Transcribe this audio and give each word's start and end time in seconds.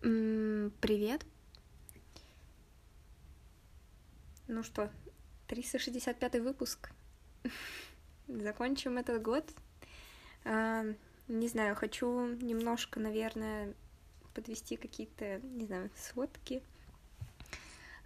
Привет. 0.00 1.26
Ну 4.46 4.62
что, 4.62 4.90
365 5.48 6.36
выпуск. 6.36 6.90
Закончим 8.28 8.98
этот 8.98 9.20
год. 9.20 9.44
А, 10.44 10.84
не 11.26 11.48
знаю, 11.48 11.74
хочу 11.74 12.28
немножко, 12.36 13.00
наверное, 13.00 13.74
подвести 14.34 14.76
какие-то, 14.76 15.40
не 15.40 15.66
знаю, 15.66 15.90
сводки 15.96 16.62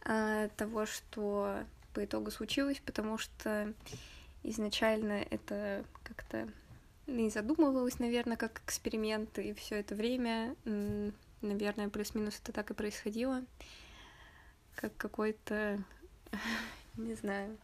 а, 0.06 0.48
того, 0.48 0.86
что 0.86 1.62
по 1.92 2.02
итогу 2.02 2.30
случилось, 2.30 2.80
потому 2.86 3.18
что 3.18 3.74
изначально 4.42 5.26
это 5.30 5.84
как-то 6.02 6.48
не 7.06 7.28
задумывалось, 7.28 7.98
наверное, 7.98 8.38
как 8.38 8.62
эксперимент, 8.64 9.38
и 9.38 9.52
все 9.52 9.80
это 9.80 9.94
время 9.94 10.56
Наверное, 11.42 11.88
плюс-минус 11.88 12.40
это 12.42 12.52
так 12.52 12.70
и 12.70 12.74
происходило. 12.74 13.44
Как 14.76 14.96
какой-то, 14.96 15.82
не 16.96 17.14
знаю, 17.14 17.58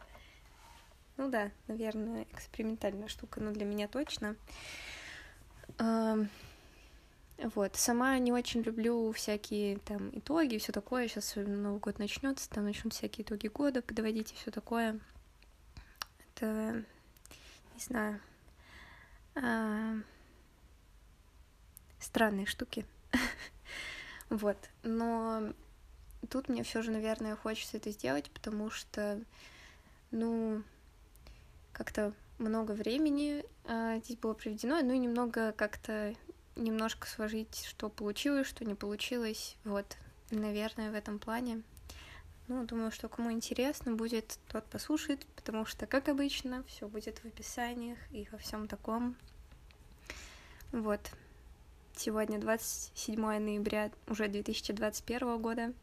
ну 1.17 1.29
да, 1.29 1.51
наверное, 1.67 2.25
экспериментальная 2.31 3.07
штука, 3.07 3.41
но 3.41 3.51
для 3.51 3.65
меня 3.65 3.87
точно. 3.87 4.35
Вот, 5.77 7.75
сама 7.77 8.17
не 8.19 8.33
очень 8.33 8.61
люблю 8.61 9.11
всякие 9.13 9.79
там 9.79 10.09
итоги, 10.17 10.57
все 10.57 10.73
такое. 10.73 11.07
Сейчас 11.07 11.35
Новый 11.35 11.79
год 11.79 11.97
начнется, 11.97 12.49
там 12.49 12.65
начнут 12.65 12.93
всякие 12.93 13.25
итоги 13.25 13.47
года 13.47 13.81
подводить 13.81 14.33
и 14.33 14.35
все 14.35 14.51
такое. 14.51 14.99
Это, 16.35 16.83
не 17.75 17.79
знаю, 17.79 18.19
а... 19.35 19.95
странные 21.99 22.45
штуки. 22.45 22.85
Вот, 24.29 24.57
но 24.83 25.53
тут 26.29 26.49
мне 26.49 26.63
все 26.63 26.81
же, 26.81 26.91
наверное, 26.91 27.35
хочется 27.35 27.77
это 27.77 27.91
сделать, 27.91 28.29
потому 28.31 28.69
что, 28.69 29.19
ну, 30.11 30.63
как-то 31.71 32.13
много 32.37 32.71
времени 32.71 33.43
а, 33.65 33.97
здесь 33.99 34.17
было 34.17 34.33
проведено, 34.33 34.81
ну 34.81 34.93
и 34.93 34.97
немного 34.97 35.51
как-то 35.51 36.15
немножко 36.55 37.07
сложить, 37.07 37.63
что 37.65 37.89
получилось, 37.89 38.47
что 38.47 38.65
не 38.65 38.75
получилось. 38.75 39.55
Вот, 39.63 39.97
наверное, 40.31 40.91
в 40.91 40.95
этом 40.95 41.19
плане. 41.19 41.63
Ну, 42.47 42.65
думаю, 42.65 42.91
что 42.91 43.09
кому 43.09 43.31
интересно 43.31 43.93
будет, 43.93 44.39
тот 44.47 44.65
послушает, 44.65 45.25
потому 45.35 45.65
что, 45.65 45.85
как 45.85 46.09
обычно, 46.09 46.63
все 46.63 46.87
будет 46.87 47.19
в 47.19 47.25
описаниях 47.25 47.99
и 48.11 48.27
во 48.31 48.39
всем 48.39 48.67
таком. 48.67 49.15
Вот. 50.71 50.99
Сегодня 51.99 52.39
27 52.39 53.19
ноября 53.19 53.91
уже 54.07 54.29
2021 54.29 55.41
года. 55.41 55.73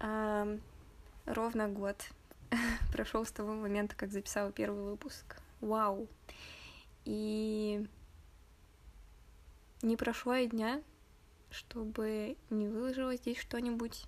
А, 0.00 0.58
ровно 1.24 1.68
год 1.68 2.04
прошел 2.92 3.24
с 3.24 3.30
того 3.30 3.52
момента, 3.52 3.94
как 3.94 4.10
записала 4.10 4.50
первый 4.50 4.82
выпуск. 4.82 5.36
Вау! 5.60 6.08
И 7.04 7.86
не 9.82 9.96
прошло 9.96 10.34
и 10.34 10.48
дня, 10.48 10.82
чтобы 11.52 12.36
не 12.50 12.66
выложила 12.66 13.14
здесь 13.14 13.38
что-нибудь. 13.38 14.06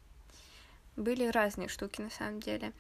Были 0.97 1.29
разные 1.29 1.69
штуки 1.69 2.01
на 2.01 2.11
самом 2.11 2.41
деле. 2.41 2.73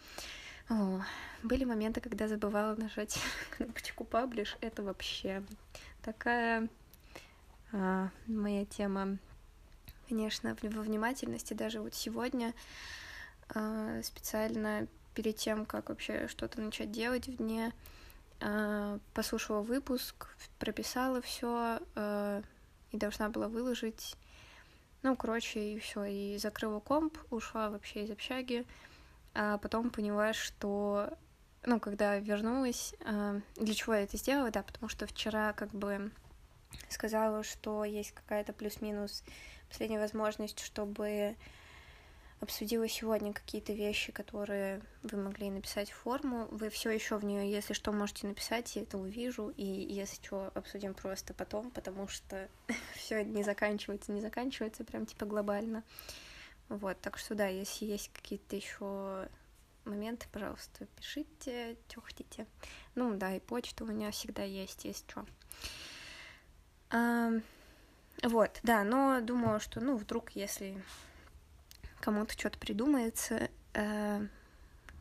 О, 0.68 1.00
были 1.44 1.62
моменты, 1.62 2.00
когда 2.00 2.26
забывала 2.26 2.74
нажать 2.74 3.20
кнопочку 3.56 4.02
паблиш. 4.02 4.56
Это 4.60 4.82
вообще 4.82 5.44
такая 6.02 6.68
моя 7.72 8.64
тема, 8.64 9.18
конечно, 10.08 10.56
во 10.62 10.82
внимательности. 10.82 11.54
Даже 11.54 11.80
вот 11.80 11.94
сегодня 11.94 12.54
а, 13.48 14.02
специально 14.02 14.86
перед 15.14 15.36
тем, 15.36 15.66
как 15.66 15.88
вообще 15.88 16.28
что-то 16.28 16.60
начать 16.60 16.90
делать 16.90 17.26
в 17.26 17.36
дне, 17.36 17.72
а, 18.40 18.98
послушала 19.14 19.62
выпуск, 19.62 20.28
прописала 20.58 21.20
все 21.22 21.80
а, 21.94 22.42
и 22.92 22.96
должна 22.96 23.28
была 23.30 23.48
выложить. 23.48 24.16
Ну, 25.02 25.16
короче, 25.16 25.74
и 25.74 25.78
все, 25.78 26.04
и 26.04 26.38
закрыла 26.38 26.80
комп, 26.80 27.16
ушла 27.30 27.70
вообще 27.70 28.04
из 28.04 28.10
общаги, 28.10 28.66
а 29.34 29.58
потом 29.58 29.90
поняла, 29.90 30.32
что, 30.32 31.10
ну, 31.64 31.78
когда 31.78 32.18
вернулась, 32.18 32.94
а, 33.04 33.40
для 33.56 33.74
чего 33.74 33.94
я 33.94 34.02
это 34.02 34.16
сделала, 34.16 34.50
да, 34.50 34.62
потому 34.62 34.88
что 34.88 35.06
вчера 35.06 35.52
как 35.52 35.70
бы 35.70 36.10
сказала, 36.88 37.42
что 37.42 37.84
есть 37.84 38.12
какая-то 38.12 38.52
плюс-минус 38.52 39.24
последняя 39.68 39.98
возможность, 39.98 40.60
чтобы 40.60 41.36
обсудила 42.40 42.88
сегодня 42.88 43.32
какие-то 43.32 43.72
вещи, 43.72 44.12
которые 44.12 44.82
вы 45.02 45.18
могли 45.18 45.50
написать 45.50 45.90
в 45.90 45.96
форму. 45.96 46.46
Вы 46.50 46.68
все 46.68 46.90
еще 46.90 47.16
в 47.16 47.24
нее, 47.24 47.50
если 47.50 47.72
что, 47.72 47.92
можете 47.92 48.26
написать, 48.26 48.76
я 48.76 48.82
это 48.82 48.98
увижу, 48.98 49.52
и 49.56 49.64
если 49.64 50.22
что, 50.22 50.50
обсудим 50.54 50.94
просто 50.94 51.32
потом, 51.34 51.70
потому 51.70 52.08
что 52.08 52.48
все 52.94 53.24
не 53.24 53.42
заканчивается, 53.42 54.12
не 54.12 54.20
заканчивается 54.20 54.84
прям 54.84 55.06
типа 55.06 55.24
глобально. 55.24 55.82
Вот, 56.68 57.00
так 57.00 57.16
что 57.16 57.34
да, 57.34 57.46
если 57.46 57.86
есть 57.86 58.10
какие-то 58.12 58.56
еще 58.56 59.28
моменты, 59.84 60.26
пожалуйста, 60.32 60.86
пишите, 60.96 61.76
что 61.88 62.00
хотите. 62.00 62.46
Ну 62.94 63.14
да, 63.16 63.34
и 63.34 63.40
почта 63.40 63.84
у 63.84 63.86
меня 63.86 64.10
всегда 64.10 64.42
есть, 64.42 64.84
если 64.84 65.04
что. 65.08 65.24
Вот, 66.90 68.60
да, 68.62 68.84
но 68.84 69.20
думаю, 69.20 69.60
что, 69.60 69.80
ну, 69.80 69.96
вдруг, 69.96 70.30
если 70.30 70.82
кому-то 72.00 72.32
что-то 72.32 72.58
придумается, 72.58 73.50
э, 73.74 74.26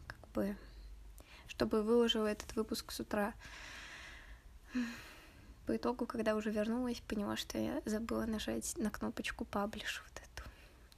как 0.07 0.29
бы, 0.33 0.55
чтобы 1.47 1.83
выложила 1.83 2.27
этот 2.27 2.55
выпуск 2.55 2.91
с 2.91 2.99
утра. 2.99 3.33
По 5.65 5.75
итогу, 5.75 6.05
когда 6.05 6.35
уже 6.35 6.51
вернулась, 6.51 7.01
поняла, 7.01 7.37
что 7.37 7.57
я 7.57 7.81
забыла 7.85 8.25
нажать 8.25 8.77
на 8.77 8.91
кнопочку 8.91 9.45
паблиш 9.45 10.03
вот 10.03 10.21
эту. 10.21 10.49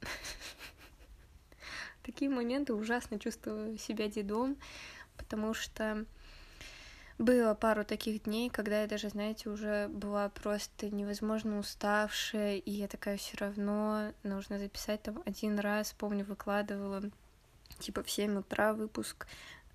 Такие 2.02 2.30
моменты 2.30 2.74
ужасно 2.74 3.18
чувствую 3.18 3.78
себя 3.78 4.08
дедом, 4.08 4.56
потому 5.16 5.54
что 5.54 6.04
было 7.18 7.54
пару 7.54 7.84
таких 7.84 8.22
дней, 8.22 8.48
когда 8.48 8.82
я 8.82 8.86
даже, 8.86 9.08
знаете, 9.08 9.50
уже 9.50 9.88
была 9.88 10.28
просто 10.28 10.88
невозможно 10.88 11.58
уставшая, 11.58 12.56
и 12.56 12.70
я 12.70 12.88
такая 12.88 13.16
все 13.16 13.36
равно 13.38 14.12
нужно 14.22 14.58
записать 14.58 15.02
там 15.02 15.22
один 15.26 15.58
раз, 15.58 15.92
помню, 15.92 16.24
выкладывала 16.24 17.02
типа 17.80 18.02
в 18.02 18.10
7 18.10 18.38
утра 18.38 18.72
выпуск, 18.72 19.26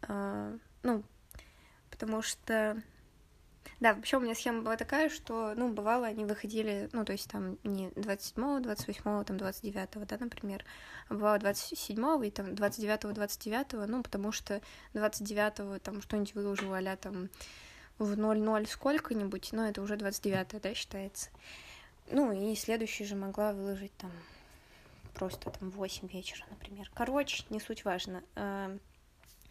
а, 0.02 0.58
ну, 0.84 1.04
потому 1.90 2.22
что 2.22 2.82
да, 3.80 3.94
вообще 3.94 4.18
у 4.18 4.20
меня 4.20 4.36
схема 4.36 4.62
была 4.62 4.78
такая, 4.78 5.10
что, 5.10 5.54
ну, 5.56 5.74
бывало, 5.74 6.08
они 6.08 6.26
выходили, 6.26 6.90
ну, 6.94 7.04
то 7.06 7.12
есть 7.12 7.30
там 7.30 7.58
не 7.64 7.90
27-го, 7.90 8.60
28-го, 8.60 9.24
там 9.24 9.38
29-го, 9.38 10.06
да, 10.06 10.18
например, 10.20 10.64
а 11.10 11.14
бывало 11.14 11.38
27-го 11.38 12.24
и 12.24 12.32
там 12.32 12.48
29-го, 12.48 13.12
29-го, 13.12 13.86
ну, 13.86 14.04
потому 14.04 14.32
что 14.32 14.62
29-го 14.94 15.80
там 15.80 16.02
что-нибудь 16.02 16.36
выложила 16.36 16.78
а 16.78 16.96
там 16.96 17.30
в 17.98 18.14
0-0 18.14 18.68
сколько-нибудь, 18.68 19.50
но 19.52 19.68
это 19.68 19.82
уже 19.82 19.98
29 19.98 20.62
да, 20.62 20.74
считается. 20.74 21.30
Ну, 22.12 22.32
и 22.32 22.56
следующий 22.56 23.06
же 23.06 23.16
могла 23.16 23.54
выложить 23.54 23.96
там 23.98 24.12
просто 25.14 25.50
там 25.52 25.70
в 25.70 25.76
8 25.76 26.08
вечера, 26.08 26.46
например. 26.50 26.90
Короче, 26.94 27.44
не 27.50 27.60
суть 27.60 27.86
важно. 27.86 28.24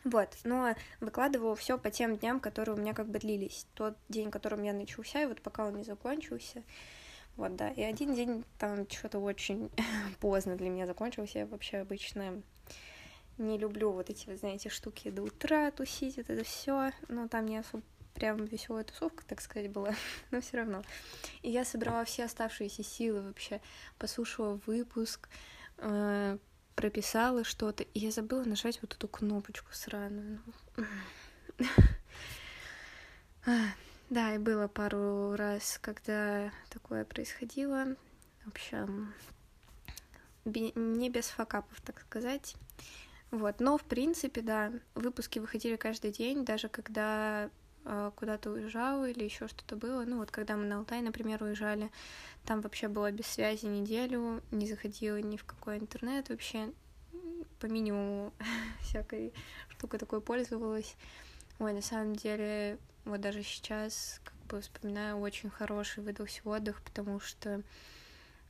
Вот, 0.05 0.37
но 0.43 0.75
выкладывала 1.01 1.55
все 1.55 1.79
по 1.79 1.91
тем 1.91 2.17
дням, 2.17 2.41
которые 2.41 2.75
у 2.75 2.79
меня 2.79 2.93
как 2.93 3.09
бы 3.09 3.19
длились. 3.19 3.67
Тот 3.75 3.97
день, 4.09 4.31
которым 4.31 4.63
я 4.63 4.73
начался, 4.73 5.23
и 5.23 5.27
вот 5.27 5.41
пока 5.41 5.67
он 5.67 5.77
не 5.77 5.85
закончился. 5.85 6.65
Вот, 7.37 7.55
да. 7.57 7.71
И 7.71 7.83
один 7.83 8.15
день 8.15 8.45
там 8.59 8.89
что-то 8.91 9.21
очень 9.21 9.71
поздно 10.21 10.57
для 10.57 10.71
меня 10.71 10.87
закончился. 10.87 11.41
Я 11.41 11.47
вообще 11.47 11.79
обычно 11.79 12.43
не 13.39 13.59
люблю 13.59 13.93
вот 13.93 14.11
эти, 14.11 14.35
знаете, 14.37 14.69
штуки 14.69 15.11
до 15.11 15.23
утра 15.23 15.71
тусить, 15.71 16.17
вот 16.17 16.29
это 16.31 16.45
все. 16.45 16.91
Но 17.09 17.29
там 17.29 17.47
не 17.47 17.59
особо 17.59 17.83
прям 18.15 18.45
веселая 18.45 18.85
тусовка, 18.85 19.25
так 19.27 19.41
сказать, 19.41 19.71
была, 19.71 19.95
но 20.31 20.41
все 20.41 20.59
равно. 20.59 20.83
И 21.43 21.51
я 21.51 21.65
собрала 21.65 22.05
все 22.05 22.25
оставшиеся 22.25 22.83
силы 22.83 23.23
вообще, 23.23 23.61
послушала 23.99 24.61
выпуск, 24.67 25.29
э, 25.79 26.39
прописала 26.75 27.45
что-то, 27.45 27.83
и 27.83 27.99
я 27.99 28.11
забыла 28.11 28.45
нажать 28.45 28.81
вот 28.83 28.95
эту 28.95 29.09
кнопочку 29.09 29.73
сраную. 29.73 30.41
Да, 34.11 34.35
и 34.35 34.39
было 34.39 34.69
пару 34.69 35.35
раз, 35.37 35.79
когда 35.81 36.53
такое 36.69 37.05
происходило. 37.05 37.97
В 38.45 38.49
общем, 38.49 39.15
не 40.45 41.09
без 41.09 41.29
факапов, 41.29 41.81
так 41.81 42.01
сказать. 42.01 42.57
Вот, 43.31 43.61
но 43.61 43.79
в 43.79 43.85
принципе, 43.85 44.43
да, 44.43 44.71
выпуски 44.95 45.39
выходили 45.39 45.77
каждый 45.77 46.13
день, 46.13 46.45
даже 46.45 46.69
когда 46.69 47.49
куда-то 48.17 48.51
уезжал 48.51 49.05
или 49.05 49.25
еще 49.25 49.49
что-то 49.49 49.77
было. 49.77 50.05
Ну 50.05 50.19
вот 50.19 50.31
когда 50.31 50.57
мы 50.57 50.65
на 50.65 50.79
Алтай, 50.79 51.01
например, 51.01 51.43
уезжали, 51.43 51.91
там 52.45 52.61
вообще 52.61 52.89
было 52.89 53.11
без 53.11 53.27
связи 53.27 53.67
неделю, 53.67 54.43
не 54.51 54.67
заходила 54.67 55.17
ни 55.21 55.37
в 55.37 55.45
какой 55.45 55.79
интернет 55.79 56.29
вообще, 56.29 56.73
по 57.59 57.67
минимуму 57.67 58.33
всякой 58.83 59.33
штукой 59.69 59.99
такой 59.99 60.21
пользовалась. 60.21 60.97
Ой, 61.59 61.73
на 61.73 61.83
самом 61.83 62.17
деле, 62.17 62.79
вот 63.05 63.21
даже 63.21 63.43
сейчас, 63.43 64.21
как 64.25 64.35
бы 64.47 64.61
вспоминаю, 64.61 65.19
очень 65.19 65.51
хороший 65.51 66.03
выдался 66.03 66.41
отдых, 66.45 66.83
потому 66.83 67.21
что 67.21 67.63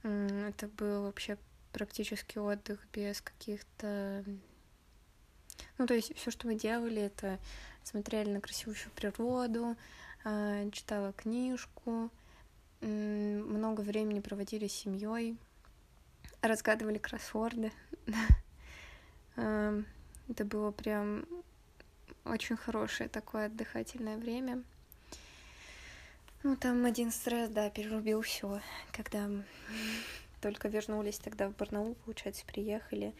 это 0.02 0.69
был 0.79 1.05
вообще 1.05 1.38
практически 1.73 2.38
отдых 2.38 2.81
без 2.93 3.20
каких-то... 3.20 4.25
Ну, 5.79 5.87
то 5.87 5.94
есть 5.94 6.14
все, 6.17 6.31
что 6.31 6.46
мы 6.46 6.55
делали, 6.55 7.02
это 7.02 7.38
смотрели 7.84 8.31
на 8.31 8.40
красивую 8.40 8.76
природу, 8.94 9.76
а, 10.25 10.69
читала 10.70 11.12
книжку, 11.12 12.11
много 12.81 13.81
времени 13.82 14.20
проводили 14.20 14.67
с 14.67 14.73
семьей, 14.73 15.37
разгадывали 16.40 16.99
кроссворды. 16.99 17.73
Это 19.37 20.44
было 20.44 20.70
прям 20.73 21.25
очень 22.25 22.56
хорошее 22.56 23.08
такое 23.08 23.46
отдыхательное 23.46 24.17
время. 24.17 24.62
Ну, 26.43 26.56
там 26.56 26.84
один 26.84 27.12
стресс, 27.12 27.50
да, 27.50 27.70
перерубил 27.70 28.23
все, 28.23 28.61
когда 28.90 29.31
только 30.40 30.69
вернулись 30.69 31.19
тогда 31.19 31.49
в 31.49 31.56
Барнаул, 31.56 31.94
получается, 32.05 32.44
приехали, 32.46 33.14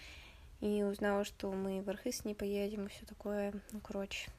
и 0.63 0.85
узнала, 0.85 1.25
что 1.25 1.51
мы 1.51 1.83
в 1.83 1.91
Архыз 1.91 2.25
не 2.25 2.35
поедем 2.35 2.87
и 2.87 2.89
все 2.89 3.05
такое, 3.05 3.53
ну, 3.73 3.81
короче. 3.81 4.31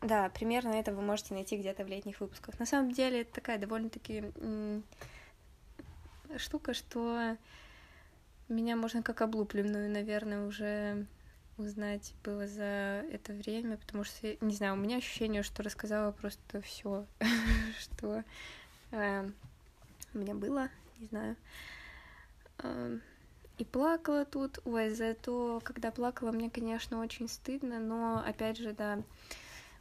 Да, 0.00 0.30
примерно 0.30 0.70
это 0.70 0.94
вы 0.94 1.02
можете 1.02 1.34
найти 1.34 1.58
где-то 1.58 1.84
в 1.84 1.88
летних 1.88 2.20
выпусках. 2.20 2.58
На 2.58 2.64
самом 2.64 2.92
деле, 2.92 3.20
это 3.20 3.34
такая 3.34 3.58
довольно-таки 3.58 4.32
штука, 6.38 6.72
что 6.72 7.36
меня 8.48 8.76
можно 8.76 9.02
как 9.02 9.20
облупленную, 9.20 9.90
наверное, 9.90 10.46
уже 10.46 11.06
узнать 11.58 12.14
было 12.24 12.46
за 12.46 13.04
это 13.12 13.34
время, 13.34 13.76
потому 13.76 14.04
что, 14.04 14.36
не 14.40 14.54
знаю, 14.54 14.72
у 14.72 14.76
меня 14.76 14.96
ощущение, 14.96 15.42
что 15.42 15.62
рассказала 15.62 16.12
просто 16.12 16.62
все, 16.62 17.04
что 17.78 18.24
э, 18.92 19.30
у 20.14 20.18
меня 20.18 20.34
было, 20.34 20.70
не 20.98 21.06
знаю. 21.08 21.36
Э, 23.58 23.62
и 23.62 23.64
плакала 23.64 24.24
тут, 24.24 24.58
ой, 24.64 24.90
за 24.90 25.14
то, 25.14 25.60
когда 25.64 25.90
плакала, 25.90 26.32
мне, 26.32 26.50
конечно, 26.50 27.00
очень 27.00 27.28
стыдно, 27.28 27.78
но, 27.78 28.22
опять 28.26 28.58
же, 28.58 28.72
да, 28.72 29.02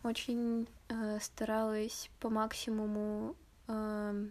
очень 0.03 0.67
э, 0.89 1.19
старалась 1.19 2.09
по 2.19 2.29
максимуму 2.29 3.35
э, 3.67 4.27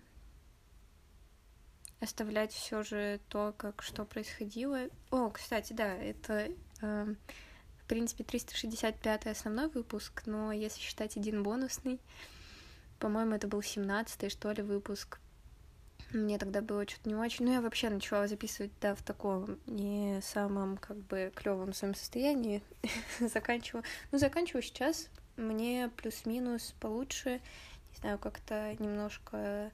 оставлять 2.00 2.52
все 2.52 2.82
же 2.82 3.20
то, 3.28 3.54
как 3.56 3.82
что 3.82 4.04
происходило. 4.04 4.88
О, 5.10 5.30
кстати, 5.30 5.72
да, 5.72 5.94
это 5.94 6.50
Эм, 6.84 7.16
в 7.78 7.86
принципе, 7.86 8.24
365 8.24 9.26
основной 9.26 9.68
выпуск, 9.68 10.22
но 10.26 10.52
если 10.52 10.80
считать 10.80 11.16
один 11.16 11.42
бонусный, 11.42 12.00
по-моему, 12.98 13.34
это 13.34 13.48
был 13.48 13.62
17 13.62 14.30
что 14.30 14.52
ли, 14.52 14.62
выпуск. 14.62 15.18
Мне 16.14 16.38
тогда 16.38 16.62
было 16.62 16.86
что-то 16.86 17.08
не 17.08 17.16
очень. 17.16 17.44
Ну, 17.44 17.52
я 17.52 17.60
вообще 17.60 17.90
начала 17.90 18.28
записывать, 18.28 18.70
да, 18.80 18.94
в 18.94 19.02
таком 19.02 19.58
не 19.66 20.20
самом, 20.22 20.76
как 20.76 20.96
бы, 20.96 21.32
клевом 21.34 21.72
своем 21.72 21.94
состоянии. 21.94 22.62
заканчиваю. 23.20 23.84
Ну, 24.12 24.18
заканчиваю 24.18 24.62
сейчас. 24.62 25.08
Мне 25.36 25.90
плюс-минус 25.96 26.76
получше. 26.78 27.40
Не 27.90 27.98
знаю, 27.98 28.18
как-то 28.20 28.76
немножко 28.78 29.72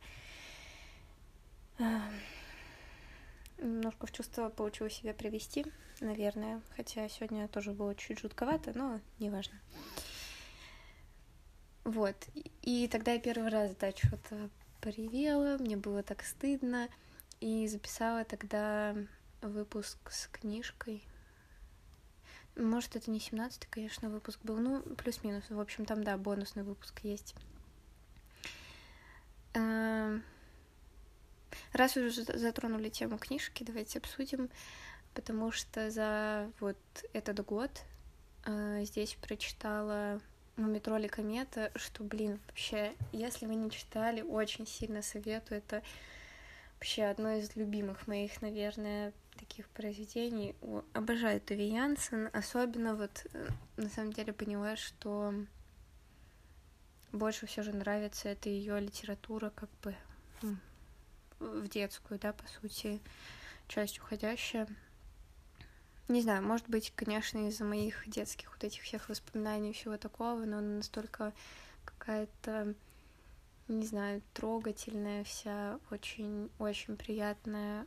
эм, 1.79 2.21
немножко 3.59 4.07
в 4.07 4.13
чувство 4.13 4.49
получилось 4.49 4.95
себя 4.95 5.13
привести, 5.13 5.67
наверное. 6.01 6.63
Хотя 6.75 7.07
сегодня 7.11 7.49
тоже 7.49 7.73
было 7.73 7.95
чуть 7.95 8.21
жутковато, 8.21 8.73
но 8.75 9.01
неважно. 9.19 9.61
Вот. 11.85 12.17
И 12.63 12.89
тогда 12.89 13.13
я 13.13 13.21
первый 13.21 13.51
раз, 13.51 13.75
да, 13.77 13.91
что-то 13.91 14.49
поревела, 14.81 15.59
мне 15.59 15.77
было 15.77 16.03
так 16.03 16.23
стыдно. 16.23 16.89
И 17.41 17.67
записала 17.69 18.25
тогда 18.25 18.95
выпуск 19.41 20.11
с 20.11 20.27
книжкой. 20.29 21.03
Может, 22.57 22.97
это 22.97 23.11
не 23.11 23.21
17 23.21 23.67
конечно, 23.67 24.11
выпуск 24.11 24.41
был. 24.43 24.57
Ну, 24.59 24.83
плюс-минус. 24.83 25.45
В 25.49 25.59
общем, 25.59 25.87
там, 25.87 26.05
да, 26.05 26.19
бонусный 26.19 26.63
выпуск 26.63 27.01
есть. 27.03 27.35
Эм, 29.55 30.23
Раз 31.73 31.97
уже 31.97 32.11
затронули 32.11 32.89
тему 32.89 33.19
книжки, 33.19 33.63
давайте 33.63 33.99
обсудим, 33.99 34.51
потому 35.15 35.53
что 35.53 35.91
за 35.91 36.51
вот 36.61 36.79
этот 37.13 37.45
год 37.45 37.71
э, 38.45 38.83
здесь 38.85 39.17
прочитала 39.21 40.21
у 40.65 40.69
метро 40.69 40.99
комета, 41.09 41.71
что, 41.75 42.05
блин, 42.05 42.41
вообще, 42.49 42.95
если 43.13 43.47
вы 43.47 43.55
не 43.55 43.71
читали, 43.71 44.23
очень 44.23 44.67
сильно 44.67 45.03
советую. 45.03 45.59
Это 45.59 45.83
вообще 46.75 47.05
одно 47.05 47.33
из 47.33 47.57
любимых 47.57 48.07
моих, 48.07 48.41
наверное, 48.43 49.13
таких 49.39 49.69
произведений. 49.69 50.55
Обожаю 50.93 51.41
Туви 51.41 51.69
Янсен, 51.69 52.31
особенно 52.33 52.95
вот 52.95 53.27
э, 53.33 53.49
на 53.77 53.89
самом 53.89 54.13
деле 54.13 54.33
поняла, 54.33 54.77
что 54.77 55.35
больше 57.13 57.47
все 57.47 57.63
же 57.63 57.73
нравится 57.73 58.29
это 58.29 58.49
ее 58.49 58.79
литература, 58.81 59.51
как 59.51 59.71
бы 59.83 59.95
в 61.41 61.69
детскую, 61.69 62.21
да, 62.21 62.33
по 62.33 62.47
сути, 62.47 63.01
часть 63.67 63.99
уходящая. 63.99 64.69
Не 66.11 66.23
знаю, 66.23 66.43
может 66.43 66.69
быть, 66.69 66.93
конечно, 66.97 67.47
из-за 67.47 67.65
моих 67.65 68.09
детских 68.09 68.51
вот 68.51 68.65
этих 68.65 68.83
всех 68.83 69.09
воспоминаний 69.09 69.71
и 69.71 69.73
всего 69.73 69.97
такого, 69.97 70.41
но 70.41 70.59
она 70.59 70.79
настолько 70.79 71.33
какая-то, 71.85 72.75
не 73.69 73.87
знаю, 73.87 74.21
трогательная 74.35 75.23
вся, 75.23 75.79
очень-очень 75.93 76.97
приятная. 76.97 77.87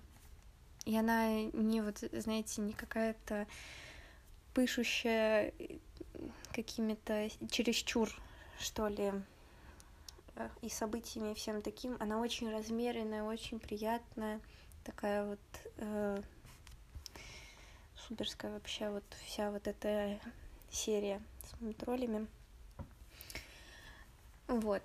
И 0.86 0.98
она 0.98 1.34
не 1.52 1.81
вот, 1.81 2.02
знаете, 2.14 2.62
не 2.62 2.72
какая-то 2.72 3.46
пышущая 4.54 5.52
какими-то 6.54 7.28
чересчур, 7.52 8.10
что 8.58 8.88
ли, 8.88 9.12
и 10.62 10.69
событиями, 10.69 11.31
и 11.31 11.36
всем 11.36 11.62
таким. 11.62 11.98
Она 12.00 12.22
очень 12.22 12.50
размеренная, 12.50 13.24
очень 13.24 13.60
приятная, 13.60 14.40
такая 14.86 15.26
вот 15.26 15.40
э, 15.76 16.22
суперская 18.14 18.52
вообще 18.52 18.90
вот 18.90 19.04
вся 19.26 19.50
вот 19.50 19.68
эта 19.68 20.20
серия 20.70 21.20
с 21.44 21.74
троллями. 21.76 22.28
Вот. 24.48 24.84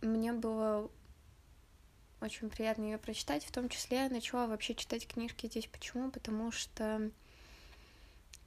Мне 0.00 0.32
было 0.32 0.90
очень 2.20 2.50
приятно 2.50 2.84
ее 2.84 2.98
прочитать. 2.98 3.44
В 3.44 3.52
том 3.52 3.68
числе 3.68 3.98
я 3.98 4.08
начала 4.08 4.48
вообще 4.48 4.74
читать 4.74 5.06
книжки 5.06 5.46
здесь. 5.46 5.68
Почему? 5.68 6.10
Потому 6.10 6.50
что, 6.50 7.10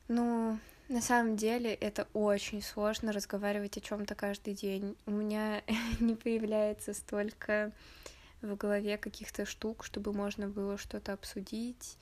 ну, 0.10 0.60
на 0.90 1.02
самом 1.02 1.38
деле 1.38 1.74
это 1.74 2.10
очень 2.14 2.62
сложно 2.62 3.14
разговаривать 3.14 3.78
о 3.78 3.82
чем-то 3.82 4.14
каждый 4.16 4.56
день. 4.56 4.98
У 5.06 5.12
меня 5.12 5.64
не 6.02 6.16
появляется 6.16 6.94
столько 6.94 7.72
в 8.42 8.58
голове 8.58 8.98
каких-то 8.98 9.46
штук, 9.46 9.86
чтобы 9.86 10.12
можно 10.12 10.50
было 10.50 10.78
что-то 10.78 11.14
обсудить, 11.14 11.98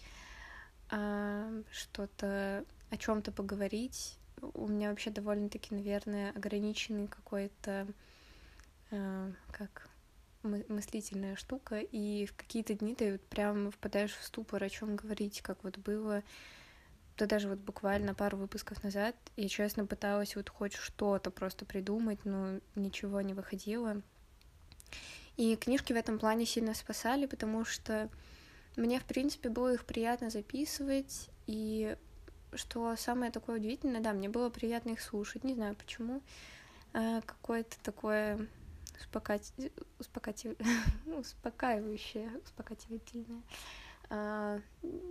что-то 1.71 2.65
о 2.89 2.97
чем-то 2.97 3.31
поговорить. 3.31 4.17
У 4.53 4.67
меня 4.67 4.89
вообще 4.89 5.09
довольно-таки, 5.09 5.73
наверное, 5.73 6.31
ограниченный 6.31 7.07
какой-то 7.07 7.87
а, 8.91 9.31
как 9.51 9.89
мыслительная 10.43 11.37
штука, 11.37 11.79
и 11.79 12.25
в 12.25 12.35
какие-то 12.35 12.73
дни 12.73 12.95
ты 12.95 13.13
вот 13.13 13.21
прям 13.21 13.71
впадаешь 13.71 14.13
в 14.13 14.23
ступор, 14.23 14.61
о 14.61 14.69
чем 14.69 14.97
говорить, 14.97 15.41
как 15.41 15.63
вот 15.63 15.77
было 15.77 16.21
да 17.17 17.27
даже 17.27 17.47
вот 17.47 17.59
буквально 17.59 18.15
пару 18.15 18.37
выпусков 18.37 18.83
назад 18.83 19.15
я 19.35 19.47
честно 19.47 19.85
пыталась 19.85 20.35
вот 20.35 20.49
хоть 20.49 20.73
что-то 20.73 21.29
просто 21.29 21.65
придумать, 21.65 22.25
но 22.25 22.59
ничего 22.75 23.21
не 23.21 23.33
выходило. 23.33 24.01
И 25.37 25.55
книжки 25.55 25.93
в 25.93 25.95
этом 25.95 26.19
плане 26.19 26.45
сильно 26.45 26.73
спасали, 26.73 27.25
потому 27.25 27.65
что 27.65 28.09
мне, 28.75 28.99
в 28.99 29.05
принципе, 29.05 29.49
было 29.49 29.73
их 29.73 29.85
приятно 29.85 30.29
записывать, 30.29 31.29
и 31.47 31.95
что 32.55 32.95
самое 32.95 33.31
такое 33.31 33.57
удивительное, 33.57 34.01
да, 34.01 34.13
мне 34.13 34.29
было 34.29 34.49
приятно 34.49 34.91
их 34.91 35.01
слушать, 35.01 35.43
не 35.43 35.53
знаю 35.53 35.75
почему, 35.75 36.21
а, 36.93 37.21
какое-то 37.21 37.75
такое 37.83 38.47
успокать... 38.99 39.53
успокати... 39.99 40.55
успокаивающее, 41.05 42.31
успокативательное 42.43 43.41
э, 44.09 44.59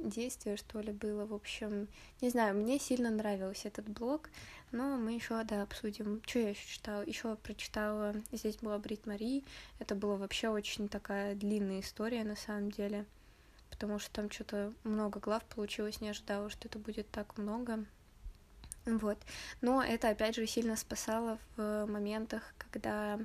действие, 0.04 0.57
что 0.57 0.81
ли, 0.81 0.92
было. 0.92 1.26
В 1.26 1.35
общем, 1.35 1.88
не 2.21 2.31
знаю, 2.31 2.54
мне 2.57 2.78
сильно 2.78 3.11
нравился 3.11 3.69
этот 3.69 3.88
блог, 3.88 4.31
но 4.71 4.97
мы 4.97 5.12
еще, 5.12 5.42
да, 5.45 5.62
обсудим. 5.62 6.23
Что 6.26 6.38
я 6.38 6.50
еще 6.50 6.66
читала? 6.66 7.02
Еще 7.02 7.37
прочитала, 7.37 8.14
здесь 8.33 8.57
была 8.57 8.78
Брит 8.78 9.07
Мари. 9.07 9.45
Это 9.78 9.95
была 9.95 10.16
вообще 10.16 10.49
очень 10.49 10.88
такая 10.88 11.35
длинная 11.35 11.81
история, 11.81 12.25
на 12.25 12.37
самом 12.37 12.71
деле, 12.71 13.07
потому 13.83 13.99
что 13.99 14.12
там 14.12 14.31
что-то 14.31 14.73
много 14.85 15.19
глав 15.19 15.45
получилось, 15.45 16.01
не 16.01 16.11
ожидала, 16.11 16.49
что 16.51 16.69
это 16.69 16.79
будет 16.79 17.11
так 17.11 17.37
много. 17.37 17.85
Вот. 18.87 19.19
Но 19.61 19.83
это, 19.83 20.09
опять 20.09 20.37
же, 20.37 20.47
сильно 20.47 20.77
спасало 20.77 21.41
в 21.57 21.87
моментах, 21.87 22.55
когда, 22.59 23.19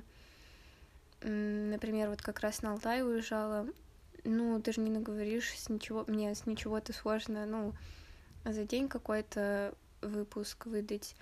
например, 1.20 2.10
вот 2.10 2.22
как 2.22 2.40
раз 2.40 2.62
на 2.62 2.72
Алтай 2.72 3.04
уезжала, 3.04 3.68
ну, 4.24 4.60
ты 4.60 4.72
же 4.72 4.80
не 4.80 4.90
наговоришь 4.90 5.56
с 5.56 5.68
ничего, 5.68 6.02
мне 6.08 6.34
с 6.34 6.44
ничего-то 6.44 6.92
сложно, 6.92 7.46
ну, 7.46 7.72
за 8.44 8.64
день 8.64 8.88
какой-то 8.88 9.72
выпуск 10.02 10.66
выдать. 10.66 11.14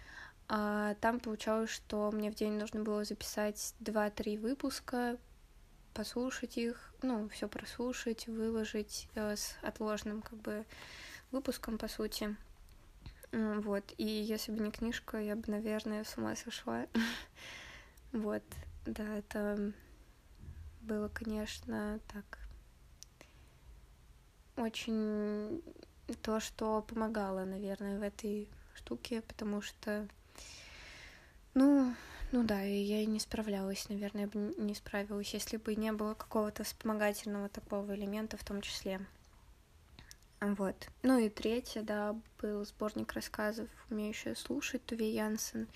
А 0.48 0.94
там 1.02 1.20
получалось, 1.20 1.68
что 1.68 2.10
мне 2.10 2.30
в 2.30 2.34
день 2.36 2.54
нужно 2.54 2.82
было 2.82 3.04
записать 3.04 3.74
2-3 3.80 4.38
выпуска, 4.38 5.18
послушать 5.96 6.58
их, 6.58 6.92
ну, 7.00 7.26
все 7.30 7.48
прослушать, 7.48 8.26
выложить 8.26 9.08
э, 9.14 9.34
с 9.34 9.56
отложенным, 9.62 10.20
как 10.20 10.38
бы, 10.38 10.66
выпуском, 11.32 11.78
по 11.78 11.88
сути. 11.88 12.36
Вот, 13.32 13.94
и 13.96 14.04
если 14.04 14.52
бы 14.52 14.62
не 14.62 14.70
книжка, 14.70 15.18
я 15.18 15.36
бы, 15.36 15.44
наверное, 15.46 16.04
с 16.04 16.16
ума 16.18 16.36
сошла. 16.36 16.86
Вот, 18.12 18.42
да, 18.86 19.18
это 19.18 19.72
было, 20.80 21.08
конечно, 21.08 21.98
так 22.06 22.38
очень 24.56 25.62
то, 26.22 26.40
что 26.40 26.82
помогало, 26.82 27.44
наверное, 27.44 27.98
в 27.98 28.02
этой 28.02 28.48
штуке, 28.74 29.20
потому 29.22 29.60
что, 29.60 30.08
ну, 31.52 31.94
ну 32.36 32.44
да, 32.44 32.62
и 32.62 32.76
я 32.76 33.06
не 33.06 33.18
справлялась, 33.18 33.88
наверное, 33.88 34.26
бы 34.26 34.54
не 34.58 34.74
справилась, 34.74 35.32
если 35.32 35.56
бы 35.56 35.74
не 35.74 35.90
было 35.90 36.12
какого-то 36.12 36.64
вспомогательного 36.64 37.48
такого 37.48 37.94
элемента 37.94 38.36
в 38.36 38.44
том 38.44 38.60
числе. 38.60 39.00
Вот. 40.42 40.76
Ну 41.02 41.18
и 41.18 41.30
третье, 41.30 41.80
да, 41.80 42.14
был 42.42 42.62
сборник 42.66 43.14
рассказов 43.14 43.70
«Умеющая 43.88 44.34
слушать» 44.34 44.84
Туве 44.84 45.14
Янсен. 45.14 45.66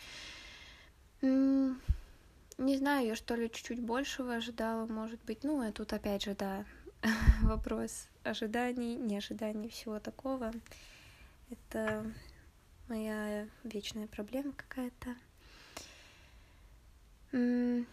Не 1.23 2.76
знаю, 2.76 3.07
я 3.07 3.17
что 3.17 3.37
ли 3.37 3.50
чуть-чуть 3.50 3.81
большего 3.81 4.35
ожидала, 4.35 4.85
может 4.85 5.25
быть. 5.25 5.45
Ну, 5.45 5.67
а 5.67 5.73
тут 5.73 5.95
опять 5.95 6.25
же, 6.25 6.35
да, 6.35 6.67
вопрос 7.40 8.07
ожиданий, 8.23 8.97
неожиданий, 8.97 9.71
всего 9.71 9.99
такого. 9.99 10.52
Это 11.49 12.05
моя 12.87 13.49
вечная 13.64 14.09
проблема 14.09 14.52
какая-то. 14.52 15.17
Ну, 17.33 17.85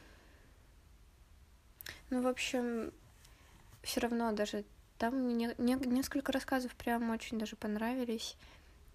в 2.10 2.27
общем, 2.27 2.91
все 3.84 4.00
равно 4.00 4.32
даже 4.32 4.63
там 4.98 5.15
мне 5.15 5.56
несколько 5.60 6.32
рассказов 6.32 6.74
прям 6.75 7.10
очень 7.12 7.38
даже 7.38 7.56
понравились. 7.56 8.36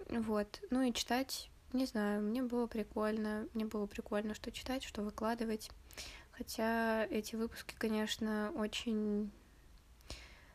Вот. 0.08 0.60
Ну 0.70 0.82
и 0.82 0.92
читать, 0.92 1.50
не 1.72 1.86
знаю, 1.86 2.22
мне 2.22 2.42
было 2.42 2.66
прикольно. 2.66 3.46
Мне 3.54 3.64
было 3.64 3.86
прикольно, 3.86 4.34
что 4.34 4.50
читать, 4.50 4.82
что 4.82 5.02
выкладывать. 5.02 5.70
Хотя 6.32 7.04
эти 7.06 7.36
выпуски, 7.36 7.74
конечно, 7.78 8.52
очень... 8.56 9.30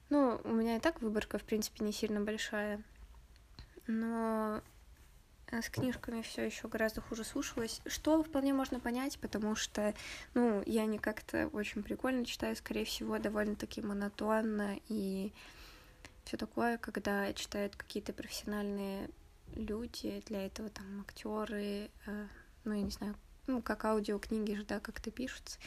Ну, 0.09 0.39
у 0.43 0.49
меня 0.49 0.77
и 0.77 0.79
так 0.79 1.01
выборка, 1.01 1.37
в 1.37 1.43
принципе, 1.43 1.83
не 1.83 1.91
сильно 1.91 2.21
большая. 2.21 2.81
Но 3.87 4.61
с 5.51 5.69
книжками 5.69 6.21
все 6.21 6.45
еще 6.45 6.67
гораздо 6.67 7.01
хуже 7.01 7.23
слушалось, 7.23 7.81
что 7.85 8.21
вполне 8.21 8.53
можно 8.53 8.79
понять, 8.79 9.17
потому 9.19 9.55
что, 9.55 9.93
ну, 10.33 10.61
я 10.65 10.85
не 10.85 10.99
как-то 10.99 11.47
очень 11.47 11.83
прикольно 11.83 12.25
читаю, 12.25 12.55
скорее 12.55 12.85
всего, 12.85 13.17
довольно-таки 13.17 13.81
монотонно 13.81 14.77
и 14.89 15.31
все 16.25 16.35
такое, 16.35 16.77
когда 16.77 17.31
читают 17.33 17.75
какие-то 17.77 18.11
профессиональные 18.11 19.09
люди, 19.55 20.21
для 20.27 20.45
этого 20.45 20.69
там 20.69 21.01
актеры, 21.01 21.89
э, 22.05 22.27
ну, 22.65 22.73
я 22.73 22.81
не 22.81 22.91
знаю, 22.91 23.15
ну, 23.47 23.61
как 23.61 23.85
аудиокниги 23.85 24.53
же, 24.53 24.65
да, 24.65 24.81
как-то 24.81 25.11
пишутся. 25.11 25.57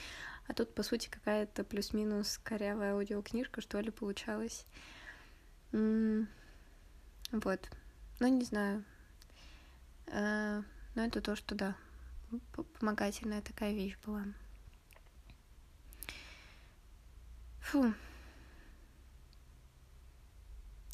А 0.47 0.53
тут, 0.53 0.75
по 0.75 0.83
сути, 0.83 1.09
какая-то 1.09 1.65
плюс-минус 1.65 2.39
корявая 2.45 2.93
аудиокнижка, 2.93 3.63
что 3.63 3.81
ли, 3.81 3.91
получалась. 3.91 4.67
М 5.73 6.23
-м 6.23 6.27
вот. 7.33 7.71
Ну, 8.19 8.27
не 8.29 8.45
знаю, 8.45 8.85
Э, 8.85 9.00
но 10.13 10.65
это 11.05 11.21
то, 11.21 11.37
что 11.37 11.55
да, 11.55 11.77
помогательная 12.79 13.43
такая 13.43 13.73
вещь 13.73 13.97
была. 14.05 14.25
Фу. 17.61 17.95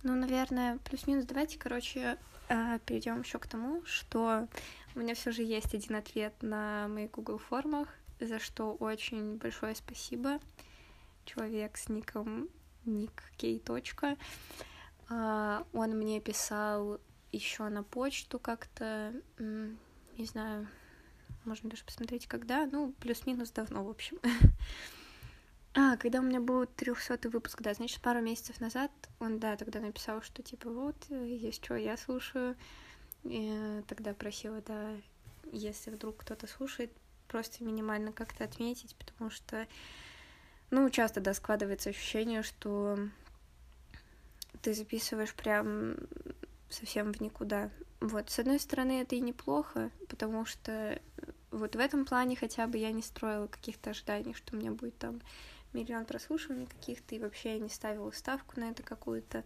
Ну, 0.02 0.14
наверное, 0.14 0.78
плюс-минус. 0.78 1.24
Давайте, 1.24 1.58
короче, 1.58 2.18
э, 2.48 2.78
перейдем 2.84 3.22
еще 3.22 3.38
к 3.38 3.46
тому, 3.46 3.84
что 3.84 4.46
у 4.94 4.98
меня 5.00 5.14
все 5.14 5.32
же 5.32 5.42
есть 5.42 5.74
один 5.74 5.96
ответ 5.96 6.34
на 6.42 6.86
моих 6.88 7.10
Google 7.10 7.38
формах, 7.38 7.88
за 8.20 8.38
что 8.38 8.74
очень 8.74 9.36
большое 9.36 9.74
спасибо. 9.74 10.38
Человек 11.24 11.76
с 11.76 11.88
ником 11.88 12.48
ник 12.84 13.22
кей. 13.36 13.62
А, 15.08 15.66
он 15.72 15.90
мне 15.98 16.20
писал 16.20 17.00
еще 17.32 17.68
на 17.68 17.82
почту 17.82 18.38
как-то, 18.38 19.12
не 19.38 20.24
знаю, 20.24 20.68
можно 21.44 21.70
даже 21.70 21.84
посмотреть, 21.84 22.26
когда, 22.26 22.66
ну, 22.66 22.92
плюс-минус 23.00 23.50
давно, 23.50 23.84
в 23.84 23.90
общем. 23.90 24.18
А, 25.78 25.98
когда 25.98 26.20
у 26.20 26.22
меня 26.22 26.40
был 26.40 26.64
300 26.64 27.28
выпуск, 27.28 27.60
да, 27.60 27.74
значит, 27.74 28.00
пару 28.00 28.22
месяцев 28.22 28.62
назад 28.62 28.90
он, 29.20 29.38
да, 29.38 29.58
тогда 29.58 29.78
написал, 29.78 30.22
что, 30.22 30.42
типа, 30.42 30.70
вот, 30.70 30.96
есть 31.10 31.62
что, 31.62 31.76
я 31.76 31.98
слушаю. 31.98 32.56
И 33.24 33.82
тогда 33.86 34.14
просила, 34.14 34.62
да, 34.62 34.96
если 35.52 35.90
вдруг 35.90 36.16
кто-то 36.16 36.46
слушает, 36.46 36.90
просто 37.28 37.62
минимально 37.62 38.12
как-то 38.12 38.44
отметить, 38.44 38.96
потому 38.96 39.28
что, 39.28 39.66
ну, 40.70 40.88
часто, 40.88 41.20
да, 41.20 41.34
складывается 41.34 41.90
ощущение, 41.90 42.42
что 42.42 42.98
ты 44.62 44.72
записываешь 44.72 45.34
прям 45.34 45.96
совсем 46.68 47.12
в 47.12 47.20
никуда. 47.20 47.70
Вот, 48.00 48.30
с 48.30 48.38
одной 48.38 48.60
стороны, 48.60 49.00
это 49.00 49.16
и 49.16 49.20
неплохо, 49.20 49.90
потому 50.08 50.44
что 50.44 51.00
вот 51.50 51.74
в 51.74 51.78
этом 51.78 52.04
плане 52.04 52.36
хотя 52.36 52.66
бы 52.66 52.78
я 52.78 52.92
не 52.92 53.02
строила 53.02 53.46
каких-то 53.46 53.90
ожиданий, 53.90 54.34
что 54.34 54.54
у 54.54 54.58
меня 54.58 54.72
будет 54.72 54.98
там 54.98 55.20
миллион 55.72 56.04
прослушиваний 56.04 56.66
каких-то, 56.66 57.14
и 57.14 57.18
вообще 57.18 57.54
я 57.54 57.60
не 57.60 57.68
ставила 57.68 58.10
ставку 58.10 58.60
на 58.60 58.70
это 58.70 58.82
какую-то. 58.82 59.44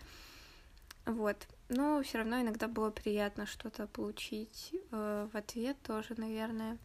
Вот. 1.07 1.37
Но 1.69 2.03
все 2.03 2.19
равно 2.19 2.41
иногда 2.41 2.69
было 2.69 2.91
приятно 2.91 3.47
что-то 3.47 3.87
получить 3.87 4.75
э, 4.91 5.29
в 5.33 5.37
ответ 5.37 5.77
тоже, 5.83 6.15
наверное. 6.17 6.79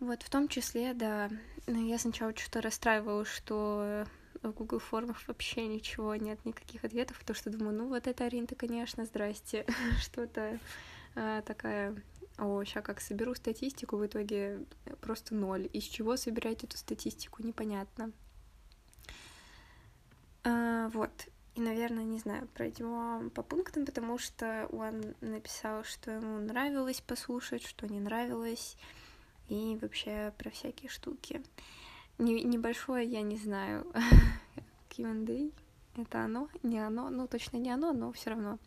Вот, 0.00 0.22
в 0.22 0.30
том 0.30 0.48
числе, 0.48 0.94
да, 0.94 1.28
я 1.66 1.98
сначала 1.98 2.36
что-то 2.36 2.60
расстраивалась, 2.60 3.28
что 3.28 4.06
в 4.42 4.52
Google 4.52 4.78
формах 4.78 5.26
вообще 5.26 5.66
ничего, 5.66 6.14
нет 6.14 6.44
никаких 6.44 6.84
ответов, 6.84 7.18
потому 7.18 7.36
что 7.36 7.50
думаю, 7.50 7.76
ну 7.76 7.88
вот 7.88 8.06
это 8.06 8.24
Аринта, 8.24 8.54
конечно, 8.54 9.04
здрасте, 9.04 9.66
что-то 10.00 10.58
а, 11.14 11.42
такая, 11.42 12.00
о, 12.38 12.62
сейчас 12.64 12.84
как 12.84 13.00
соберу 13.00 13.34
статистику, 13.34 13.96
в 13.96 14.06
итоге 14.06 14.64
просто 15.00 15.34
ноль. 15.34 15.68
Из 15.72 15.84
чего 15.84 16.16
собирать 16.16 16.64
эту 16.64 16.76
статистику, 16.76 17.42
непонятно. 17.42 18.12
А, 20.44 20.88
вот, 20.90 21.10
и, 21.54 21.60
наверное, 21.60 22.04
не 22.04 22.20
знаю, 22.20 22.46
пройдем 22.54 23.30
по 23.30 23.42
пунктам, 23.42 23.84
потому 23.84 24.18
что 24.18 24.68
он 24.70 25.16
написал, 25.20 25.82
что 25.82 26.12
ему 26.12 26.38
нравилось 26.38 27.00
послушать, 27.00 27.64
что 27.64 27.88
не 27.88 27.98
нравилось, 27.98 28.76
и 29.48 29.76
вообще 29.82 30.32
про 30.38 30.50
всякие 30.50 30.88
штуки. 30.88 31.42
Не, 32.18 32.42
небольшое, 32.42 33.06
я 33.06 33.22
не 33.22 33.36
знаю, 33.36 33.86
Q&A, 34.90 35.50
это 36.00 36.24
оно, 36.24 36.48
не 36.62 36.78
оно, 36.78 37.10
ну 37.10 37.28
точно 37.28 37.58
не 37.58 37.70
оно, 37.70 37.92
но 37.92 38.12
все 38.12 38.30
равно. 38.30 38.58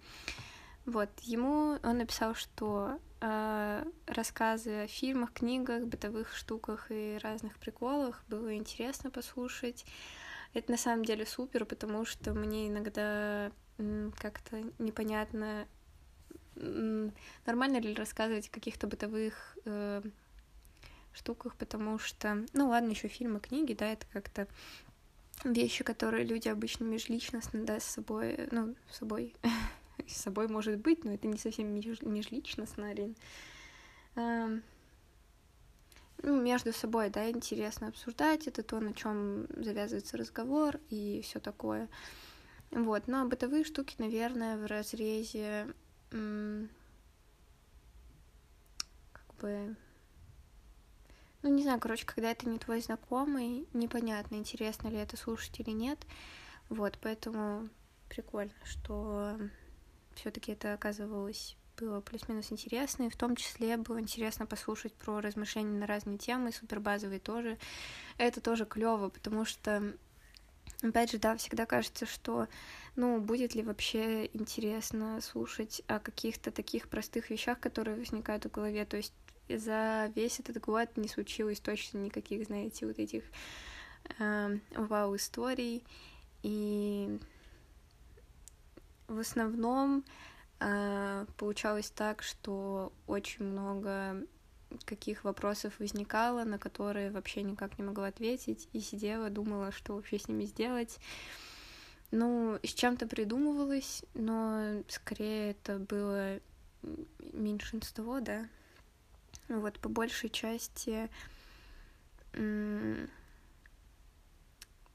Вот, 0.86 1.10
ему 1.20 1.78
он 1.84 1.98
написал, 1.98 2.34
что 2.34 2.98
э, 3.20 3.86
рассказы 4.08 4.84
о 4.84 4.88
фильмах, 4.88 5.34
книгах, 5.34 5.86
бытовых 5.86 6.36
штуках 6.36 6.88
и 6.90 7.20
разных 7.22 7.58
приколах 7.60 8.24
было 8.28 8.56
интересно 8.56 9.12
послушать. 9.12 9.86
Это 10.54 10.72
на 10.72 10.78
самом 10.78 11.06
деле 11.06 11.26
супер, 11.26 11.66
потому 11.66 12.04
что 12.06 12.34
мне 12.34 12.68
иногда 12.68 13.52
как-то 14.18 14.64
непонятно, 14.80 15.68
нормально 16.56 17.78
ли 17.80 17.94
рассказывать 17.94 18.48
о 18.50 18.52
каких-то 18.52 18.88
бытовых 18.88 19.58
э, 19.66 20.02
штуках, 21.14 21.56
потому 21.56 22.00
что, 22.00 22.46
ну 22.54 22.70
ладно, 22.70 22.92
еще 22.92 23.08
фильмы, 23.08 23.40
книги, 23.40 23.74
да, 23.74 23.92
это 23.92 24.06
как-то 24.12 24.48
вещи, 25.44 25.84
которые 25.84 26.24
люди 26.26 26.48
обычно 26.48 26.84
межличностно, 26.86 27.64
да, 27.66 27.80
с 27.80 27.86
собой, 27.86 28.48
ну, 28.52 28.76
с 28.90 28.98
собой, 28.98 29.36
с 30.08 30.18
собой 30.18 30.48
может 30.48 30.80
быть, 30.80 31.04
но 31.04 31.14
это 31.14 31.28
не 31.28 31.38
совсем 31.38 31.74
межличностно, 31.74 32.90
Арин. 32.90 33.16
Эм, 34.16 34.64
ну, 36.24 36.40
между 36.40 36.72
собой, 36.72 37.10
да, 37.10 37.30
интересно 37.30 37.88
обсуждать, 37.88 38.48
это 38.48 38.62
то, 38.62 38.80
на 38.80 38.94
чем 38.94 39.48
завязывается 39.56 40.18
разговор 40.18 40.80
и 40.90 41.22
все 41.24 41.40
такое. 41.40 41.90
Вот, 42.70 43.08
но 43.08 43.28
бытовые 43.28 43.64
штуки, 43.64 43.96
наверное, 43.98 44.58
в 44.58 44.66
разрезе 44.66 45.68
как 49.12 49.36
бы 49.40 49.76
ну, 51.44 51.50
не 51.50 51.64
знаю, 51.64 51.80
короче, 51.80 52.06
когда 52.06 52.32
это 52.32 52.48
не 52.48 52.60
твой 52.60 52.82
знакомый, 52.82 53.68
непонятно, 53.74 54.36
интересно 54.36 54.88
ли 54.90 54.98
это 54.98 55.18
слушать 55.18 55.60
или 55.60 55.72
нет. 55.72 56.00
Вот, 56.70 56.98
поэтому 57.02 57.68
прикольно, 58.10 58.54
что 58.64 59.38
все-таки 60.16 60.52
это 60.52 60.74
оказывалось 60.74 61.56
было 61.78 62.00
плюс-минус 62.02 62.52
интересно, 62.52 63.04
и 63.04 63.10
в 63.10 63.16
том 63.16 63.36
числе 63.36 63.76
было 63.78 64.00
интересно 64.00 64.46
послушать 64.46 64.94
про 64.94 65.20
размышления 65.20 65.80
на 65.80 65.88
разные 65.88 66.18
темы, 66.18 66.52
супербазовые 66.52 67.20
тоже. 67.20 67.58
Это 68.18 68.40
тоже 68.40 68.66
клево, 68.66 69.10
потому 69.10 69.46
что, 69.46 69.94
опять 70.84 71.12
же, 71.12 71.18
да, 71.18 71.36
всегда 71.38 71.66
кажется, 71.66 72.06
что, 72.06 72.48
ну, 72.96 73.20
будет 73.20 73.56
ли 73.56 73.64
вообще 73.64 74.30
интересно 74.34 75.22
слушать 75.22 75.82
о 75.88 76.00
каких-то 76.00 76.52
таких 76.52 76.88
простых 76.88 77.30
вещах, 77.32 77.60
которые 77.60 77.98
возникают 77.98 78.46
в 78.46 78.52
голове, 78.52 78.86
то 78.86 78.98
есть 78.98 79.14
за 79.50 80.12
весь 80.16 80.40
этот 80.40 80.60
год 80.60 80.90
не 80.98 81.08
случилось 81.08 81.60
точно 81.60 82.00
никаких, 82.00 82.46
знаете, 82.46 82.86
вот 82.86 83.00
этих 83.00 83.24
э, 84.20 84.58
вау-историй. 84.76 85.84
И 86.44 87.20
в 89.08 89.20
основном 89.20 90.04
э, 90.60 91.26
получалось 91.38 91.92
так, 91.92 92.24
что 92.24 92.92
очень 93.08 93.46
много 93.46 94.26
каких 94.86 95.24
вопросов 95.24 95.80
возникало, 95.80 96.44
на 96.44 96.58
которые 96.58 97.12
вообще 97.12 97.44
никак 97.44 97.78
не 97.78 97.84
могла 97.84 98.08
ответить, 98.08 98.70
и 98.74 98.80
сидела, 98.80 99.30
думала, 99.30 99.72
что 99.72 99.96
вообще 99.96 100.20
с 100.20 100.28
ними 100.28 100.46
сделать. 100.46 101.00
Ну, 102.12 102.60
с 102.64 102.74
чем-то 102.74 103.08
придумывалось, 103.08 104.04
но 104.14 104.84
скорее 104.88 105.52
это 105.52 105.78
было 105.78 106.40
меньшинство, 107.34 108.20
да, 108.20 108.48
вот, 109.48 109.80
по 109.80 109.90
большей 109.90 110.30
части 110.30 111.10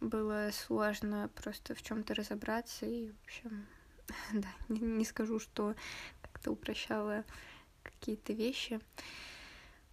было 0.00 0.50
сложно 0.52 1.31
просто 1.35 1.75
в 1.75 1.83
чем-то 1.83 2.14
разобраться, 2.14 2.87
и, 2.87 3.11
в 3.11 3.25
общем, 3.25 3.66
да, 4.33 4.49
не, 4.69 4.81
не 4.81 5.05
скажу, 5.05 5.38
что 5.38 5.75
как-то 6.23 6.52
упрощало 6.52 7.25
какие-то 7.83 8.33
вещи. 8.33 8.81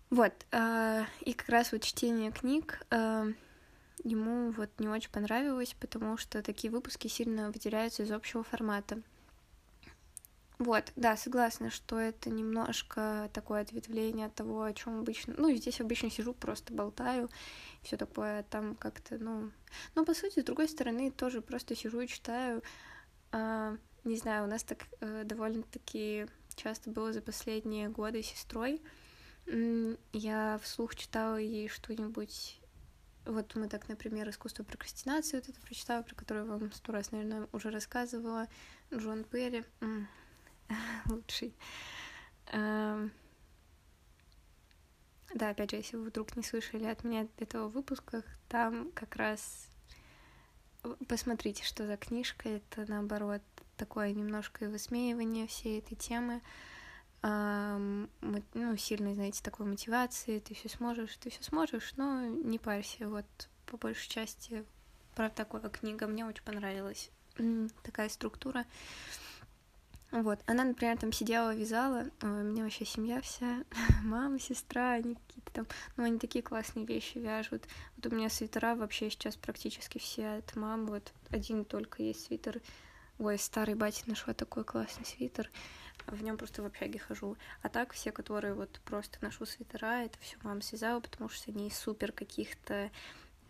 Вот, 0.09 0.33
э, 0.51 1.05
и 1.21 1.33
как 1.33 1.49
раз 1.49 1.71
вот 1.71 1.81
чтение 1.81 2.31
книг 2.31 2.85
э, 2.91 3.33
ему 4.03 4.51
вот 4.51 4.69
не 4.79 4.87
очень 4.87 5.09
понравилось, 5.09 5.75
потому 5.79 6.17
что 6.17 6.43
такие 6.43 6.71
выпуски 6.71 7.07
сильно 7.07 7.49
выделяются 7.49 8.03
из 8.03 8.11
общего 8.11 8.43
формата. 8.43 9.01
Вот, 10.59 10.91
да, 10.95 11.17
согласна, 11.17 11.69
что 11.69 11.99
это 11.99 12.29
немножко 12.29 13.29
такое 13.33 13.61
ответвление 13.61 14.27
от 14.27 14.35
того, 14.35 14.63
о 14.63 14.73
чем 14.73 14.99
обычно. 14.99 15.33
Ну, 15.37 15.53
здесь 15.55 15.81
обычно 15.81 16.11
сижу, 16.11 16.33
просто 16.33 16.73
болтаю, 16.73 17.29
все 17.81 17.97
такое 17.97 18.43
там 18.43 18.75
как-то, 18.75 19.17
ну. 19.17 19.51
Но 19.95 20.05
по 20.05 20.13
сути, 20.13 20.41
с 20.41 20.43
другой 20.43 20.69
стороны, 20.69 21.11
тоже 21.11 21.41
просто 21.41 21.75
сижу 21.75 22.01
и 22.01 22.07
читаю. 22.07 22.61
А, 23.31 23.75
не 24.03 24.15
знаю, 24.15 24.45
у 24.45 24.47
нас 24.47 24.63
так 24.63 24.85
э, 24.99 25.23
довольно-таки 25.23 26.27
часто 26.55 26.91
было 26.91 27.11
за 27.13 27.21
последние 27.21 27.89
годы 27.89 28.21
с 28.21 28.27
сестрой. 28.27 28.81
Я 30.13 30.59
вслух 30.61 30.95
читала 30.95 31.37
ей 31.37 31.67
что-нибудь 31.67 32.59
вот 33.25 33.55
мы 33.55 33.69
так, 33.69 33.87
например, 33.87 34.29
искусство 34.29 34.63
прокрастинации 34.63 35.37
вот 35.37 35.47
это 35.47 35.59
прочитала, 35.61 36.01
про 36.01 36.13
которое 36.13 36.43
вам 36.43 36.71
сто 36.73 36.91
раз, 36.91 37.11
наверное, 37.11 37.47
уже 37.53 37.69
рассказывала. 37.69 38.47
Джон 38.93 39.23
Перри. 39.23 39.63
лучший. 41.09 41.55
Эм, 42.47 43.11
да, 45.33 45.49
опять 45.49 45.71
же, 45.71 45.77
если 45.77 45.97
вы 45.97 46.05
вдруг 46.05 46.35
не 46.35 46.43
слышали 46.43 46.85
от 46.85 47.03
меня 47.03 47.27
этого 47.37 47.67
выпуска, 47.67 48.23
там 48.49 48.91
как 48.93 49.15
раз 49.15 49.67
посмотрите, 51.07 51.63
что 51.63 51.87
за 51.87 51.97
книжка. 51.97 52.49
Это 52.49 52.85
наоборот 52.87 53.41
такое 53.77 54.11
немножко 54.11 54.69
высмеивание 54.69 55.47
всей 55.47 55.79
этой 55.79 55.95
темы. 55.95 56.41
ну, 57.21 58.77
сильной, 58.77 59.15
знаете, 59.15 59.41
такой 59.43 59.65
мотивации, 59.65 60.39
ты 60.39 60.53
все 60.53 60.69
сможешь, 60.69 61.15
ты 61.17 61.29
все 61.29 61.43
сможешь, 61.43 61.93
но 61.95 62.25
не 62.25 62.59
парься, 62.59 63.07
вот 63.07 63.25
по 63.65 63.77
большей 63.77 64.09
части 64.09 64.65
про 65.15 65.29
такую 65.29 65.69
книга 65.69 66.05
мне 66.07 66.25
очень 66.25 66.43
понравилась. 66.43 67.09
Такая 67.83 68.09
структура. 68.09 68.65
Вот, 70.13 70.39
она, 70.45 70.63
например, 70.63 70.95
там 70.95 71.11
сидела, 71.11 71.55
вязала, 71.55 72.05
у 72.21 72.27
меня 72.27 72.65
вообще 72.65 72.85
семья 72.85 73.19
вся, 73.21 73.63
мама, 74.03 74.37
сестра, 74.37 74.91
они 74.91 75.15
какие-то 75.15 75.51
там, 75.51 75.67
ну, 75.97 76.03
они 76.03 76.19
такие 76.19 76.43
классные 76.43 76.85
вещи 76.85 77.17
вяжут. 77.17 77.63
Вот 77.97 78.13
у 78.13 78.15
меня 78.15 78.29
свитера 78.29 78.75
вообще 78.75 79.09
сейчас 79.09 79.35
практически 79.35 79.97
все 79.97 80.35
от 80.35 80.55
мамы, 80.55 80.85
вот 80.85 81.11
один 81.31 81.65
только 81.65 82.03
есть 82.03 82.25
свитер, 82.25 82.61
ой, 83.17 83.39
старый 83.39 83.73
батя 83.73 84.07
нашла 84.07 84.35
такой 84.35 84.63
классный 84.63 85.03
свитер, 85.03 85.49
в 86.05 86.21
нем 86.21 86.37
просто 86.37 86.61
в 86.61 86.67
общаге 86.67 86.99
хожу. 86.99 87.35
А 87.63 87.69
так 87.69 87.91
все, 87.93 88.11
которые 88.11 88.53
вот 88.53 88.81
просто 88.85 89.17
ношу 89.21 89.47
свитера, 89.47 90.03
это 90.03 90.19
все 90.19 90.37
мама 90.43 90.61
связала, 90.61 90.99
потому 90.99 91.27
что 91.27 91.49
они 91.49 91.71
супер 91.71 92.11
каких-то 92.11 92.91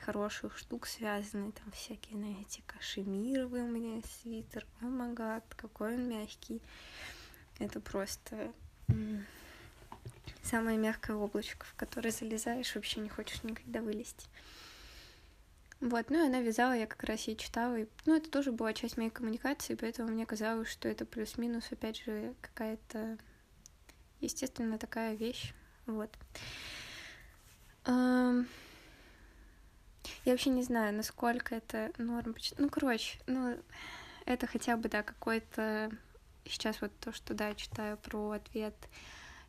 хороших 0.04 0.58
штук 0.58 0.86
связаны, 0.86 1.52
там 1.52 1.72
всякие, 1.72 2.18
знаете, 2.18 2.62
кашемировый 2.66 3.62
у 3.62 3.68
меня 3.68 4.02
свитер, 4.22 4.66
о 4.82 4.86
магад, 4.86 5.44
какой 5.56 5.96
он 5.96 6.10
мягкий. 6.10 6.62
Это 7.60 7.80
просто 7.80 8.52
самое 10.44 10.78
мягкое 10.78 11.16
облачко, 11.16 11.66
в 11.66 11.74
которое 11.76 12.12
залезаешь, 12.12 12.76
вообще 12.76 13.00
не 13.00 13.10
хочешь 13.10 13.44
никогда 13.44 13.82
вылезти. 13.82 14.28
Вот, 15.80 16.10
ну 16.10 16.24
и 16.24 16.28
она 16.28 16.40
вязала, 16.40 16.74
я 16.74 16.88
как 16.88 17.04
раз 17.04 17.22
ей 17.22 17.36
читала, 17.36 17.78
и, 17.78 17.88
ну, 18.06 18.16
это 18.16 18.30
тоже 18.30 18.52
была 18.54 18.74
часть 18.74 18.96
моей 18.96 19.10
коммуникации, 19.10 19.76
поэтому 19.76 20.10
мне 20.10 20.26
казалось, 20.26 20.70
что 20.70 20.88
это 20.88 21.06
плюс-минус, 21.06 21.72
опять 21.72 22.02
же, 22.04 22.34
какая-то, 22.42 23.18
естественно, 24.22 24.78
такая 24.78 25.16
вещь, 25.16 25.54
вот. 25.86 26.10
Я 30.26 30.32
вообще 30.32 30.50
не 30.50 30.64
знаю, 30.64 30.94
насколько 30.94 31.56
это 31.56 31.92
норм. 31.98 32.36
Ну, 32.58 32.70
короче, 32.70 33.20
ну, 33.28 33.58
это 34.26 34.48
хотя 34.48 34.78
бы, 34.78 34.90
да, 34.90 35.04
какой-то... 35.04 35.92
Сейчас 36.46 36.82
вот 36.82 36.92
то, 37.00 37.14
что, 37.14 37.34
да, 37.34 37.56
читаю 37.56 37.98
про 37.98 38.32
ответ 38.32 38.76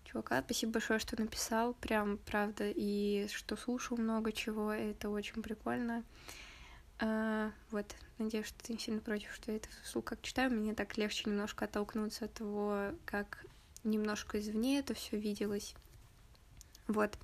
чувака. 0.05 0.43
Спасибо 0.43 0.73
большое, 0.73 1.01
что 1.01 1.21
написал, 1.21 1.75
прям, 1.75 2.19
правда, 2.19 2.71
и 2.71 3.27
что 3.33 3.57
слушал 3.57 3.97
много 3.97 4.33
чего, 4.33 4.73
это 4.73 5.11
очень 5.11 5.43
прикольно. 5.43 6.05
А, 7.01 7.51
вот, 7.71 7.95
надеюсь, 8.19 8.47
что 8.47 8.65
ты 8.65 8.73
не 8.73 8.79
сильно 8.79 9.01
против, 9.01 9.35
что 9.35 9.51
я 9.51 9.57
это 9.57 9.69
вслух 9.83 10.05
как 10.05 10.23
читаю. 10.23 10.53
Мне 10.53 10.75
так 10.75 10.97
легче 10.97 11.29
немножко 11.29 11.65
оттолкнуться 11.65 12.27
от 12.27 12.35
того, 12.35 12.93
как 13.05 13.45
немножко 13.83 14.39
извне 14.39 14.79
это 14.79 14.95
все 14.95 15.17
виделось. 15.17 15.75
Вот. 16.87 17.19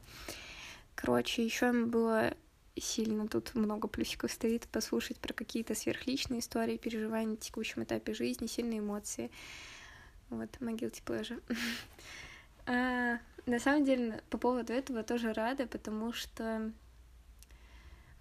Короче, 0.96 1.44
еще 1.44 1.72
было 1.72 2.34
сильно 2.76 3.26
тут 3.26 3.54
много 3.54 3.88
плюсиков 3.88 4.30
стоит, 4.33 4.68
послушать 4.68 5.18
про 5.18 5.33
какие-то 5.33 5.74
сверхличные 5.74 6.40
истории, 6.40 6.76
переживания 6.76 7.30
на 7.30 7.37
текущем 7.37 7.83
этапе 7.83 8.14
жизни, 8.14 8.46
сильные 8.46 8.80
эмоции. 8.80 9.30
Вот, 10.28 10.48
могилти 10.61 11.02
pleasure. 11.04 11.42
а, 12.66 13.18
на 13.46 13.59
самом 13.59 13.85
деле, 13.85 14.22
по 14.30 14.38
поводу 14.38 14.72
этого 14.72 15.02
тоже 15.02 15.33
рада, 15.33 15.66
потому 15.66 16.12
что, 16.12 16.72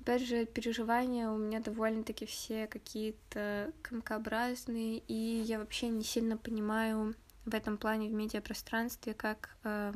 опять 0.01 0.25
же, 0.25 0.45
переживания 0.45 1.29
у 1.29 1.37
меня 1.37 1.59
довольно-таки 1.59 2.25
все 2.25 2.67
какие-то 2.67 3.71
комкообразные, 3.83 4.99
и 5.07 5.43
я 5.45 5.59
вообще 5.59 5.89
не 5.89 6.03
сильно 6.03 6.37
понимаю 6.37 7.15
в 7.45 7.53
этом 7.53 7.77
плане 7.77 8.09
в 8.09 8.13
медиапространстве, 8.13 9.13
как 9.13 9.55
э, 9.63 9.93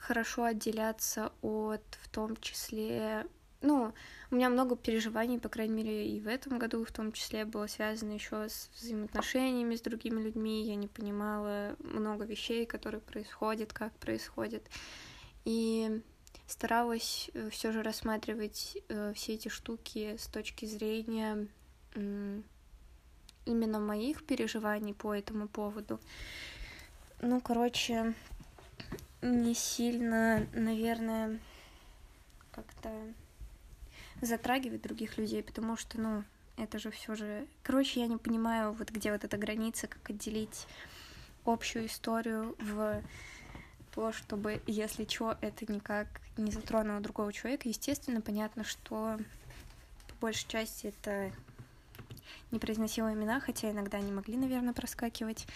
хорошо 0.00 0.44
отделяться 0.44 1.32
от, 1.42 1.82
в 2.02 2.08
том 2.08 2.36
числе, 2.36 3.26
ну, 3.60 3.92
у 4.30 4.34
меня 4.34 4.48
много 4.48 4.76
переживаний, 4.76 5.38
по 5.38 5.48
крайней 5.48 5.74
мере, 5.74 6.08
и 6.08 6.20
в 6.20 6.28
этом 6.28 6.58
году 6.58 6.84
в 6.84 6.92
том 6.92 7.12
числе 7.12 7.44
было 7.44 7.66
связано 7.66 8.12
еще 8.12 8.48
с 8.48 8.70
взаимоотношениями 8.76 9.74
с 9.74 9.80
другими 9.80 10.20
людьми. 10.20 10.64
Я 10.64 10.76
не 10.76 10.86
понимала 10.86 11.76
много 11.80 12.24
вещей, 12.24 12.66
которые 12.66 13.00
происходят, 13.00 13.72
как 13.72 13.92
происходят. 13.94 14.62
И 15.44 16.02
старалась 16.46 17.30
э, 17.34 17.50
все 17.50 17.72
же 17.72 17.82
рассматривать 17.82 18.78
э, 18.88 19.12
все 19.14 19.34
эти 19.34 19.48
штуки 19.48 20.16
с 20.18 20.26
точки 20.26 20.66
зрения 20.66 21.48
именно 23.44 23.80
моих 23.80 24.24
переживаний 24.24 24.94
по 24.94 25.14
этому 25.14 25.48
поводу. 25.48 25.98
Ну, 27.20 27.40
короче, 27.40 28.14
не 29.22 29.54
сильно, 29.54 30.46
наверное, 30.52 31.38
как-то 32.52 32.90
затрагивать 34.20 34.82
других 34.82 35.18
людей, 35.18 35.42
потому 35.42 35.76
что, 35.76 36.00
ну, 36.00 36.24
это 36.56 36.78
же 36.78 36.90
все 36.90 37.14
же... 37.14 37.46
Короче, 37.62 38.00
я 38.00 38.06
не 38.06 38.16
понимаю, 38.16 38.72
вот 38.72 38.90
где 38.90 39.12
вот 39.12 39.24
эта 39.24 39.36
граница, 39.36 39.86
как 39.86 40.10
отделить 40.10 40.66
общую 41.44 41.86
историю 41.86 42.56
в 42.58 43.02
то, 43.94 44.12
чтобы, 44.12 44.60
если 44.66 45.04
что, 45.04 45.36
это 45.40 45.70
никак 45.72 46.06
не 46.36 46.50
затронуло 46.50 47.00
другого 47.00 47.32
человека. 47.32 47.68
Естественно, 47.68 48.20
понятно, 48.20 48.64
что 48.64 49.18
по 50.08 50.14
большей 50.20 50.48
части 50.48 50.88
это 50.88 51.32
не 52.50 52.58
произносила 52.58 53.12
имена, 53.12 53.40
хотя 53.40 53.70
иногда 53.70 53.98
они 53.98 54.12
могли, 54.12 54.36
наверное, 54.36 54.72
проскакивать. 54.72 55.46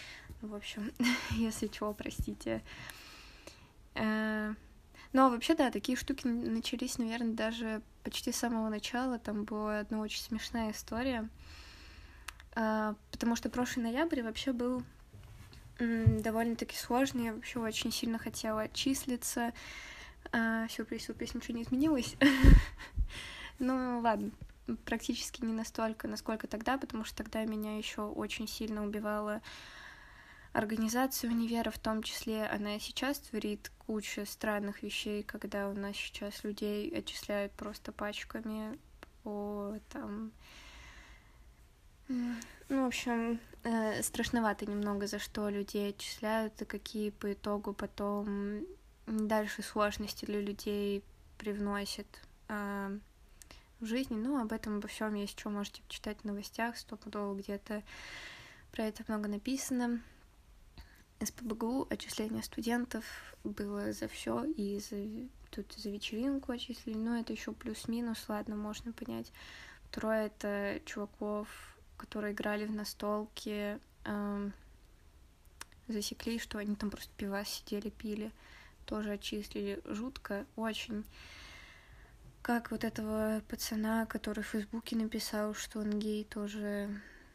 В 0.40 0.54
общем, 0.54 0.92
если 1.30 1.66
чего, 1.66 1.92
простите. 1.92 2.62
Э, 3.94 4.54
но 5.12 5.28
вообще, 5.28 5.54
да, 5.54 5.70
такие 5.70 5.96
штуки 5.96 6.26
начались, 6.26 6.98
наверное, 6.98 7.34
даже 7.34 7.82
почти 8.02 8.32
с 8.32 8.36
самого 8.36 8.68
начала. 8.68 9.18
Там 9.18 9.44
была 9.44 9.80
одна 9.80 10.00
очень 10.00 10.22
смешная 10.22 10.72
история. 10.72 11.28
А, 12.54 12.94
потому 13.10 13.36
что 13.36 13.50
прошлый 13.50 13.84
ноябрь 13.84 14.22
вообще 14.22 14.52
был 14.52 14.82
довольно-таки 15.78 16.76
сложный. 16.76 17.26
Я 17.26 17.34
вообще 17.34 17.58
очень 17.58 17.92
сильно 17.92 18.18
хотела 18.18 18.62
отчислиться. 18.62 19.52
А, 20.32 20.68
сюрприз, 20.68 21.04
сюрприз, 21.04 21.34
ничего 21.34 21.56
не 21.56 21.62
изменилось. 21.64 22.16
Ну, 23.58 24.00
ладно, 24.00 24.32
практически 24.84 25.44
не 25.44 25.52
настолько, 25.52 26.08
насколько 26.08 26.48
тогда, 26.48 26.78
потому 26.78 27.04
что 27.04 27.18
тогда 27.18 27.44
меня 27.44 27.78
еще 27.78 28.02
очень 28.02 28.48
сильно 28.48 28.84
убивала 28.84 29.40
организация 30.52 31.30
универа, 31.30 31.70
в 31.70 31.78
том 31.78 32.02
числе 32.02 32.44
она 32.46 32.76
и 32.76 32.80
сейчас 32.80 33.18
творит 33.18 33.70
кучу 33.86 34.26
странных 34.26 34.82
вещей, 34.82 35.22
когда 35.22 35.68
у 35.68 35.74
нас 35.74 35.96
сейчас 35.96 36.44
людей 36.44 36.90
отчисляют 36.90 37.52
просто 37.52 37.92
пачками 37.92 38.78
по 39.22 39.78
там... 39.90 40.32
Ну, 42.68 42.84
в 42.84 42.86
общем, 42.86 43.40
э, 43.64 44.02
страшновато 44.02 44.66
немного, 44.66 45.06
за 45.06 45.18
что 45.18 45.48
людей 45.48 45.90
отчисляют 45.90 46.60
и 46.60 46.64
какие 46.64 47.10
по 47.10 47.32
итогу 47.32 47.72
потом 47.72 48.66
дальше 49.06 49.62
сложности 49.62 50.24
для 50.24 50.40
людей 50.40 51.02
привносят 51.38 52.06
э, 52.48 52.98
в 53.80 53.86
жизни. 53.86 54.16
Ну, 54.16 54.40
об 54.40 54.52
этом 54.52 54.78
обо 54.78 54.88
всем 54.88 55.14
есть 55.14 55.38
что 55.38 55.50
можете 55.50 55.82
почитать 55.82 56.18
в 56.20 56.24
новостях, 56.24 56.76
стопудово 56.76 57.34
где-то 57.34 57.82
про 58.70 58.84
это 58.84 59.04
много 59.08 59.28
написано. 59.28 60.00
СПБГУ 61.24 61.86
отчисление 61.90 62.42
студентов 62.42 63.04
было 63.44 63.92
за 63.92 64.08
все 64.08 64.44
и 64.44 64.78
за 64.78 65.28
тут 65.52 65.72
за 65.76 65.90
вечеринку 65.90 66.52
отчислили, 66.52 66.96
но 66.96 67.18
это 67.18 67.32
еще 67.32 67.52
плюс-минус, 67.52 68.24
ладно, 68.28 68.56
можно 68.56 68.92
понять. 68.92 69.30
Второе 69.90 70.26
это 70.26 70.80
чуваков, 70.86 71.48
которые 71.98 72.32
играли 72.32 72.64
в 72.64 72.72
настолки, 72.72 73.78
эм, 74.04 74.52
засекли, 75.88 76.38
что 76.38 76.58
они 76.58 76.74
там 76.74 76.90
просто 76.90 77.10
пива 77.16 77.44
сидели, 77.44 77.90
пили, 77.90 78.32
тоже 78.86 79.12
отчислили. 79.12 79.80
Жутко, 79.84 80.46
очень. 80.56 81.04
Как 82.40 82.70
вот 82.70 82.82
этого 82.82 83.42
пацана, 83.48 84.06
который 84.06 84.42
в 84.42 84.48
Фейсбуке 84.48 84.96
написал, 84.96 85.54
что 85.54 85.80
он 85.80 85.98
гей, 85.98 86.24
тоже... 86.24 86.88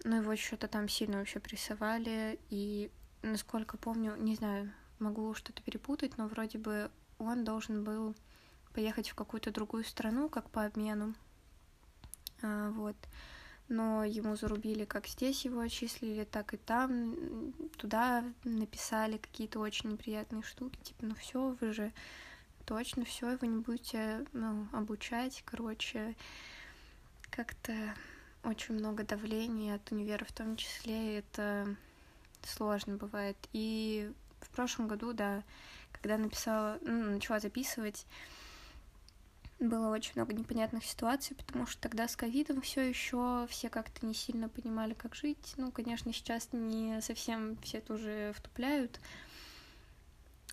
Ну, 0.04 0.18
его 0.18 0.36
что-то 0.36 0.68
там 0.68 0.90
сильно 0.90 1.18
вообще 1.18 1.40
прессовали, 1.40 2.40
и 2.50 2.90
насколько 3.22 3.78
помню, 3.78 4.16
не 4.18 4.36
знаю, 4.36 4.72
могу 5.00 5.34
что-то 5.34 5.62
перепутать, 5.62 6.18
но 6.18 6.28
вроде 6.28 6.58
бы 6.58 6.92
он 7.20 7.44
должен 7.44 7.84
был 7.84 8.16
поехать 8.74 9.10
в 9.10 9.16
какую-то 9.16 9.52
другую 9.52 9.84
страну, 9.84 10.30
как 10.30 10.50
по 10.50 10.66
обмену. 10.66 11.16
А, 12.42 12.70
вот. 12.72 12.96
Но 13.70 14.06
ему 14.06 14.36
зарубили, 14.36 14.86
как 14.86 15.08
здесь 15.08 15.44
его 15.44 15.60
отчислили, 15.60 16.24
так 16.24 16.54
и 16.54 16.58
там. 16.58 17.54
Туда 17.78 18.24
написали 18.44 19.18
какие-то 19.18 19.60
очень 19.60 19.92
неприятные 19.92 20.42
штуки. 20.42 20.78
Типа, 20.84 21.06
ну 21.06 21.16
все, 21.16 21.58
вы 21.60 21.74
же 21.74 21.92
точно 22.66 23.04
все, 23.04 23.32
его 23.32 23.46
не 23.46 23.62
будете 23.62 24.26
ну, 24.32 24.68
обучать. 24.72 25.44
Короче, 25.46 26.16
как-то 27.30 27.74
очень 28.44 28.76
много 28.76 29.04
давления 29.04 29.76
от 29.76 29.92
универа 29.92 30.24
в 30.24 30.32
том 30.32 30.56
числе. 30.56 31.18
Это 31.18 31.76
сложно 32.48 32.98
бывает. 32.98 33.38
И 33.54 34.12
в 34.42 34.50
прошлом 34.50 34.88
году, 34.88 35.14
да, 35.14 35.44
когда 35.92 36.18
написала, 36.18 36.80
ну, 36.82 37.12
начала 37.12 37.40
записывать, 37.40 38.06
было 39.60 39.90
очень 39.90 40.12
много 40.16 40.34
непонятных 40.34 40.86
ситуаций, 40.86 41.36
потому 41.36 41.66
что 41.66 41.82
тогда 41.82 42.08
с 42.08 42.16
ковидом 42.16 42.62
все 42.62 42.82
еще 42.82 43.48
все 43.50 43.70
как-то 43.70 44.06
не 44.06 44.14
сильно 44.14 44.50
понимали, 44.50 44.94
как 44.94 45.16
жить. 45.16 45.54
Ну, 45.58 45.72
конечно, 45.72 46.14
сейчас 46.14 46.50
не 46.52 47.02
совсем 47.02 47.58
все 47.64 47.82
тоже 47.82 48.34
втупляют, 48.36 49.00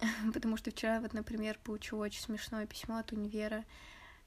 потому 0.32 0.56
что 0.56 0.70
вчера 0.70 1.00
вот, 1.00 1.12
например, 1.12 1.58
получила 1.62 2.04
очень 2.04 2.22
смешное 2.22 2.66
письмо 2.66 2.98
от 2.98 3.12
универа. 3.12 3.64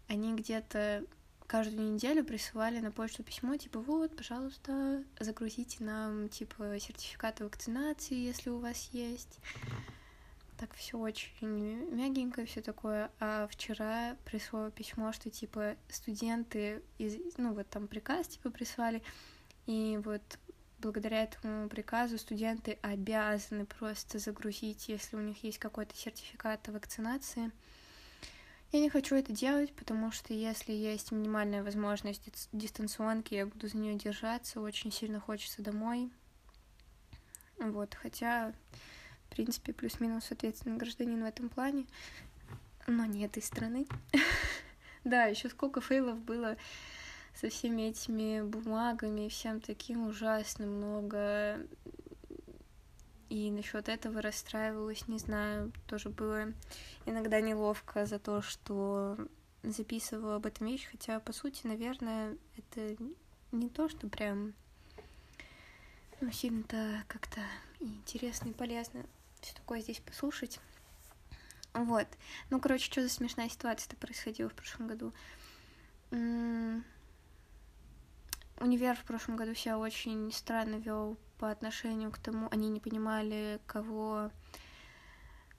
Они 0.07 0.35
где-то 0.35 1.03
каждую 1.47 1.93
неделю 1.93 2.23
присылали 2.23 2.79
на 2.79 2.91
почту 2.91 3.23
письмо, 3.23 3.55
типа, 3.55 3.79
вот, 3.79 4.15
пожалуйста, 4.15 5.03
загрузите 5.19 5.83
нам, 5.83 6.29
типа, 6.29 6.77
сертификат 6.79 7.39
вакцинации, 7.39 8.15
если 8.15 8.49
у 8.49 8.59
вас 8.59 8.89
есть. 8.91 9.39
Так 10.57 10.73
все 10.73 10.97
очень 10.97 11.31
мягенько, 11.91 12.45
все 12.45 12.61
такое. 12.61 13.11
А 13.19 13.47
вчера 13.47 14.17
пришло 14.25 14.69
письмо, 14.71 15.13
что, 15.13 15.29
типа, 15.29 15.75
студенты, 15.87 16.81
из, 16.97 17.17
ну, 17.37 17.53
вот 17.53 17.69
там 17.69 17.87
приказ, 17.87 18.27
типа, 18.27 18.49
прислали, 18.49 19.01
и 19.67 19.99
вот 20.03 20.21
благодаря 20.79 21.23
этому 21.23 21.69
приказу 21.69 22.17
студенты 22.17 22.77
обязаны 22.81 23.65
просто 23.65 24.19
загрузить, 24.19 24.89
если 24.89 25.15
у 25.15 25.21
них 25.21 25.43
есть 25.43 25.59
какой-то 25.59 25.95
сертификат 25.95 26.67
вакцинации, 26.67 27.51
я 28.71 28.79
не 28.79 28.89
хочу 28.89 29.15
это 29.15 29.31
делать, 29.31 29.73
потому 29.73 30.11
что 30.11 30.33
если 30.33 30.73
есть 30.73 31.11
минимальная 31.11 31.63
возможность 31.63 32.49
дистанционки, 32.51 33.33
я 33.33 33.45
буду 33.45 33.67
за 33.67 33.77
нее 33.77 33.95
держаться. 33.95 34.59
Очень 34.59 34.91
сильно 34.91 35.19
хочется 35.19 35.61
домой. 35.61 36.11
Вот, 37.59 37.95
хотя, 37.95 38.53
в 39.25 39.29
принципе, 39.29 39.73
плюс-минус 39.73 40.31
ответственный 40.31 40.77
гражданин 40.77 41.21
в 41.23 41.25
этом 41.25 41.49
плане, 41.49 41.85
но 42.87 43.05
не 43.05 43.25
этой 43.25 43.43
страны. 43.43 43.87
Да, 45.03 45.23
еще 45.23 45.47
сколько 45.47 45.79
фейлов 45.79 46.19
было 46.19 46.57
со 47.33 47.47
всеми 47.47 47.83
этими 47.83 48.41
бумагами, 48.41 49.29
всем 49.29 49.61
таким 49.61 50.05
ужасно 50.05 50.65
много 50.65 51.65
и 53.29 53.51
насчет 53.51 53.89
этого 53.89 54.21
расстраивалась, 54.21 55.07
не 55.07 55.19
знаю, 55.19 55.71
тоже 55.87 56.09
было 56.09 56.53
иногда 57.05 57.41
неловко 57.41 58.05
за 58.05 58.19
то, 58.19 58.41
что 58.41 59.17
записывала 59.63 60.35
об 60.35 60.45
этом 60.45 60.67
вещь, 60.67 60.87
хотя, 60.89 61.19
по 61.19 61.33
сути, 61.33 61.67
наверное, 61.67 62.37
это 62.57 62.95
не 63.51 63.69
то, 63.69 63.89
что 63.89 64.07
прям 64.07 64.53
ну, 66.21 66.31
сильно-то 66.31 67.03
как-то 67.07 67.41
интересно 67.79 68.49
и 68.49 68.53
полезно 68.53 69.05
все 69.41 69.53
такое 69.53 69.81
здесь 69.81 69.99
послушать. 69.99 70.59
Вот. 71.73 72.07
Ну, 72.49 72.59
короче, 72.59 72.85
что 72.85 73.01
за 73.03 73.09
смешная 73.09 73.49
ситуация-то 73.49 73.95
происходила 73.97 74.49
в 74.49 74.55
прошлом 74.55 74.87
году? 74.87 75.13
Универ 78.59 78.95
в 78.95 79.03
прошлом 79.03 79.35
году 79.35 79.53
себя 79.53 79.77
очень 79.77 80.31
странно 80.31 80.77
вел 80.77 81.17
по 81.37 81.51
отношению 81.51 82.11
к 82.11 82.17
тому, 82.17 82.47
они 82.51 82.69
не 82.69 82.79
понимали, 82.79 83.59
кого 83.65 84.31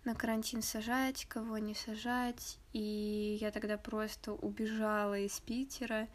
на 0.05 0.15
карантин 0.15 0.63
сажать, 0.63 1.27
кого 1.27 1.59
не 1.59 1.75
сажать, 1.75 2.59
и 2.73 3.39
я 3.41 3.51
тогда 3.51 3.77
просто 3.77 4.33
убежала 4.33 5.19
из 5.19 5.39
Питера 5.41 6.09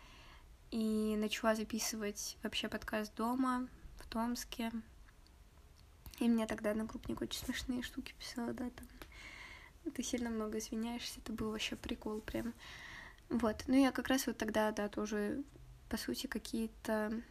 и 0.71 1.15
начала 1.17 1.55
записывать 1.55 2.37
вообще 2.41 2.67
подкаст 2.67 3.13
дома 3.15 3.67
в 3.99 4.07
Томске. 4.07 4.71
И 6.19 6.27
мне 6.27 6.47
тогда 6.47 6.71
одногруппник 6.71 7.21
очень 7.21 7.45
смешные 7.45 7.83
штуки 7.83 8.13
писала, 8.17 8.53
да, 8.53 8.69
там. 8.69 8.87
Ты 9.93 10.01
сильно 10.01 10.29
много 10.29 10.59
извиняешься, 10.59 11.19
это 11.19 11.33
был 11.33 11.51
вообще 11.51 11.75
прикол 11.75 12.21
прям. 12.21 12.53
Вот, 13.29 13.63
ну 13.67 13.75
я 13.75 13.91
как 13.91 14.07
раз 14.07 14.27
вот 14.27 14.37
тогда, 14.37 14.71
да, 14.71 14.87
тоже, 14.87 15.43
по 15.89 15.97
сути, 15.97 16.27
какие-то 16.27 17.21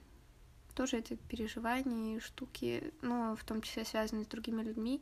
тоже 0.74 0.98
это 0.98 1.16
переживания 1.16 2.16
и 2.16 2.20
штуки, 2.20 2.92
ну, 3.02 3.36
в 3.36 3.44
том 3.44 3.62
числе 3.62 3.84
связанные 3.84 4.24
с 4.24 4.28
другими 4.28 4.62
людьми. 4.62 5.00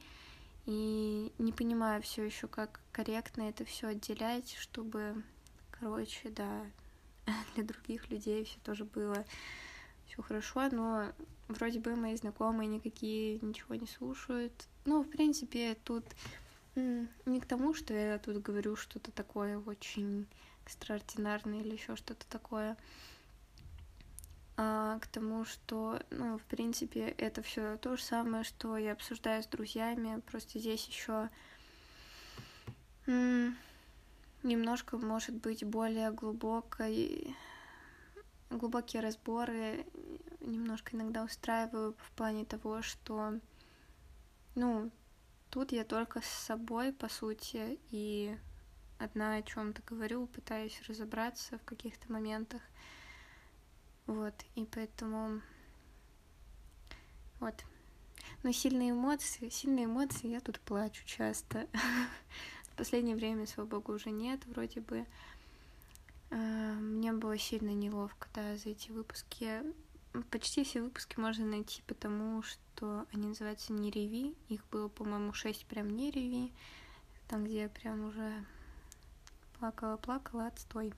И 0.66 1.32
не 1.38 1.52
понимаю 1.52 2.02
все 2.02 2.22
еще, 2.22 2.46
как 2.46 2.80
корректно 2.92 3.42
это 3.42 3.64
все 3.64 3.88
отделять, 3.88 4.54
чтобы, 4.58 5.22
короче, 5.70 6.30
да, 6.30 6.66
для 7.54 7.64
других 7.64 8.10
людей 8.10 8.44
все 8.44 8.58
тоже 8.64 8.84
было 8.84 9.24
все 10.06 10.22
хорошо, 10.22 10.68
но 10.70 11.12
вроде 11.48 11.80
бы 11.80 11.94
мои 11.96 12.16
знакомые 12.16 12.66
никакие 12.66 13.38
ничего 13.40 13.74
не 13.74 13.86
слушают. 13.86 14.52
Ну, 14.84 15.02
в 15.02 15.08
принципе, 15.08 15.76
тут 15.84 16.04
не 16.74 17.40
к 17.40 17.46
тому, 17.46 17.74
что 17.74 17.94
я 17.94 18.18
тут 18.18 18.38
говорю 18.42 18.76
что-то 18.76 19.10
такое 19.12 19.58
очень 19.58 20.26
экстраординарное 20.64 21.60
или 21.60 21.72
еще 21.72 21.96
что-то 21.96 22.26
такое, 22.28 22.76
а 24.62 24.98
к 24.98 25.06
тому, 25.06 25.46
что, 25.46 25.98
ну, 26.10 26.36
в 26.36 26.42
принципе, 26.42 27.14
это 27.16 27.40
все 27.40 27.78
то 27.78 27.96
же 27.96 28.02
самое, 28.02 28.44
что 28.44 28.76
я 28.76 28.92
обсуждаю 28.92 29.42
с 29.42 29.46
друзьями, 29.46 30.20
просто 30.30 30.58
здесь 30.58 30.86
еще 30.86 31.30
немножко, 34.42 34.98
может 34.98 35.34
быть, 35.36 35.64
более 35.64 36.10
глубокой 36.10 37.34
глубокие 38.50 39.00
разборы 39.00 39.86
немножко 40.40 40.94
иногда 40.94 41.24
устраиваю 41.24 41.96
в 41.96 42.10
плане 42.12 42.44
того, 42.44 42.82
что, 42.82 43.40
ну, 44.56 44.90
тут 45.48 45.72
я 45.72 45.84
только 45.84 46.20
с 46.20 46.26
собой, 46.26 46.92
по 46.92 47.08
сути, 47.08 47.78
и 47.90 48.36
одна 48.98 49.36
о 49.36 49.42
чем-то 49.42 49.80
говорю, 49.86 50.26
пытаюсь 50.26 50.82
разобраться 50.86 51.56
в 51.56 51.64
каких-то 51.64 52.12
моментах. 52.12 52.60
Вот, 54.06 54.34
и 54.54 54.64
поэтому... 54.64 55.40
Вот. 57.38 57.54
Но 58.42 58.52
сильные 58.52 58.90
эмоции, 58.90 59.48
сильные 59.48 59.84
эмоции, 59.84 60.28
я 60.28 60.40
тут 60.40 60.60
плачу 60.60 61.04
часто. 61.06 61.66
В 62.72 62.76
последнее 62.76 63.16
время, 63.16 63.46
слава 63.46 63.68
богу, 63.68 63.92
уже 63.92 64.10
нет, 64.10 64.44
вроде 64.46 64.80
бы. 64.80 65.06
А, 66.30 66.36
мне 66.74 67.12
было 67.12 67.36
сильно 67.36 67.70
неловко, 67.70 68.28
да, 68.34 68.56
за 68.56 68.70
эти 68.70 68.90
выпуски. 68.90 69.62
Почти 70.30 70.64
все 70.64 70.82
выпуски 70.82 71.18
можно 71.18 71.44
найти, 71.44 71.82
потому 71.86 72.42
что 72.42 73.06
они 73.12 73.28
называются 73.28 73.72
«Не 73.72 73.90
реви». 73.90 74.34
Их 74.48 74.64
было, 74.70 74.88
по-моему, 74.88 75.32
шесть 75.32 75.66
прям 75.66 75.90
«Не 75.90 76.10
реви». 76.10 76.52
Там, 77.28 77.44
где 77.44 77.62
я 77.62 77.68
прям 77.68 78.06
уже 78.06 78.44
плакала-плакала, 79.58 80.46
отстой. 80.46 80.92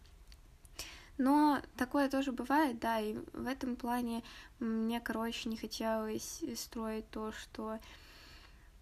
Но 1.19 1.63
такое 1.77 2.09
тоже 2.09 2.33
бывает, 2.33 2.79
да, 2.79 3.01
и 3.01 3.15
в 3.33 3.47
этом 3.47 3.77
плане 3.77 4.23
мне, 4.59 5.01
короче, 5.01 5.49
не 5.49 5.57
хотелось 5.57 6.43
строить 6.57 7.09
то, 7.11 7.33
что, 7.33 7.79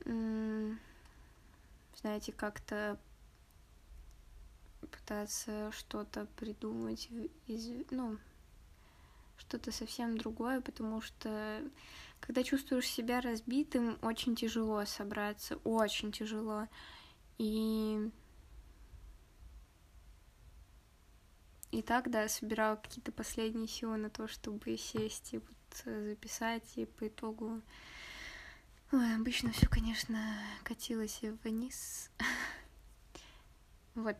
знаете, 0.04 0.78
как-то 2.32 2.98
пытаться 4.80 5.70
что-то 5.72 6.26
придумать 6.36 7.08
из, 7.46 7.70
ну, 7.90 8.16
что-то 9.36 9.72
совсем 9.72 10.16
другое, 10.16 10.60
потому 10.60 11.00
что 11.00 11.62
когда 12.20 12.42
чувствуешь 12.42 12.86
себя 12.86 13.20
разбитым, 13.20 13.98
очень 14.02 14.36
тяжело 14.36 14.84
собраться, 14.84 15.56
очень 15.64 16.12
тяжело. 16.12 16.68
И 17.38 18.10
и 21.70 21.82
так, 21.82 22.10
да, 22.10 22.28
собирала 22.28 22.76
какие-то 22.76 23.12
последние 23.12 23.68
силы 23.68 23.96
на 23.96 24.10
то, 24.10 24.26
чтобы 24.26 24.76
сесть 24.76 25.34
и 25.34 25.38
вот 25.38 25.84
записать, 25.84 26.64
и 26.76 26.84
по 26.84 27.08
итогу... 27.08 27.60
Ой, 28.92 29.14
обычно 29.14 29.52
все, 29.52 29.68
конечно, 29.68 30.18
катилось 30.64 31.20
вниз. 31.44 32.10
вот. 33.94 34.16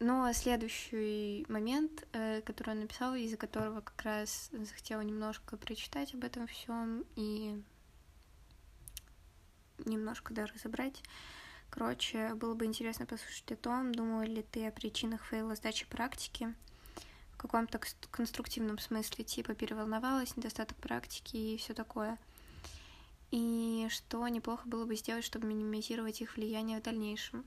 Но 0.00 0.32
следующий 0.32 1.46
момент, 1.48 2.06
э, 2.12 2.40
который 2.42 2.70
он 2.70 2.80
написал, 2.80 3.14
из-за 3.14 3.36
которого 3.36 3.80
как 3.80 4.02
раз 4.02 4.50
захотела 4.52 5.00
немножко 5.00 5.56
прочитать 5.56 6.14
об 6.14 6.24
этом 6.24 6.48
всем 6.48 7.04
и 7.14 7.62
немножко 9.84 10.34
да, 10.34 10.46
разобрать. 10.46 11.02
Короче, 11.70 12.34
было 12.34 12.54
бы 12.54 12.64
интересно 12.64 13.06
послушать 13.06 13.52
о 13.52 13.56
том, 13.56 13.94
думала 13.94 14.22
ли 14.22 14.42
ты 14.42 14.66
о 14.66 14.72
причинах 14.72 15.24
фейла 15.24 15.54
сдачи 15.54 15.86
практики, 15.86 16.54
в 17.32 17.36
каком-то 17.36 17.80
конструктивном 18.10 18.78
смысле, 18.78 19.24
типа 19.24 19.54
переволновалась, 19.54 20.36
недостаток 20.36 20.76
практики 20.78 21.36
и 21.36 21.56
все 21.56 21.74
такое. 21.74 22.18
И 23.30 23.86
что 23.90 24.26
неплохо 24.28 24.66
было 24.66 24.86
бы 24.86 24.96
сделать, 24.96 25.24
чтобы 25.24 25.46
минимизировать 25.46 26.20
их 26.20 26.36
влияние 26.36 26.80
в 26.80 26.82
дальнейшем. 26.82 27.44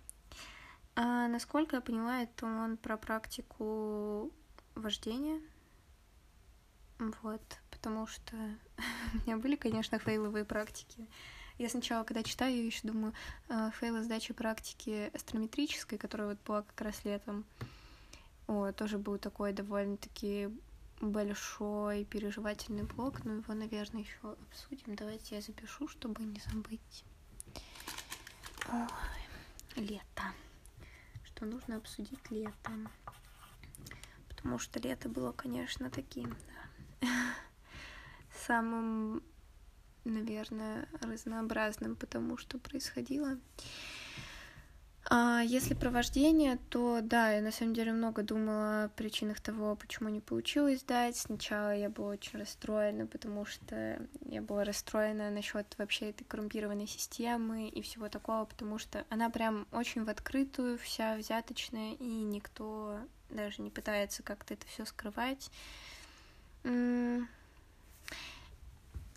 А 0.96 1.28
насколько 1.28 1.78
я 1.78 1.82
поняла, 1.82 2.22
это 2.22 2.46
он 2.46 2.78
про 2.78 2.98
практику 2.98 4.32
вождения. 4.76 5.42
Вот, 7.00 7.42
потому 7.72 8.06
что 8.06 8.36
у 9.14 9.18
меня 9.26 9.38
были, 9.38 9.56
конечно, 9.56 9.98
фейловые 9.98 10.46
практики. 10.46 11.08
Я 11.62 11.70
сначала, 11.70 12.04
когда 12.04 12.24
читаю, 12.24 12.56
я 12.58 12.66
еще 12.66 12.88
думаю, 12.88 13.14
э, 13.48 13.70
фейлы 13.80 14.02
сдачи 14.02 14.34
практики 14.34 15.12
астрометрической, 15.14 16.00
которая 16.00 16.30
вот 16.30 16.40
была 16.44 16.64
как 16.64 16.82
раз 16.82 17.06
летом. 17.06 17.46
О, 18.48 18.72
тоже 18.72 18.98
был 18.98 19.20
такой 19.20 19.54
довольно-таки 19.54 20.50
большой 21.02 22.06
переживательный 22.06 22.82
блок, 22.82 23.24
но 23.26 23.36
его, 23.36 23.54
наверное, 23.54 24.02
еще 24.02 24.36
обсудим. 24.50 24.96
Давайте 24.96 25.36
я 25.36 25.42
запишу, 25.42 25.88
чтобы 25.88 26.24
не 26.24 26.42
забыть. 26.52 27.04
Ой, 28.72 28.88
лето 29.76 30.24
что 31.42 31.46
нужно 31.46 31.78
обсудить 31.78 32.32
летом. 32.32 32.90
Потому 34.30 34.58
что 34.58 34.80
лето 34.80 35.10
было, 35.10 35.32
конечно, 35.32 35.92
таким 35.92 36.36
самым, 38.48 39.22
наверное, 40.04 40.88
разнообразным, 41.02 41.96
потому 41.96 42.38
что 42.38 42.58
происходило. 42.58 43.38
А 45.10 45.42
если 45.42 45.74
про 45.74 45.90
вождение, 45.90 46.58
то 46.70 47.00
да, 47.02 47.32
я 47.32 47.42
на 47.42 47.52
самом 47.52 47.74
деле 47.74 47.92
много 47.92 48.22
думала 48.22 48.86
о 48.86 48.90
причинах 48.90 49.42
того, 49.42 49.76
почему 49.76 50.10
не 50.10 50.22
получилось 50.22 50.82
сдать. 50.82 51.18
Сначала 51.18 51.76
я 51.76 51.90
была 51.90 52.12
очень 52.12 52.40
расстроена, 52.40 53.08
потому 53.08 53.46
что 53.46 54.00
я 54.26 54.42
была 54.42 54.64
расстроена 54.64 55.32
насчет 55.32 55.66
вообще 55.78 56.12
этой 56.12 56.24
коррумпированной 56.24 56.88
системы 56.88 57.68
и 57.68 57.82
всего 57.82 58.10
такого, 58.10 58.46
потому 58.46 58.78
что 58.78 59.04
она 59.10 59.30
прям 59.30 59.68
очень 59.72 60.06
в 60.06 60.10
открытую, 60.10 60.78
вся 60.78 61.18
взяточная, 61.18 61.94
и 61.96 62.06
никто 62.06 63.00
даже 63.30 63.62
не 63.62 63.72
пытается 63.72 64.24
как-то 64.24 64.54
это 64.54 64.68
все 64.68 64.86
скрывать. 64.86 65.50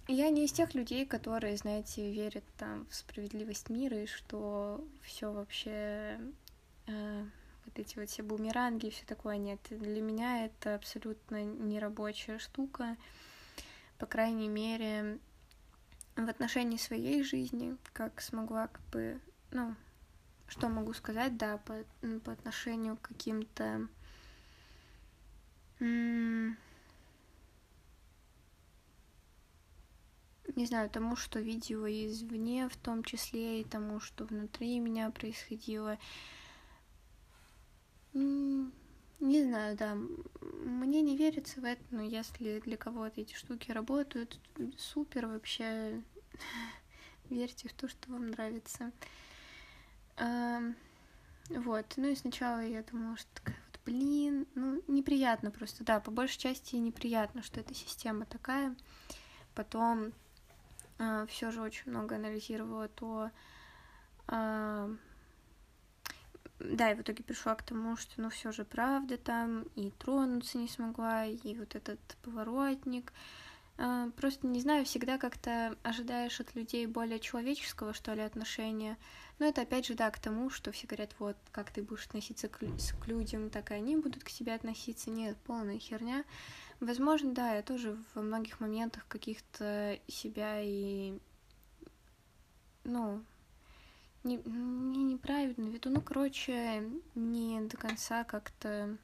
Я 0.06 0.28
не 0.28 0.44
из 0.44 0.52
тех 0.52 0.74
людей, 0.74 1.06
которые, 1.06 1.56
знаете, 1.56 2.10
верят 2.10 2.44
там 2.58 2.86
в 2.90 2.94
справедливость 2.94 3.70
мира 3.70 4.02
и 4.02 4.06
что 4.06 4.86
все 5.02 5.32
вообще 5.32 6.20
э, 6.86 7.24
вот 7.64 7.78
эти 7.78 7.98
вот 7.98 8.10
все 8.10 8.22
бумеранги 8.22 8.86
и 8.86 8.90
все 8.90 9.06
такое 9.06 9.38
нет. 9.38 9.60
Для 9.70 10.02
меня 10.02 10.44
это 10.44 10.74
абсолютно 10.74 11.42
нерабочая 11.42 12.38
штука. 12.38 12.98
По 13.98 14.04
крайней 14.04 14.48
мере, 14.48 15.18
в 16.16 16.28
отношении 16.28 16.76
своей 16.76 17.22
жизни, 17.22 17.76
как 17.94 18.20
смогла, 18.20 18.66
как 18.66 18.82
бы, 18.92 19.18
ну, 19.52 19.74
что 20.48 20.68
могу 20.68 20.92
сказать, 20.92 21.38
да, 21.38 21.56
по, 21.58 21.82
по 22.24 22.32
отношению 22.32 22.98
к 22.98 23.08
каким-то 23.08 23.88
не 30.56 30.66
знаю, 30.66 30.88
тому, 30.90 31.16
что 31.16 31.40
видела 31.40 31.86
извне, 31.86 32.68
в 32.68 32.76
том 32.76 33.02
числе 33.02 33.60
и 33.60 33.64
тому, 33.64 34.00
что 34.00 34.24
внутри 34.24 34.78
меня 34.78 35.10
происходило. 35.10 35.98
Не 38.12 39.42
знаю, 39.42 39.76
да, 39.76 39.96
мне 40.40 41.02
не 41.02 41.16
верится 41.16 41.60
в 41.60 41.64
это, 41.64 41.82
но 41.90 42.02
если 42.02 42.60
для 42.60 42.76
кого-то 42.76 43.20
эти 43.20 43.34
штуки 43.34 43.70
работают, 43.70 44.38
супер 44.76 45.26
вообще. 45.26 46.02
Верьте 47.30 47.68
в 47.68 47.72
то, 47.72 47.88
что 47.88 48.10
вам 48.10 48.28
нравится. 48.28 48.92
Вот, 51.50 51.86
ну 51.96 52.08
и 52.08 52.14
сначала 52.14 52.64
я 52.64 52.82
думала, 52.82 53.16
что 53.16 53.28
такая 53.34 53.56
вот, 53.66 53.80
блин, 53.84 54.46
ну, 54.54 54.82
неприятно 54.88 55.50
просто, 55.50 55.84
да, 55.84 56.00
по 56.00 56.10
большей 56.10 56.38
части 56.38 56.76
неприятно, 56.76 57.42
что 57.42 57.60
эта 57.60 57.74
система 57.74 58.24
такая. 58.24 58.74
Потом 59.54 60.12
а, 60.98 61.26
все 61.26 61.50
же 61.50 61.61
очень 61.61 61.90
много 61.90 62.16
анализировала 62.16 62.88
то, 62.88 63.30
а, 64.26 64.90
да, 66.59 66.92
и 66.92 66.94
в 66.94 67.00
итоге 67.02 67.24
пришла 67.24 67.54
к 67.54 67.62
тому, 67.62 67.96
что 67.96 68.20
ну 68.20 68.30
все 68.30 68.52
же 68.52 68.64
правда 68.64 69.16
там, 69.16 69.62
и 69.74 69.90
тронуться 69.90 70.59
не 70.59 70.68
смогла, 70.68 71.26
и 71.26 71.59
вот 71.59 71.74
этот 71.74 72.00
поворотник, 72.22 73.12
А, 73.76 74.11
просто, 74.16 74.46
не 74.46 74.61
знаю, 74.61 74.85
всегда 74.85 75.18
как-то 75.18 75.76
ожидаешь 75.83 76.40
от 76.40 76.54
людей 76.54 76.87
более 76.87 77.18
человеческого, 77.18 77.92
что 77.92 78.14
ли, 78.14 78.22
отношения. 78.22 78.96
Но 79.40 79.46
это 79.46 79.62
опять 79.62 79.87
же, 79.87 79.94
да, 79.94 80.11
к 80.11 80.18
тому, 80.20 80.48
что 80.48 80.70
все 80.70 80.87
говорят, 80.87 81.14
вот, 81.18 81.37
как 81.50 81.72
ты 81.72 81.83
будешь 81.83 82.07
относиться 82.07 82.48
к, 82.48 82.59
к 82.59 83.07
людям, 83.09 83.50
так 83.50 83.72
и 83.72 83.74
они 83.74 83.96
будут 83.96 84.22
к 84.22 84.30
тебе 84.30 84.54
относиться. 84.54 85.11
Нет, 85.11 85.37
полная 85.44 85.78
херня. 85.80 86.24
Возможно, 86.84 87.32
да, 87.32 87.54
я 87.54 87.62
тоже 87.62 87.96
во 88.14 88.20
многих 88.20 88.60
моментах 88.60 89.06
каких-то 89.08 89.98
себя 90.06 90.60
и, 90.60 91.18
ну, 92.84 93.24
не, 94.22 94.36
не 94.36 95.04
неправильно 95.04 95.70
веду. 95.70 95.88
Ну, 95.88 96.02
короче, 96.02 96.90
не 97.14 97.62
до 97.62 97.78
конца 97.78 98.24
как-то 98.24 98.98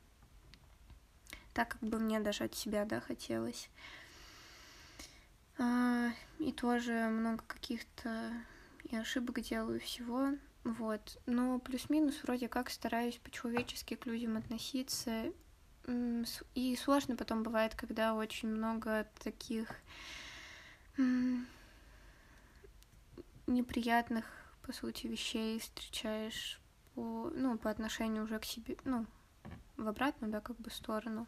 так, 1.55 1.71
как 1.71 1.81
бы 1.81 1.99
мне 1.99 2.21
даже 2.21 2.45
от 2.45 2.55
себя, 2.55 2.85
да, 2.85 3.01
хотелось. 3.01 3.71
А, 5.57 6.11
и 6.39 6.53
тоже 6.53 7.09
много 7.09 7.43
каких-то 7.47 8.31
и 8.85 8.95
ошибок 8.95 9.41
делаю 9.41 9.81
всего, 9.81 10.35
вот. 10.65 11.19
Но 11.25 11.59
плюс-минус 11.59 12.25
вроде 12.25 12.47
как 12.49 12.69
стараюсь 12.69 13.17
по-человечески 13.17 13.95
к 13.95 14.05
людям 14.05 14.37
относиться. 14.37 15.33
И 16.55 16.77
сложно 16.77 17.17
потом 17.17 17.43
бывает, 17.43 17.75
когда 17.75 18.15
очень 18.15 18.49
много 18.49 19.07
таких 19.23 19.69
неприятных, 23.47 24.25
по 24.63 24.73
сути, 24.73 25.07
вещей 25.07 25.59
встречаешь 25.59 26.61
по, 26.95 27.31
ну, 27.35 27.59
по 27.59 27.71
отношению 27.71 28.25
уже 28.25 28.39
к 28.39 28.45
себе, 28.45 28.77
ну, 28.85 29.07
в 29.77 29.89
обратную, 29.89 30.33
да, 30.33 30.41
как 30.41 30.57
бы 30.57 30.71
сторону. 30.71 31.27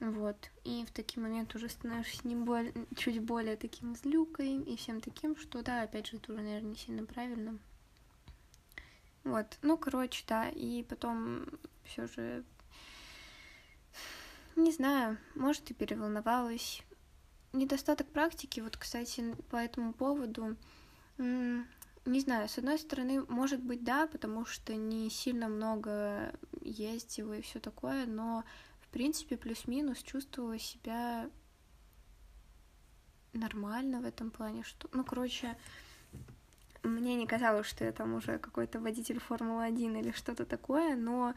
Вот. 0.00 0.50
И 0.64 0.84
в 0.84 0.90
такие 0.90 1.22
моменты 1.22 1.58
уже 1.58 1.68
становишься 1.68 2.26
не 2.26 2.34
более, 2.34 2.72
чуть 2.96 3.20
более 3.20 3.56
таким 3.56 3.94
злюкой 3.94 4.56
и 4.56 4.76
всем 4.76 5.00
таким, 5.00 5.36
что 5.36 5.62
да, 5.62 5.82
опять 5.82 6.08
же, 6.08 6.16
это 6.16 6.32
уже, 6.32 6.42
наверное, 6.42 6.70
не 6.70 6.76
сильно 6.76 7.04
правильно. 7.04 7.58
Вот. 9.24 9.58
Ну, 9.62 9.78
короче, 9.78 10.24
да. 10.26 10.48
И 10.48 10.82
потом 10.82 11.46
все 11.84 12.08
же 12.08 12.44
не 14.56 14.72
знаю, 14.72 15.18
может, 15.34 15.70
и 15.70 15.74
переволновалась. 15.74 16.82
Недостаток 17.52 18.08
практики, 18.08 18.60
вот, 18.60 18.76
кстати, 18.76 19.34
по 19.50 19.56
этому 19.56 19.92
поводу, 19.92 20.56
не 21.18 22.20
знаю, 22.20 22.48
с 22.48 22.58
одной 22.58 22.78
стороны, 22.78 23.22
может 23.28 23.62
быть, 23.62 23.84
да, 23.84 24.06
потому 24.06 24.46
что 24.46 24.74
не 24.74 25.10
сильно 25.10 25.48
много 25.48 26.32
ездила 26.60 27.34
и 27.34 27.42
все 27.42 27.60
такое, 27.60 28.06
но 28.06 28.44
принципе, 28.92 29.36
плюс-минус 29.36 30.02
чувствовала 30.02 30.58
себя 30.58 31.28
нормально 33.32 34.00
в 34.00 34.04
этом 34.04 34.30
плане, 34.30 34.62
что, 34.62 34.88
ну, 34.92 35.02
короче, 35.02 35.56
мне 36.82 37.16
не 37.16 37.26
казалось, 37.26 37.66
что 37.66 37.84
я 37.84 37.92
там 37.92 38.14
уже 38.14 38.38
какой-то 38.38 38.78
водитель 38.78 39.18
Формулы-1 39.18 40.00
или 40.00 40.12
что-то 40.12 40.44
такое, 40.44 40.94
но 40.94 41.34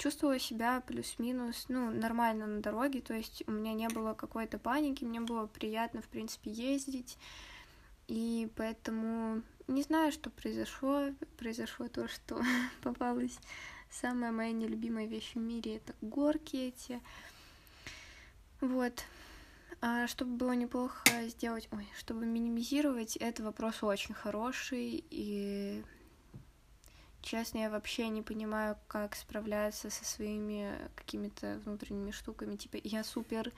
чувствовала 0.00 0.38
себя 0.38 0.80
плюс-минус, 0.80 1.66
ну, 1.68 1.90
нормально 1.90 2.46
на 2.46 2.60
дороге, 2.60 3.00
то 3.00 3.14
есть 3.14 3.44
у 3.46 3.52
меня 3.52 3.74
не 3.74 3.88
было 3.88 4.14
какой-то 4.14 4.58
паники, 4.58 5.04
мне 5.04 5.20
было 5.20 5.46
приятно, 5.46 6.02
в 6.02 6.08
принципе, 6.08 6.50
ездить, 6.50 7.18
и 8.08 8.50
поэтому 8.56 9.42
не 9.68 9.82
знаю, 9.82 10.10
что 10.10 10.30
произошло, 10.30 11.10
произошло 11.36 11.88
то, 11.88 12.08
что 12.08 12.40
попалось 12.82 13.38
Самая 13.90 14.30
моя 14.30 14.52
нелюбимая 14.52 15.06
вещь 15.06 15.32
в 15.34 15.38
мире 15.38 15.76
это 15.76 15.94
горки 16.00 16.56
эти. 16.56 17.00
Вот. 18.60 19.04
А 19.80 20.06
чтобы 20.06 20.36
было 20.36 20.52
неплохо 20.52 21.02
сделать, 21.26 21.68
ой, 21.72 21.88
чтобы 21.98 22.24
минимизировать, 22.24 23.16
это 23.16 23.42
вопрос 23.42 23.82
очень 23.82 24.14
хороший, 24.14 25.04
и 25.10 25.82
честно, 27.22 27.58
я 27.58 27.70
вообще 27.70 28.08
не 28.08 28.22
понимаю, 28.22 28.76
как 28.88 29.14
справляться 29.14 29.90
со 29.90 30.04
своими 30.04 30.72
какими-то 30.94 31.60
внутренними 31.64 32.10
штуками. 32.10 32.56
Типа, 32.56 32.78
я 32.82 33.04
супер 33.04 33.52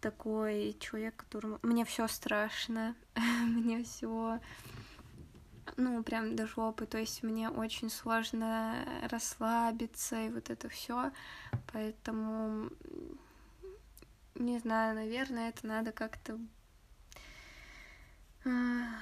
такой 0.00 0.76
человек, 0.80 1.16
которому 1.16 1.58
мне 1.62 1.84
все 1.84 2.06
страшно, 2.08 2.94
мне 3.14 3.82
все 3.84 4.40
ну, 5.76 6.02
прям 6.02 6.36
до 6.36 6.46
жопы, 6.46 6.86
то 6.86 6.98
есть 6.98 7.22
мне 7.22 7.48
очень 7.48 7.90
сложно 7.90 8.86
расслабиться 9.10 10.22
и 10.22 10.30
вот 10.30 10.50
это 10.50 10.68
все, 10.68 11.10
поэтому, 11.72 12.70
не 14.34 14.58
знаю, 14.58 14.94
наверное, 14.94 15.48
это 15.48 15.66
надо 15.66 15.92
как-то 15.92 16.38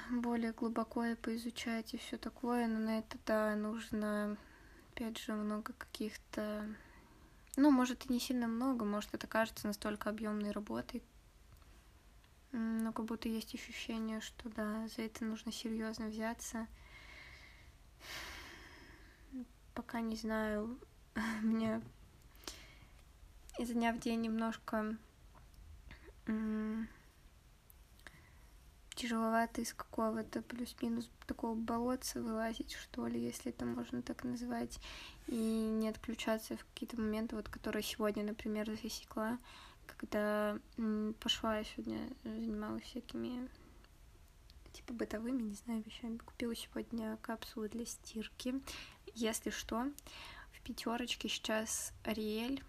более 0.09 0.53
глубоко 0.53 1.05
и 1.05 1.15
поизучать 1.15 1.93
и 1.93 1.97
все 1.97 2.17
такое, 2.17 2.67
но 2.67 2.79
на 2.79 2.99
это, 2.99 3.17
да, 3.25 3.55
нужно, 3.55 4.37
опять 4.91 5.17
же, 5.19 5.33
много 5.33 5.73
каких-то, 5.73 6.67
ну, 7.55 7.69
может, 7.69 8.05
и 8.05 8.13
не 8.13 8.19
сильно 8.19 8.47
много, 8.47 8.85
может, 8.85 9.13
это 9.13 9.27
кажется 9.27 9.67
настолько 9.67 10.09
объемной 10.09 10.51
работой, 10.51 11.03
но 12.51 12.91
как 12.91 13.05
будто 13.05 13.29
есть 13.29 13.53
ощущение, 13.53 14.21
что 14.21 14.49
да, 14.49 14.87
за 14.87 15.03
это 15.03 15.25
нужно 15.25 15.51
серьезно 15.51 16.07
взяться. 16.07 16.67
Пока 19.73 19.99
не 19.99 20.15
знаю, 20.15 20.79
мне 21.41 21.81
изо 23.59 23.73
дня 23.73 23.93
в 23.93 23.99
день 23.99 24.21
немножко 24.21 24.97
тяжеловато 28.95 29.61
из 29.61 29.73
какого-то 29.73 30.41
плюс-минус 30.41 31.09
такого 31.27 31.55
болотца 31.55 32.21
вылазить, 32.21 32.73
что 32.73 33.07
ли, 33.07 33.19
если 33.19 33.51
это 33.51 33.65
можно 33.65 34.01
так 34.01 34.23
назвать, 34.23 34.79
и 35.27 35.35
не 35.35 35.89
отключаться 35.89 36.57
в 36.57 36.65
какие-то 36.65 36.99
моменты, 36.99 37.35
вот 37.35 37.49
которые 37.49 37.83
сегодня, 37.83 38.23
например, 38.23 38.69
засекла 38.81 39.37
когда 39.85 40.57
пошла 41.19 41.57
я 41.57 41.63
сегодня, 41.63 41.99
занималась 42.23 42.83
всякими 42.83 43.49
типа 44.73 44.93
бытовыми, 44.93 45.43
не 45.43 45.55
знаю, 45.55 45.83
вещами. 45.83 46.17
Купила 46.17 46.55
сегодня 46.55 47.17
капсулы 47.21 47.69
для 47.69 47.85
стирки. 47.85 48.55
Если 49.13 49.49
что, 49.49 49.85
в 50.51 50.61
пятерочке 50.61 51.29
сейчас 51.29 51.93
Ариэль. 52.03 52.63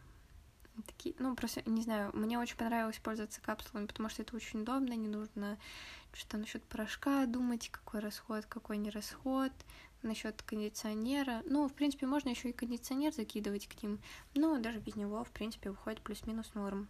Такие, 0.86 1.14
ну, 1.18 1.34
просто, 1.34 1.62
не 1.68 1.82
знаю, 1.82 2.10
мне 2.14 2.38
очень 2.38 2.58
понравилось 2.58 2.98
пользоваться 2.98 3.40
капсулами, 3.40 3.86
потому 3.86 4.10
что 4.10 4.20
это 4.20 4.36
очень 4.36 4.60
удобно, 4.60 4.92
не 4.92 5.08
нужно 5.08 5.58
что-то 6.16 6.38
насчет 6.38 6.64
порошка 6.64 7.26
думать, 7.26 7.68
какой 7.70 8.00
расход, 8.00 8.46
какой 8.46 8.78
не 8.78 8.90
расход, 8.90 9.52
насчет 10.02 10.42
кондиционера. 10.42 11.42
Ну, 11.44 11.68
в 11.68 11.74
принципе, 11.74 12.06
можно 12.06 12.30
еще 12.30 12.50
и 12.50 12.54
кондиционер 12.54 13.12
закидывать 13.12 13.68
к 13.68 13.82
ним, 13.82 14.00
но 14.34 14.58
даже 14.58 14.78
без 14.78 14.96
него, 14.96 15.22
в 15.24 15.30
принципе, 15.30 15.70
выходит 15.70 16.00
плюс-минус 16.00 16.54
норм. 16.54 16.88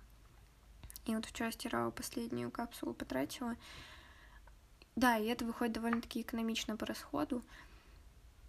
И 1.06 1.14
вот 1.14 1.26
вчера 1.26 1.50
стирала 1.50 1.90
последнюю 1.90 2.50
капсулу, 2.50 2.94
потратила. 2.94 3.56
Да, 4.94 5.18
и 5.18 5.26
это 5.26 5.44
выходит 5.44 5.74
довольно-таки 5.74 6.20
экономично 6.20 6.76
по 6.76 6.86
расходу. 6.86 7.42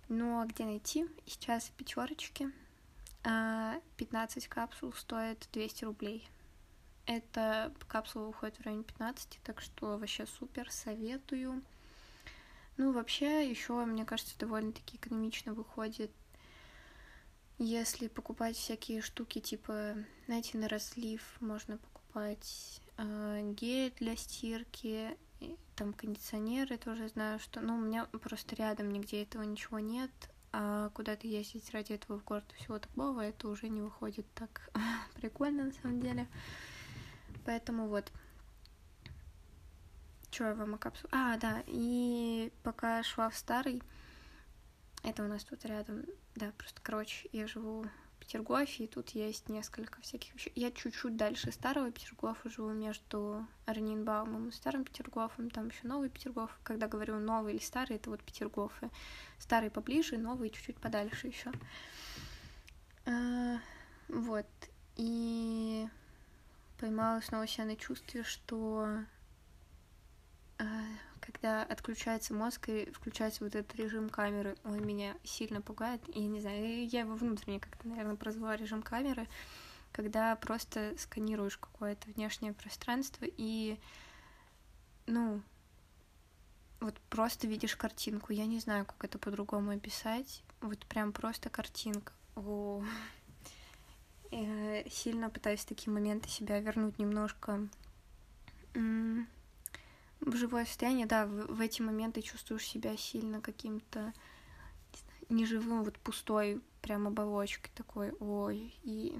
Ну, 0.09 0.39
а 0.39 0.45
где 0.45 0.63
найти? 0.63 1.07
Сейчас 1.25 1.65
в 1.65 1.71
пятерочке 1.71 2.51
15 3.23 4.45
а, 4.45 4.49
капсул 4.49 4.93
стоит 4.93 5.49
200 5.51 5.85
рублей. 5.85 6.29
Эта 7.07 7.73
капсула 7.87 8.27
выходит 8.27 8.57
в 8.57 8.61
районе 8.63 8.83
15, 8.83 9.39
так 9.43 9.61
что 9.61 9.97
вообще 9.97 10.25
супер, 10.25 10.69
советую. 10.69 11.63
Ну, 12.75 12.91
вообще, 12.91 13.49
еще, 13.49 13.85
мне 13.85 14.05
кажется, 14.05 14.37
довольно-таки 14.37 14.97
экономично 14.97 15.53
выходит, 15.53 16.11
если 17.57 18.07
покупать 18.07 18.55
всякие 18.57 19.01
штуки, 19.01 19.39
типа, 19.39 19.95
знаете, 20.25 20.57
на 20.57 20.67
разлив 20.67 21.23
можно 21.39 21.77
покупать 21.77 22.81
э, 22.97 23.53
гель 23.55 23.93
для 23.99 24.15
стирки, 24.15 25.17
там 25.75 25.93
кондиционеры 25.93 26.77
тоже 26.77 27.07
знаю, 27.07 27.39
что, 27.39 27.61
ну, 27.61 27.75
у 27.75 27.79
меня 27.79 28.05
просто 28.05 28.55
рядом 28.55 28.91
нигде 28.91 29.23
этого 29.23 29.43
ничего 29.43 29.79
нет, 29.79 30.11
а 30.51 30.89
куда-то 30.89 31.25
ездить 31.25 31.71
ради 31.71 31.93
этого 31.93 32.19
в 32.19 32.25
город 32.25 32.45
всего 32.57 32.79
такого, 32.79 33.21
это 33.21 33.47
уже 33.47 33.69
не 33.69 33.81
выходит 33.81 34.25
так 34.33 34.69
прикольно 35.15 35.65
на 35.65 35.71
самом 35.71 36.01
деле. 36.01 36.27
Поэтому 37.47 37.87
вот. 37.87 38.11
Что 40.29 40.43
я 40.43 40.53
вам 40.53 40.75
о 40.75 40.77
капсуле? 40.77 41.07
А, 41.13 41.37
да, 41.37 41.63
и 41.65 42.51
пока 42.61 43.01
шла 43.03 43.29
в 43.29 43.37
старый, 43.37 43.81
это 45.01 45.23
у 45.23 45.27
нас 45.27 45.45
тут 45.45 45.63
рядом, 45.63 46.03
да, 46.35 46.51
просто, 46.57 46.81
короче, 46.83 47.29
я 47.31 47.47
живу 47.47 47.85
Петергофе, 48.19 48.83
и 48.83 48.87
тут 48.87 49.11
есть 49.11 49.47
несколько 49.47 50.01
всяких. 50.01 50.33
Я 50.57 50.71
чуть-чуть 50.71 51.15
дальше 51.15 51.53
старого 51.53 51.89
Петергофа 51.89 52.49
живу 52.49 52.71
между 52.73 53.47
Орнинбаумом 53.65 54.49
и 54.49 54.51
старым 54.51 54.83
Петергофом, 54.83 55.49
там 55.49 55.69
еще 55.69 55.87
новый 55.87 56.09
Петергоф. 56.09 56.51
Когда 56.63 56.89
говорю 56.89 57.17
новый 57.17 57.53
или 57.53 57.63
старый, 57.63 57.95
это 57.95 58.09
вот 58.09 58.21
Петергофы. 58.23 58.89
Старый 59.39 59.71
поближе, 59.71 60.17
новый 60.17 60.49
чуть-чуть 60.49 60.81
подальше 60.81 61.27
еще. 61.27 61.53
А, 63.05 63.59
вот. 64.09 64.47
И 64.97 65.87
поймала 66.79 67.19
снова 67.21 67.47
себя 67.47 67.65
на 67.65 67.75
чувстве, 67.75 68.23
что 68.23 68.87
э, 70.59 70.63
когда 71.19 71.63
отключается 71.63 72.33
мозг 72.33 72.69
и 72.69 72.89
включается 72.91 73.43
вот 73.43 73.55
этот 73.55 73.75
режим 73.75 74.09
камеры, 74.09 74.55
он 74.63 74.85
меня 74.85 75.15
сильно 75.23 75.61
пугает. 75.61 76.01
И 76.15 76.19
не 76.19 76.39
знаю, 76.41 76.87
я 76.87 77.01
его 77.01 77.15
внутренне 77.15 77.59
как-то, 77.59 77.87
наверное, 77.87 78.15
прозвала 78.15 78.55
режим 78.55 78.81
камеры, 78.81 79.27
когда 79.91 80.35
просто 80.35 80.93
сканируешь 80.97 81.57
какое-то 81.57 82.09
внешнее 82.11 82.53
пространство 82.53 83.25
и, 83.25 83.79
ну, 85.05 85.41
вот 86.79 86.99
просто 87.09 87.47
видишь 87.47 87.75
картинку. 87.75 88.33
Я 88.33 88.45
не 88.45 88.59
знаю, 88.59 88.85
как 88.85 89.03
это 89.03 89.17
по-другому 89.17 89.71
описать. 89.71 90.43
Вот 90.61 90.85
прям 90.85 91.11
просто 91.11 91.49
картинка. 91.49 92.13
О. 92.35 92.83
Я 94.31 94.83
сильно 94.89 95.29
пытаюсь 95.29 95.61
в 95.61 95.65
такие 95.65 95.91
моменты 95.91 96.29
себя 96.29 96.59
вернуть 96.59 96.99
немножко 96.99 97.67
в 98.73 100.35
живое 100.35 100.65
состояние, 100.65 101.05
да, 101.05 101.25
в, 101.25 101.55
в 101.55 101.61
эти 101.61 101.81
моменты 101.81 102.21
чувствуешь 102.21 102.65
себя 102.65 102.97
сильно 102.97 103.41
каким-то 103.41 104.13
неживым, 105.29 105.83
вот 105.83 105.97
пустой 105.99 106.61
прям 106.81 107.07
оболочкой 107.07 107.71
такой, 107.75 108.11
ой. 108.19 108.73
И 108.83 109.19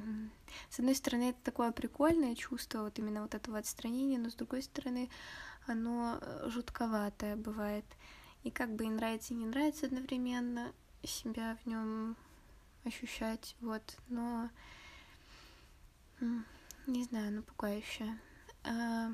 с 0.69 0.79
одной 0.79 0.95
стороны, 0.95 1.31
это 1.31 1.39
такое 1.43 1.71
прикольное 1.71 2.35
чувство, 2.35 2.83
вот 2.83 2.97
именно 2.99 3.21
вот 3.21 3.35
этого 3.35 3.57
отстранения, 3.57 4.17
но 4.17 4.29
с 4.29 4.35
другой 4.35 4.63
стороны, 4.63 5.09
оно 5.65 6.17
э, 6.21 6.49
жутковатое 6.49 7.35
бывает. 7.35 7.85
И 8.43 8.51
как 8.51 8.73
бы 8.73 8.85
и 8.85 8.89
нравится, 8.89 9.33
и 9.33 9.37
не 9.37 9.45
нравится 9.45 9.87
одновременно 9.87 10.71
себя 11.03 11.57
в 11.63 11.67
нем 11.67 12.15
ощущать, 12.85 13.55
вот, 13.59 13.97
но 14.07 14.49
не 16.19 17.03
знаю, 17.03 17.33
ну 17.33 17.41
пугающее. 17.43 18.17
А, 18.63 19.11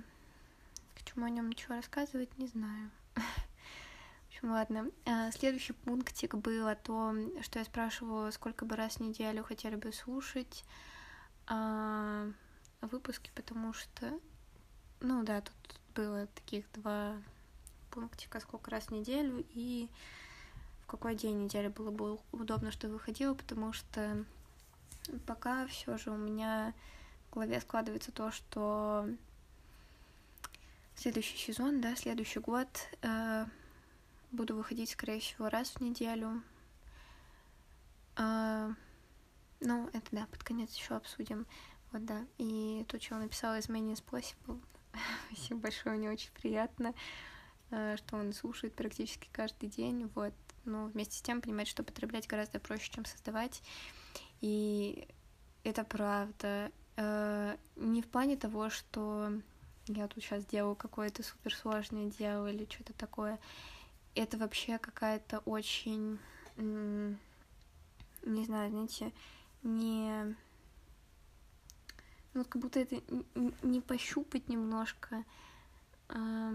к 0.96 1.04
чему 1.04 1.26
о 1.26 1.30
нем 1.30 1.50
ничего 1.50 1.76
рассказывать, 1.76 2.38
не 2.38 2.48
знаю. 2.48 2.90
В 3.16 4.28
общем, 4.28 4.52
ладно. 4.52 4.92
А, 5.06 5.32
следующий 5.32 5.74
пунктик 5.74 6.36
был 6.36 6.68
о 6.68 6.76
том, 6.76 7.42
что 7.44 7.60
я 7.60 7.66
спрашивала, 7.66 8.32
сколько 8.32 8.66
бы 8.66 8.76
раз 8.76 8.98
в 8.98 9.00
неделю 9.02 9.44
хотели 9.44 9.76
бы 9.76 9.92
слушать 9.92 10.64
а, 11.48 12.32
выпуски, 12.82 13.32
потому 13.36 13.74
что, 13.74 14.20
ну 15.02 15.24
да, 15.24 15.42
тут 15.42 15.80
было 15.96 16.28
таких 16.28 16.72
два 16.72 17.18
пунктика, 17.92 18.40
сколько 18.40 18.72
раз 18.72 18.86
в 18.86 18.92
неделю 18.92 19.46
и 19.50 19.90
в 20.84 20.88
какой 20.88 21.16
день 21.16 21.44
недели 21.44 21.68
было 21.68 21.92
бы 21.92 22.20
удобно, 22.32 22.72
что 22.72 22.90
выходило, 22.90 23.34
потому 23.34 23.74
что 23.74 24.26
пока 25.26 25.68
все 25.68 25.98
же 25.98 26.12
у 26.12 26.18
меня 26.18 26.74
в 27.30 27.34
голове 27.34 27.60
складывается 27.62 28.12
то, 28.12 28.32
что 28.32 29.08
следующий 30.96 31.38
сезон, 31.38 31.82
да, 31.82 31.96
следующий 31.96 32.40
год 32.40 32.68
э, 33.02 33.46
буду 34.32 34.56
выходить, 34.56 34.92
скорее 34.92 35.20
всего, 35.20 35.50
раз 35.50 35.72
в 35.72 35.82
неделю. 35.82 36.42
Э, 38.18 38.72
ну, 39.60 39.90
это 39.94 40.08
да, 40.12 40.28
под 40.28 40.44
конец 40.44 40.74
еще 40.76 40.96
обсудим. 40.96 41.46
Вот, 41.92 42.06
да. 42.06 42.26
И 42.38 42.86
то, 42.88 43.00
что 43.00 43.16
он 43.16 43.22
написал 43.22 43.56
из 43.56 43.68
Many 43.70 44.02
Possible. 44.06 44.62
Спасибо 45.28 45.62
большое, 45.62 45.96
мне 45.96 46.12
очень 46.12 46.32
приятно, 46.32 46.94
э, 47.72 47.96
что 47.98 48.18
он 48.18 48.34
слушает 48.34 48.76
практически 48.76 49.30
каждый 49.32 49.70
день. 49.70 50.10
Вот. 50.16 50.34
Но 50.66 50.86
вместе 50.86 51.18
с 51.18 51.22
тем 51.22 51.42
понимать, 51.42 51.68
что 51.68 51.84
потреблять 51.84 52.28
гораздо 52.28 52.60
проще, 52.60 52.92
чем 52.92 53.06
создавать. 53.06 53.62
И 54.44 55.08
это 55.64 55.86
правда. 55.86 56.70
Э, 56.98 57.56
не 57.78 58.02
в 58.02 58.08
плане 58.08 58.36
того, 58.36 58.70
что 58.70 59.32
я 59.88 60.06
тут 60.10 60.22
сейчас 60.22 60.46
делаю 60.46 60.76
какое-то 60.76 61.24
суперсложное 61.24 62.10
дело 62.10 62.52
или 62.52 62.68
что-то 62.70 62.92
такое. 62.92 63.40
Это 64.16 64.38
вообще 64.38 64.80
какая-то 64.80 65.40
очень, 65.46 66.20
не 66.58 67.16
знаю, 68.46 68.70
знаете, 68.70 69.14
не... 69.64 70.36
Ну, 72.34 72.44
как 72.44 72.62
будто 72.62 72.82
это 72.82 73.02
не 73.62 73.80
пощупать 73.80 74.50
немножко. 74.50 75.24
А... 76.10 76.52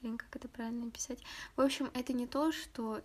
Блин, 0.00 0.16
как 0.16 0.34
это 0.34 0.48
правильно 0.48 0.86
написать? 0.86 1.22
В 1.56 1.60
общем, 1.60 1.90
это 1.92 2.14
не 2.14 2.26
то, 2.26 2.52
что 2.52 3.02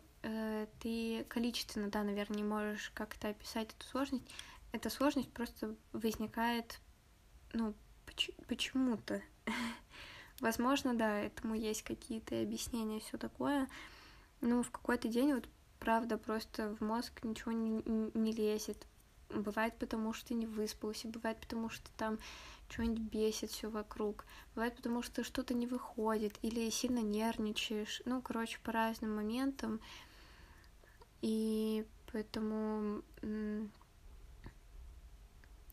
ты 0.80 1.26
количественно, 1.30 1.89
да, 1.89 2.03
наверное, 2.03 2.38
не 2.38 2.43
можешь 2.43 2.91
как-то 2.93 3.30
описать 3.30 3.69
эту 3.74 3.86
сложность. 3.86 4.26
Эта 4.72 4.89
сложность 4.89 5.32
просто 5.32 5.76
возникает 5.93 6.80
ну, 7.53 7.74
почему-то. 8.47 9.22
Возможно, 10.39 10.93
да, 10.93 11.19
этому 11.19 11.55
есть 11.55 11.84
какие-то 11.84 12.41
объяснения, 12.41 12.99
все 12.99 13.17
такое. 13.17 13.67
Но 14.41 14.63
в 14.63 14.72
какой-то 14.72 15.07
день 15.07 15.34
вот 15.34 15.47
правда 15.80 16.17
просто 16.17 16.76
в 16.76 16.82
мозг 16.82 17.24
ничего 17.24 17.51
не, 17.51 17.84
не 18.13 18.32
лезет. 18.32 18.88
Бывает 19.30 19.78
потому, 19.78 20.13
что 20.13 20.30
ты 20.30 20.34
не 20.34 20.45
выспался, 20.45 21.07
бывает 21.07 21.39
потому, 21.39 21.69
что 21.69 21.89
там 21.95 22.19
что-нибудь 22.69 22.99
бесит 22.99 23.51
все 23.51 23.69
вокруг, 23.69 24.26
бывает 24.55 24.76
потому, 24.76 25.01
что 25.01 25.24
что-то 25.24 25.53
не 25.53 25.67
выходит 25.67 26.38
или 26.41 26.69
сильно 26.69 26.99
нервничаешь. 26.99 28.01
Ну, 28.05 28.22
короче, 28.22 28.59
по 28.63 28.72
разным 28.72 29.15
моментам. 29.15 29.80
И 31.22 31.86
поэтому 32.11 33.03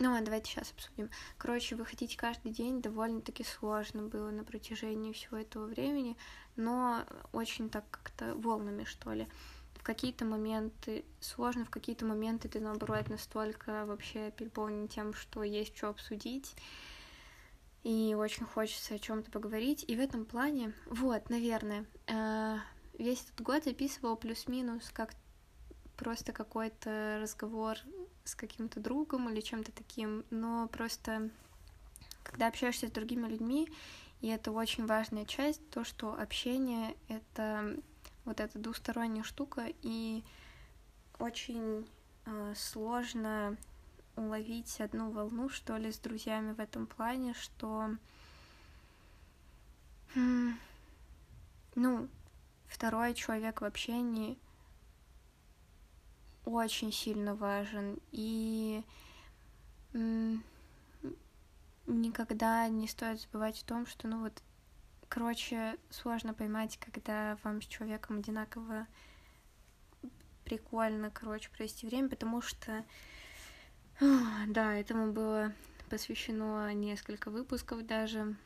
ну, 0.01 0.15
а 0.15 0.21
давайте 0.21 0.53
сейчас 0.53 0.71
обсудим. 0.71 1.11
Короче, 1.39 1.75
выходить 1.75 2.17
каждый 2.17 2.53
день 2.53 2.81
довольно-таки 2.81 3.43
сложно 3.43 4.05
было 4.05 4.31
на 4.31 4.45
протяжении 4.45 5.13
всего 5.13 5.39
этого 5.39 5.67
времени, 5.67 6.17
но 6.55 7.05
очень 7.33 7.69
так 7.69 7.85
как-то 7.91 8.37
волнами, 8.37 8.85
что 8.85 9.13
ли. 9.13 9.27
В 9.75 9.83
какие-то 9.83 10.25
моменты 10.25 11.05
сложно, 11.21 11.65
в 11.65 11.71
какие-то 11.71 12.05
моменты 12.05 12.49
ты, 12.49 12.61
наоборот, 12.61 13.09
настолько 13.09 13.87
вообще 13.87 14.31
переполнен 14.31 14.87
тем, 14.87 15.15
что 15.15 15.43
есть 15.43 15.77
что 15.77 15.89
обсудить, 15.89 16.55
и 17.83 18.15
очень 18.17 18.45
хочется 18.45 18.95
о 18.95 18.99
чем 19.01 19.25
то 19.25 19.33
поговорить. 19.33 19.85
И 19.89 19.97
в 19.97 20.01
этом 20.01 20.27
плане, 20.27 20.75
вот, 20.87 21.29
наверное, 21.29 21.87
э, 22.07 22.59
весь 22.99 23.25
этот 23.25 23.41
год 23.41 23.65
записывал 23.65 24.17
плюс-минус 24.17 24.91
как 24.93 25.13
просто 25.99 26.33
какой-то 26.33 27.19
разговор 27.21 27.77
с 28.25 28.35
каким-то 28.35 28.81
другом 28.81 29.29
или 29.29 29.41
чем-то 29.41 29.73
таким, 29.73 30.25
но 30.31 30.69
просто 30.69 31.29
когда 32.23 32.47
общаешься 32.47 32.87
с 32.87 32.93
другими 32.93 33.27
людьми, 33.27 33.69
и 34.21 34.29
это 34.29 34.53
очень 34.53 34.87
важная 34.87 35.25
часть, 35.25 35.69
то, 35.71 35.85
что 35.85 36.19
общение— 36.19 36.95
это 37.09 37.77
вот 38.25 38.41
эта 38.41 38.59
двусторонняя 38.59 39.25
штука, 39.25 39.67
и 39.83 40.23
очень 41.19 41.89
э, 42.27 42.55
сложно 42.57 43.57
уловить 44.17 44.81
одну 44.81 45.11
волну, 45.11 45.49
что 45.49 45.77
ли, 45.77 45.91
с 45.91 45.99
друзьями 45.99 46.53
в 46.53 46.61
этом 46.61 46.87
плане, 46.87 47.35
что, 47.35 47.91
ну, 51.75 52.09
второй 52.69 53.15
человек 53.15 53.63
в 53.63 53.65
общении— 53.65 54.39
очень 56.49 56.93
сильно 56.93 57.35
важен. 57.35 57.99
И 58.11 58.83
никогда 61.87 62.69
не 62.69 62.89
стоит 62.89 63.21
забывать 63.21 63.63
о 63.63 63.67
том, 63.67 63.87
что, 63.87 64.09
ну 64.09 64.21
вот, 64.21 64.43
короче, 65.09 65.77
сложно 65.91 66.35
поймать, 66.35 66.79
когда 66.79 67.39
вам 67.43 67.63
с 67.63 67.67
человеком 67.67 68.19
одинаково 68.19 68.87
прикольно, 70.45 71.11
короче, 71.11 71.51
провести 71.51 71.87
время, 71.87 72.09
потому 72.09 72.41
что, 72.41 72.85
да, 74.01 74.75
этому 74.75 75.13
было 75.13 75.53
посвящено 75.91 76.73
несколько 76.73 77.31
выпусков 77.31 77.87
даже. 77.87 78.37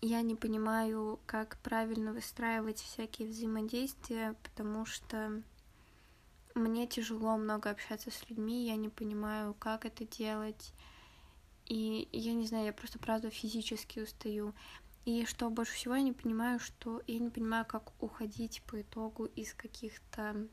Я 0.00 0.22
не 0.22 0.34
понимаю, 0.34 1.20
как 1.26 1.58
правильно 1.58 2.12
выстраивать 2.12 2.78
всякие 2.80 3.28
взаимодействия, 3.28 4.34
потому 4.42 4.86
что 4.86 5.42
мне 6.54 6.86
тяжело 6.86 7.36
много 7.36 7.70
общаться 7.70 8.10
с 8.10 8.28
людьми, 8.28 8.66
я 8.66 8.76
не 8.76 8.88
понимаю, 8.88 9.54
как 9.54 9.84
это 9.84 10.04
делать. 10.04 10.72
И 11.66 12.08
я 12.12 12.32
не 12.32 12.46
знаю, 12.46 12.66
я 12.66 12.72
просто 12.72 12.98
правда 12.98 13.30
физически 13.30 14.00
устаю. 14.00 14.54
И 15.04 15.24
что 15.24 15.48
больше 15.50 15.74
всего 15.74 15.94
я 15.94 16.02
не 16.02 16.12
понимаю, 16.12 16.58
что 16.58 17.02
я 17.06 17.18
не 17.18 17.30
понимаю, 17.30 17.64
как 17.64 17.92
уходить 18.02 18.62
по 18.66 18.80
итогу 18.80 19.26
из 19.26 19.54
каких-то 19.54 20.48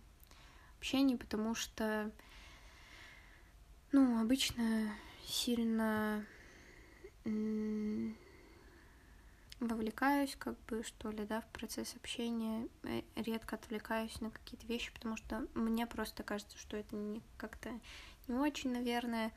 общений, 0.78 1.18
потому 1.18 1.56
что, 1.56 2.12
ну, 3.92 4.22
обычно 4.22 4.92
сильно 5.26 6.26
вовлекаюсь, 9.60 10.36
как 10.38 10.60
бы, 10.66 10.84
что 10.84 11.10
ли, 11.10 11.26
да, 11.26 11.42
в 11.42 11.48
процесс 11.48 11.96
общения, 11.96 12.68
э, 12.84 13.02
редко 13.16 13.56
отвлекаюсь 13.56 14.20
на 14.22 14.30
какие-то 14.30 14.68
вещи, 14.68 14.94
потому 14.94 15.18
что 15.18 15.48
мне 15.56 15.88
просто 15.88 16.24
кажется, 16.24 16.58
что 16.58 16.78
это 16.78 16.96
не 16.96 17.22
как-то 17.38 17.72
не 18.28 18.36
очень, 18.36 18.72
наверное, 18.72 19.32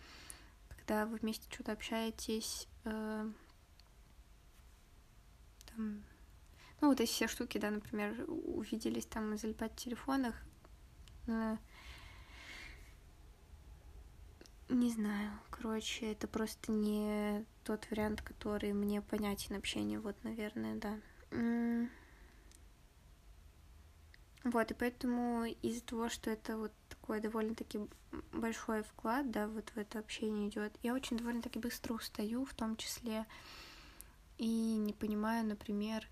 когда 0.68 1.06
вы 1.06 1.16
вместе 1.16 1.48
что-то 1.50 1.72
общаетесь, 1.72 2.68
э, 2.84 3.30
там, 5.66 6.04
ну, 6.80 6.88
вот 6.88 7.00
эти 7.00 7.10
все 7.10 7.28
штуки, 7.28 7.58
да, 7.58 7.70
например, 7.70 8.24
увиделись 8.28 9.06
там 9.06 9.36
залипать 9.38 9.72
в 9.72 9.76
телефонах, 9.76 10.34
э, 11.28 11.56
не 14.70 14.90
знаю, 14.90 15.32
короче, 15.50 16.12
это 16.12 16.28
просто 16.28 16.72
не 16.72 17.44
тот 17.64 17.90
вариант, 17.90 18.22
который 18.22 18.72
мне 18.72 19.02
понятен 19.02 19.56
общение, 19.56 19.98
вот, 20.00 20.16
наверное, 20.22 20.76
да. 20.76 20.98
Вот, 24.42 24.70
и 24.70 24.74
поэтому 24.74 25.44
из-за 25.44 25.84
того, 25.84 26.08
что 26.08 26.30
это 26.30 26.56
вот 26.56 26.72
такой 26.88 27.20
довольно-таки 27.20 27.80
большой 28.32 28.82
вклад, 28.82 29.30
да, 29.30 29.46
вот 29.48 29.68
в 29.70 29.76
это 29.76 29.98
общение 29.98 30.48
идет, 30.48 30.72
я 30.82 30.94
очень 30.94 31.18
довольно-таки 31.18 31.58
быстро 31.58 31.92
устаю, 31.92 32.46
в 32.46 32.54
том 32.54 32.76
числе, 32.76 33.26
и 34.38 34.76
не 34.76 34.94
понимаю, 34.94 35.44
например, 35.46 36.08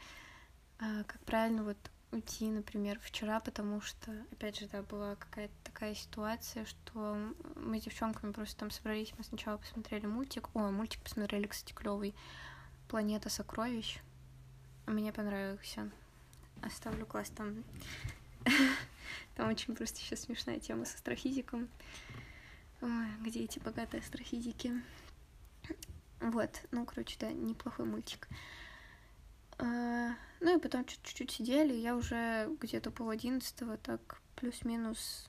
а, 0.78 1.04
как 1.04 1.20
правильно 1.24 1.64
вот 1.64 1.78
уйти, 2.12 2.50
например, 2.50 2.98
вчера, 3.00 3.40
потому 3.40 3.80
что, 3.80 4.10
опять 4.32 4.58
же, 4.58 4.68
да, 4.68 4.82
была 4.82 5.16
какая-то 5.16 5.54
такая 5.64 5.94
ситуация, 5.94 6.64
что 6.64 7.18
мы 7.56 7.80
с 7.80 7.84
девчонками 7.84 8.32
просто 8.32 8.58
там 8.58 8.70
собрались, 8.70 9.12
мы 9.18 9.24
сначала 9.24 9.58
посмотрели 9.58 10.06
мультик, 10.06 10.48
о, 10.54 10.70
мультик 10.70 11.02
посмотрели, 11.02 11.46
кстати, 11.46 11.72
клевый, 11.72 12.14
«Планета 12.88 13.28
сокровищ», 13.28 13.98
мне 14.86 15.12
понравился, 15.12 15.90
оставлю 16.62 17.04
класс 17.04 17.30
там 17.30 17.64
Там 19.34 19.48
очень 19.50 19.74
просто 19.74 19.98
сейчас 19.98 20.20
смешная 20.20 20.58
тема 20.58 20.84
с 20.84 20.94
астрофизиком. 20.94 21.68
Где 23.20 23.44
эти 23.44 23.58
богатые 23.58 24.00
астрофизики? 24.00 24.72
Вот, 26.20 26.62
ну, 26.70 26.84
короче, 26.84 27.16
да, 27.20 27.30
неплохой 27.32 27.86
мультик. 27.86 28.28
А, 29.58 30.14
ну 30.40 30.56
и 30.56 30.60
потом 30.60 30.84
чуть-чуть 30.84 31.30
сидели, 31.30 31.74
я 31.74 31.96
уже 31.96 32.48
где-то 32.60 32.90
пол 32.90 33.10
одиннадцатого, 33.10 33.76
так 33.76 34.20
плюс-минус 34.36 35.28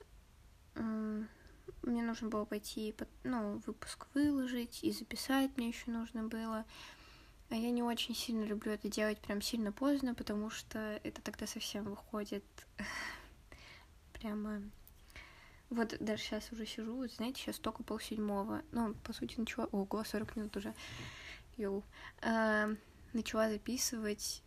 мне 1.82 2.02
нужно 2.02 2.28
было 2.28 2.44
пойти, 2.44 2.94
ну, 3.24 3.58
выпуск 3.66 4.06
выложить 4.14 4.84
и 4.84 4.92
записать 4.92 5.50
мне 5.56 5.68
еще 5.68 5.90
нужно 5.90 6.24
было. 6.24 6.64
А 7.48 7.56
я 7.56 7.70
не 7.70 7.82
очень 7.82 8.14
сильно 8.14 8.44
люблю 8.44 8.72
это 8.72 8.88
делать 8.88 9.18
прям 9.18 9.42
сильно 9.42 9.72
поздно, 9.72 10.14
потому 10.14 10.50
что 10.50 11.00
это 11.02 11.20
тогда 11.20 11.46
совсем 11.46 11.84
выходит 11.84 12.44
прямо... 14.12 14.62
Вот 15.68 15.96
даже 16.00 16.22
сейчас 16.22 16.50
уже 16.52 16.66
сижу, 16.66 17.06
знаете, 17.08 17.40
сейчас 17.40 17.58
только 17.58 17.82
полседьмого. 17.84 18.62
Ну, 18.72 18.94
по 19.04 19.12
сути, 19.12 19.38
начала... 19.38 19.66
Ого, 19.66 20.04
40 20.04 20.36
минут 20.36 20.56
уже. 20.56 20.74
Йоу. 21.56 21.84
Начала 23.12 23.48
записывать, 23.50 24.42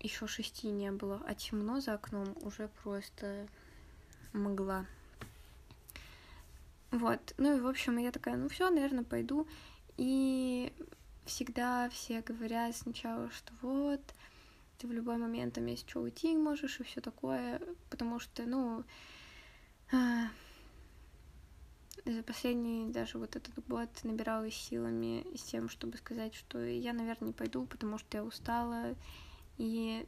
еще 0.00 0.26
шести 0.26 0.68
не 0.68 0.92
было, 0.92 1.20
а 1.26 1.34
темно 1.34 1.80
за 1.80 1.94
окном 1.94 2.36
уже 2.42 2.68
просто 2.82 3.48
могла. 4.32 4.86
Вот, 6.90 7.34
ну 7.36 7.56
и 7.56 7.60
в 7.60 7.66
общем, 7.66 7.98
я 7.98 8.12
такая, 8.12 8.36
ну 8.36 8.48
все, 8.48 8.70
наверное, 8.70 9.04
пойду. 9.04 9.46
И 9.96 10.72
всегда 11.24 11.88
все 11.90 12.22
говорят 12.22 12.76
сначала, 12.76 13.30
что 13.30 13.52
вот, 13.62 14.00
ты 14.78 14.86
в 14.86 14.92
любой 14.92 15.16
момент 15.16 15.54
там 15.54 15.66
есть 15.66 15.88
что 15.88 16.00
уйти 16.00 16.36
можешь 16.36 16.80
и 16.80 16.84
все 16.84 17.00
такое, 17.00 17.60
потому 17.90 18.20
что, 18.20 18.44
ну, 18.44 18.84
а, 19.92 20.28
за 22.12 22.22
последний 22.22 22.90
даже 22.90 23.18
вот 23.18 23.36
этот 23.36 23.66
год 23.66 23.88
набиралась 24.02 24.54
силами 24.54 25.26
с 25.36 25.42
тем, 25.42 25.68
чтобы 25.68 25.98
сказать, 25.98 26.34
что 26.34 26.64
я, 26.64 26.92
наверное, 26.92 27.28
не 27.28 27.32
пойду, 27.32 27.66
потому 27.66 27.98
что 27.98 28.18
я 28.18 28.24
устала, 28.24 28.94
и 29.58 30.06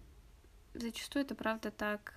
зачастую 0.74 1.24
это 1.24 1.34
правда 1.34 1.70
так. 1.70 2.14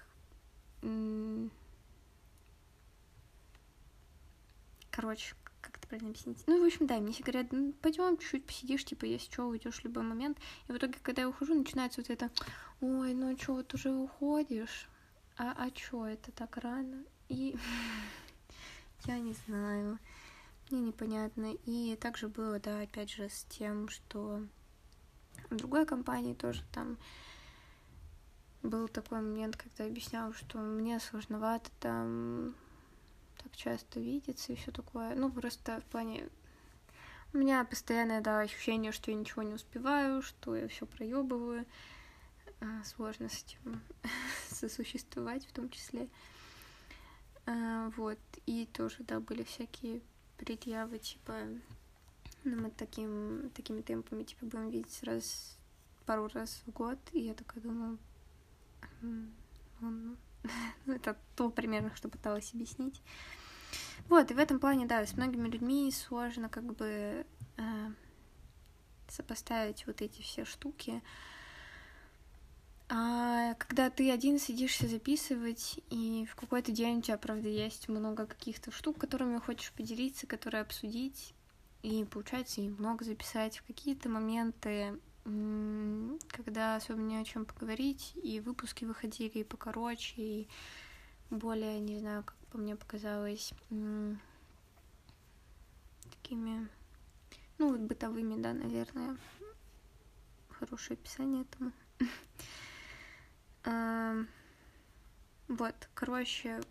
Короче, 4.91 5.35
как 5.61 5.77
это 5.77 5.87
правильно 5.87 6.11
объяснить? 6.11 6.43
Ну, 6.45 6.61
в 6.61 6.65
общем, 6.65 6.85
да, 6.85 6.99
мне 6.99 7.13
все 7.13 7.23
говорят, 7.23 7.51
ну, 7.51 7.73
пойдем 7.81 8.17
чуть-чуть 8.17 8.45
посидишь, 8.45 8.85
типа, 8.85 9.05
если 9.05 9.31
что, 9.31 9.47
уйдешь 9.47 9.79
в 9.79 9.83
любой 9.83 10.03
момент. 10.03 10.37
И 10.67 10.71
в 10.71 10.77
итоге, 10.77 10.95
когда 11.01 11.23
я 11.23 11.29
ухожу, 11.29 11.55
начинается 11.55 12.01
вот 12.01 12.09
это, 12.09 12.29
ой, 12.79 13.13
ну 13.13 13.35
что, 13.37 13.55
вот 13.55 13.73
уже 13.73 13.91
уходишь? 13.91 14.87
А, 15.37 15.55
а 15.57 15.75
что, 15.75 16.05
это 16.05 16.31
так 16.31 16.57
рано? 16.57 17.03
И 17.29 17.55
я 19.05 19.19
не 19.19 19.33
знаю, 19.47 19.99
мне 20.69 20.81
непонятно. 20.81 21.53
И 21.65 21.95
также 21.99 22.27
было, 22.27 22.59
да, 22.59 22.81
опять 22.81 23.11
же, 23.11 23.29
с 23.29 23.43
тем, 23.45 23.89
что 23.89 24.41
в 25.49 25.55
другой 25.55 25.85
компании 25.85 26.33
тоже 26.33 26.63
там 26.71 26.97
был 28.61 28.87
такой 28.87 29.21
момент, 29.21 29.57
когда 29.57 29.85
объяснял, 29.85 30.33
что 30.33 30.57
мне 30.57 30.99
сложновато 30.99 31.69
там 31.79 32.55
так 33.37 33.55
часто 33.55 33.99
видеться 33.99 34.53
и 34.53 34.55
все 34.55 34.71
такое. 34.71 35.15
Ну, 35.15 35.31
просто 35.31 35.81
в 35.81 35.85
плане... 35.85 36.29
У 37.33 37.37
меня 37.37 37.65
постоянное, 37.65 38.21
да, 38.21 38.41
ощущение, 38.41 38.91
что 38.91 39.09
я 39.09 39.17
ничего 39.17 39.41
не 39.41 39.55
успеваю, 39.55 40.21
что 40.21 40.55
я 40.55 40.67
все 40.67 40.85
проебываю. 40.85 41.65
А, 42.61 42.83
сложно 42.85 43.27
с 43.27 43.43
этим 43.43 43.81
сосуществовать 44.49 45.45
в 45.45 45.51
том 45.51 45.69
числе. 45.69 46.07
А, 47.45 47.89
вот. 47.97 48.19
И 48.45 48.65
тоже, 48.65 49.03
да, 49.03 49.19
были 49.19 49.43
всякие 49.43 50.01
предъявы, 50.37 50.99
типа, 50.99 51.37
ну, 52.43 52.61
мы 52.61 52.71
таким, 52.71 53.51
такими 53.55 53.81
темпами, 53.81 54.23
типа, 54.23 54.45
будем 54.45 54.69
видеть 54.69 55.03
раз, 55.03 55.57
пару 56.05 56.27
раз 56.33 56.61
в 56.65 56.71
год. 56.71 56.99
И 57.11 57.19
я 57.19 57.33
такая 57.33 57.63
думаю, 57.63 57.97
ну, 59.01 59.27
ну, 60.85 60.93
это 60.93 61.17
то 61.35 61.49
примерно, 61.49 61.95
что 61.95 62.09
пыталась 62.09 62.53
объяснить. 62.53 63.01
Вот, 64.09 64.29
и 64.29 64.33
в 64.33 64.39
этом 64.39 64.59
плане, 64.59 64.85
да, 64.85 65.05
с 65.05 65.13
многими 65.15 65.47
людьми 65.47 65.91
сложно 65.91 66.49
как 66.49 66.63
бы 66.75 67.25
э, 67.57 67.91
сопоставить 69.07 69.87
вот 69.87 70.01
эти 70.01 70.21
все 70.21 70.45
штуки. 70.45 71.01
А 72.89 73.53
когда 73.55 73.89
ты 73.89 74.11
один 74.11 74.39
сидишься 74.39 74.87
записывать, 74.87 75.79
и 75.89 76.27
в 76.29 76.35
какой-то 76.35 76.71
день 76.71 76.99
у 76.99 77.01
тебя, 77.01 77.17
правда, 77.17 77.47
есть 77.47 77.87
много 77.87 78.25
каких-то 78.25 78.71
штук, 78.71 78.97
которыми 78.99 79.39
хочешь 79.39 79.71
поделиться, 79.71 80.27
которые 80.27 80.61
обсудить, 80.61 81.33
и 81.81 82.05
получается 82.05 82.61
и 82.61 82.69
много 82.69 83.03
записать 83.05 83.57
в 83.57 83.65
какие-то 83.65 84.09
моменты, 84.09 84.99
когда 86.29 86.75
особо 86.75 86.99
не 87.01 87.17
о 87.17 87.23
чем 87.23 87.45
поговорить, 87.45 88.13
и 88.21 88.39
выпуски 88.41 88.85
выходили 88.85 89.39
и 89.39 89.43
покороче, 89.43 90.21
и 90.21 90.47
более, 91.29 91.79
не 91.79 91.99
знаю, 91.99 92.23
как 92.23 92.35
по 92.51 92.57
мне 92.57 92.75
показалось, 92.75 93.53
такими, 96.11 96.67
ну, 97.57 97.71
вот 97.71 97.79
бытовыми, 97.79 98.41
да, 98.41 98.53
наверное. 98.53 99.17
Хорошее 100.49 100.97
описание 100.97 101.43
этому. 101.43 101.71
Вот, 105.47 105.75
короче, 105.93 106.61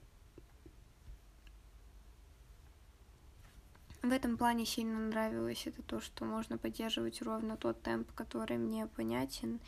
В 4.02 4.10
этом 4.10 4.36
плане 4.36 4.66
сильно 4.66 4.98
нравилось 4.98 5.64
это 5.68 5.80
то, 5.80 6.00
что 6.00 6.24
можно 6.24 6.58
поддерживать 6.58 7.22
ровно 7.22 7.56
тот 7.56 7.80
темп, 7.82 8.10
который 8.14 8.58
мне 8.58 8.88
понятен. 8.88 9.60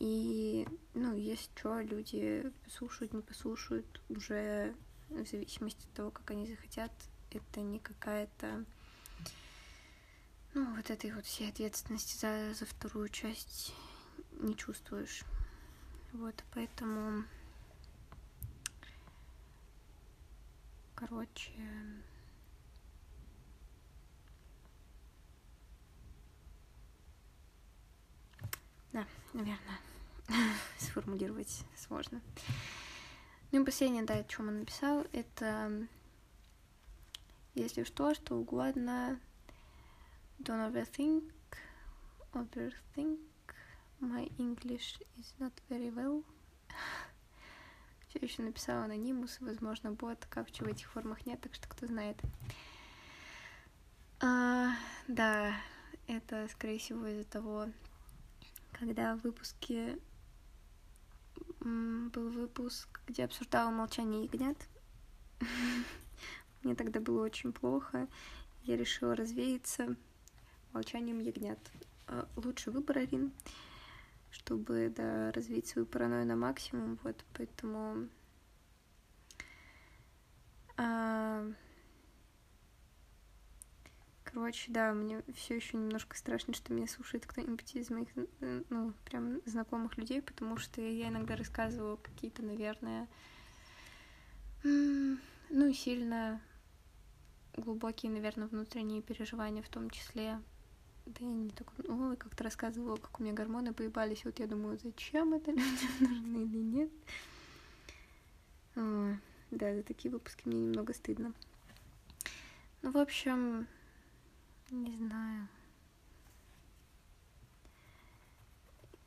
И, 0.00 0.66
ну, 0.94 1.14
если 1.14 1.44
что, 1.56 1.80
люди 1.80 2.50
послушают, 2.64 3.12
не 3.12 3.22
послушают, 3.22 4.02
уже 4.08 4.74
в 5.10 5.24
зависимости 5.26 5.86
от 5.86 5.92
того, 5.92 6.10
как 6.10 6.32
они 6.32 6.48
захотят, 6.48 6.90
это 7.30 7.60
не 7.60 7.78
какая-то, 7.78 8.64
ну, 10.54 10.74
вот 10.74 10.90
этой 10.90 11.12
вот 11.12 11.24
всей 11.24 11.48
ответственности 11.48 12.18
за, 12.18 12.52
за 12.54 12.66
вторую 12.66 13.10
часть 13.10 13.72
не 14.40 14.56
чувствуешь. 14.56 15.22
Вот, 16.12 16.44
поэтому, 16.52 17.24
короче, 20.94 21.50
Да, 28.92 29.06
наверное, 29.32 29.80
сформулировать 30.78 31.64
сложно. 31.76 32.20
Ну 33.50 33.62
и 33.62 33.64
последнее, 33.64 34.02
да, 34.02 34.16
о 34.16 34.24
чем 34.24 34.48
он 34.48 34.58
написал, 34.60 35.06
это 35.12 35.88
если 37.54 37.84
что, 37.84 38.14
что 38.14 38.36
угодно, 38.36 39.18
don't 40.40 40.70
overthink, 40.70 41.32
overthink, 42.32 43.18
my 44.02 44.28
English 44.38 44.98
is 45.18 45.32
not 45.38 45.52
very 45.70 45.90
well. 45.94 46.24
Все 48.08 48.18
еще 48.20 48.42
написала 48.42 48.84
анонимус, 48.84 49.38
возможно, 49.40 49.92
бот, 49.92 50.26
капчи 50.28 50.62
в 50.62 50.66
этих 50.66 50.90
формах 50.90 51.24
нет, 51.24 51.40
так 51.40 51.54
что 51.54 51.68
кто 51.68 51.86
знает. 51.86 52.20
А, 54.20 54.72
да, 55.08 55.54
это, 56.06 56.48
скорее 56.48 56.78
всего, 56.78 57.06
из-за 57.06 57.24
того, 57.24 57.68
когда 58.72 59.16
в 59.16 59.22
выпуске 59.22 59.98
был 61.60 62.28
выпуск, 62.30 63.00
где 63.06 63.24
обсуждала 63.24 63.70
молчание 63.70 64.24
ягнят. 64.24 64.58
Мне 66.62 66.74
тогда 66.74 67.00
было 67.00 67.24
очень 67.24 67.52
плохо. 67.52 68.08
Я 68.64 68.76
решила 68.76 69.14
развеяться 69.14 69.96
молчанием 70.72 71.20
ягнят. 71.20 71.58
А, 72.08 72.28
лучший 72.36 72.72
выбор, 72.72 72.98
Арин, 72.98 73.32
чтобы, 74.32 74.92
да, 74.94 75.30
развить 75.32 75.68
свою 75.68 75.86
паранойю 75.86 76.26
на 76.26 76.36
максимум, 76.36 76.98
вот, 77.04 77.24
поэтому... 77.34 78.08
А... 80.76 81.46
Короче, 84.24 84.72
да, 84.72 84.94
мне 84.94 85.22
все 85.34 85.56
еще 85.56 85.76
немножко 85.76 86.16
страшно, 86.16 86.54
что 86.54 86.72
меня 86.72 86.88
слушает 86.88 87.26
кто-нибудь 87.26 87.76
из 87.76 87.90
моих, 87.90 88.08
э, 88.16 88.62
ну, 88.70 88.94
прям 89.04 89.42
знакомых 89.44 89.98
людей, 89.98 90.22
потому 90.22 90.56
что 90.56 90.80
я 90.80 91.08
иногда 91.08 91.36
рассказываю 91.36 91.98
какие-то, 91.98 92.42
наверное, 92.42 93.08
ну, 94.62 95.72
сильно 95.74 96.40
глубокие, 97.54 98.10
наверное, 98.10 98.48
внутренние 98.48 99.02
переживания 99.02 99.62
в 99.62 99.68
том 99.68 99.90
числе. 99.90 100.40
Да 101.06 101.24
я 101.24 101.32
не 101.32 101.50
так, 101.50 101.72
ой, 101.88 102.16
как-то 102.16 102.44
рассказывала, 102.44 102.96
как 102.96 103.18
у 103.18 103.22
меня 103.22 103.32
гормоны 103.32 103.74
поебались, 103.74 104.24
вот 104.24 104.38
я 104.38 104.46
думаю, 104.46 104.78
зачем 104.78 105.34
это 105.34 105.50
людям 105.50 105.90
нужно 106.00 106.38
или 106.38 106.58
нет. 106.58 106.90
О, 108.76 109.16
да, 109.50 109.74
за 109.74 109.82
такие 109.82 110.10
выпуски 110.10 110.46
мне 110.46 110.60
немного 110.60 110.94
стыдно. 110.94 111.34
Ну, 112.82 112.92
в 112.92 112.96
общем, 112.96 113.66
не 114.70 114.96
знаю. 114.96 115.48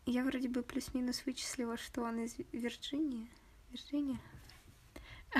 Я 0.05 0.23
вроде 0.23 0.49
бы 0.49 0.61
плюс-минус 0.61 1.25
вычислила, 1.25 1.77
что 1.77 2.03
он 2.03 2.19
из 2.19 2.35
Вирджинии. 2.51 3.27
Вирджиния? 3.71 4.19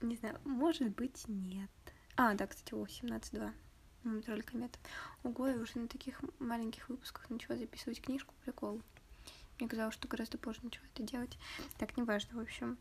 Не 0.00 0.16
знаю, 0.16 0.38
может 0.44 0.94
быть, 0.94 1.24
нет. 1.26 1.70
А, 2.16 2.34
да, 2.34 2.46
кстати, 2.46 2.74
о, 2.74 2.84
17.2. 2.84 3.52
Тролль 4.24 4.42
комета. 4.42 4.78
Ого, 5.22 5.48
я 5.48 5.56
уже 5.56 5.78
на 5.78 5.88
таких 5.88 6.20
маленьких 6.38 6.88
выпусках 6.88 7.28
начала 7.30 7.56
записывать 7.56 8.00
книжку, 8.00 8.34
прикол. 8.44 8.80
Мне 9.58 9.68
казалось, 9.68 9.94
что 9.94 10.08
гораздо 10.08 10.38
позже 10.38 10.60
начала 10.62 10.84
это 10.94 11.02
делать. 11.02 11.38
Так, 11.78 11.96
неважно, 11.96 12.38
в 12.38 12.40
общем. 12.40 12.78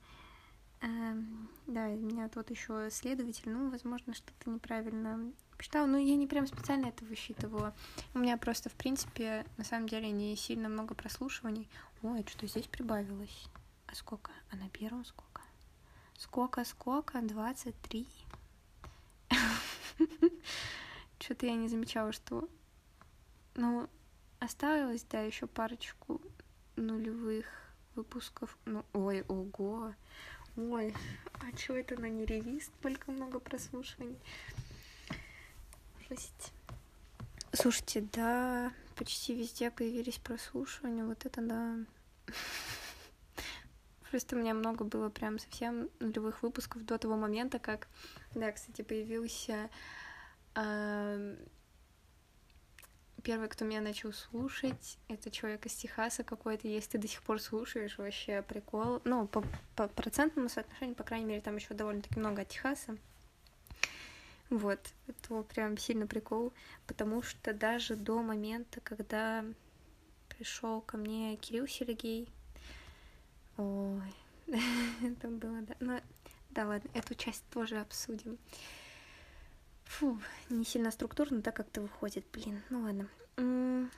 Эм, 0.81 1.49
да, 1.65 1.87
меня 1.87 2.29
тут 2.29 2.51
еще 2.51 2.89
следователь, 2.91 3.49
ну, 3.49 3.71
возможно, 3.71 4.13
что-то 4.13 4.49
неправильно 4.49 5.31
посчитала. 5.57 5.87
Ну, 5.87 5.97
я 5.97 6.15
не 6.15 6.27
прям 6.27 6.45
специально 6.45 6.87
это 6.87 7.03
высчитывала. 7.05 7.73
У 8.13 8.19
меня 8.19 8.37
просто, 8.37 8.69
в 8.69 8.73
принципе, 8.73 9.45
на 9.57 9.63
самом 9.63 9.89
деле 9.89 10.11
не 10.11 10.35
сильно 10.35 10.69
много 10.69 10.93
прослушиваний. 10.93 11.67
Ой, 12.03 12.23
что 12.27 12.45
здесь 12.45 12.67
прибавилось? 12.67 13.47
А 13.87 13.95
сколько? 13.95 14.31
А 14.51 14.55
на 14.55 14.69
первом 14.69 15.03
сколько? 15.03 15.41
Сколько, 16.15 16.63
сколько? 16.63 17.21
23. 17.21 18.07
Что-то 21.19 21.45
я 21.45 21.55
не 21.55 21.67
замечала, 21.67 22.11
что... 22.11 22.47
Ну, 23.55 23.89
оставилось, 24.39 25.03
да, 25.03 25.21
еще 25.21 25.47
парочку 25.47 26.21
нулевых 26.75 27.45
выпусков. 27.95 28.57
Ну, 28.65 28.85
ой, 28.93 29.23
ого. 29.27 29.93
Ой, 30.55 30.93
а 31.33 31.55
чё 31.55 31.75
это 31.75 31.99
на 31.99 32.07
неревист 32.07 32.71
только 32.81 33.11
много 33.11 33.39
прослушиваний? 33.39 34.19
Жесть. 36.09 36.53
Слушайте, 37.53 38.01
да, 38.13 38.71
почти 38.95 39.33
везде 39.35 39.71
появились 39.71 40.17
прослушивания, 40.17 41.05
вот 41.05 41.25
это 41.25 41.41
да. 41.41 41.75
Просто 44.09 44.35
у 44.35 44.39
меня 44.39 44.53
много 44.53 44.83
было 44.83 45.09
прям 45.09 45.37
совсем 45.37 45.89
нулевых 45.99 46.41
выпусков 46.41 46.85
до 46.85 46.97
того 46.97 47.17
момента, 47.17 47.59
как, 47.59 47.87
да, 48.33 48.51
кстати, 48.51 48.81
появился 48.81 49.69
первый, 53.23 53.49
кто 53.49 53.65
меня 53.65 53.81
начал 53.81 54.13
слушать, 54.13 54.97
это 55.09 55.29
человек 55.29 55.65
из 55.65 55.73
Техаса 55.73 56.23
какой-то, 56.23 56.67
если 56.67 56.91
ты 56.91 56.97
до 56.97 57.07
сих 57.07 57.21
пор 57.21 57.41
слушаешь, 57.41 57.97
вообще 57.97 58.41
прикол. 58.41 59.01
Ну, 59.03 59.27
по, 59.27 59.43
по 59.75 59.87
процентному 59.89 60.49
соотношению, 60.49 60.95
по 60.95 61.03
крайней 61.03 61.25
мере, 61.25 61.41
там 61.41 61.57
еще 61.57 61.73
довольно-таки 61.73 62.19
много 62.19 62.43
от 62.43 62.47
Техаса. 62.47 62.97
Вот, 64.49 64.79
это 65.07 65.43
прям 65.43 65.77
сильно 65.77 66.07
прикол, 66.07 66.53
потому 66.85 67.21
что 67.21 67.53
даже 67.53 67.97
до 67.97 68.21
момента, 68.21 68.79
когда 68.79 69.43
пришел 70.29 70.79
ко 70.79 70.95
мне 70.95 71.35
Кирилл 71.35 71.67
Сергей, 71.67 72.29
ой, 73.57 74.13
это 75.03 75.27
было, 75.27 75.61
да, 75.63 75.75
ну, 75.81 75.99
да 76.51 76.65
ладно, 76.65 76.89
эту 76.93 77.13
часть 77.13 77.43
тоже 77.51 77.77
обсудим. 77.77 78.37
Фу, 79.87 80.19
не 80.49 80.65
сильно 80.65 80.91
структурно, 80.91 81.41
так 81.41 81.55
как-то 81.55 81.81
выходит, 81.81 82.25
блин, 82.31 82.61
ну 82.69 82.81
ладно. 82.81 83.89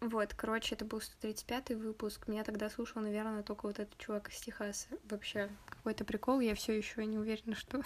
Вот, 0.00 0.32
короче, 0.34 0.76
это 0.76 0.84
был 0.84 0.98
135-й 0.98 1.74
выпуск. 1.74 2.28
Меня 2.28 2.44
тогда 2.44 2.70
слушал, 2.70 3.02
наверное, 3.02 3.42
только 3.42 3.66
вот 3.66 3.80
этот 3.80 3.98
чувак 3.98 4.30
из 4.30 4.38
Техаса. 4.38 4.86
Вообще, 5.10 5.50
какой-то 5.66 6.04
прикол. 6.04 6.38
Я 6.38 6.54
все 6.54 6.72
еще 6.72 7.04
не 7.04 7.18
уверена, 7.18 7.56
что 7.56 7.82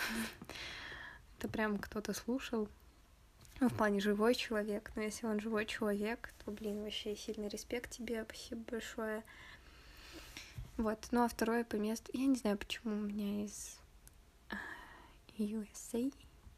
это 1.38 1.48
прям 1.48 1.78
кто-то 1.78 2.12
слушал. 2.12 2.68
Ну, 3.60 3.70
в 3.70 3.74
плане 3.74 4.00
живой 4.00 4.34
человек. 4.34 4.92
Но 4.94 5.02
если 5.02 5.26
он 5.26 5.40
живой 5.40 5.64
человек, 5.64 6.34
то, 6.44 6.50
блин, 6.50 6.82
вообще 6.82 7.16
сильный 7.16 7.48
респект 7.48 7.90
тебе. 7.90 8.24
Спасибо 8.24 8.62
большое. 8.70 9.24
Вот. 10.76 10.98
Ну, 11.12 11.24
а 11.24 11.28
второе 11.28 11.64
по 11.64 11.76
месту... 11.76 12.10
Я 12.12 12.26
не 12.26 12.36
знаю, 12.36 12.58
почему 12.58 12.94
у 12.94 13.00
меня 13.00 13.46
из 13.46 13.78
а, 14.50 14.56
USA 15.38 16.12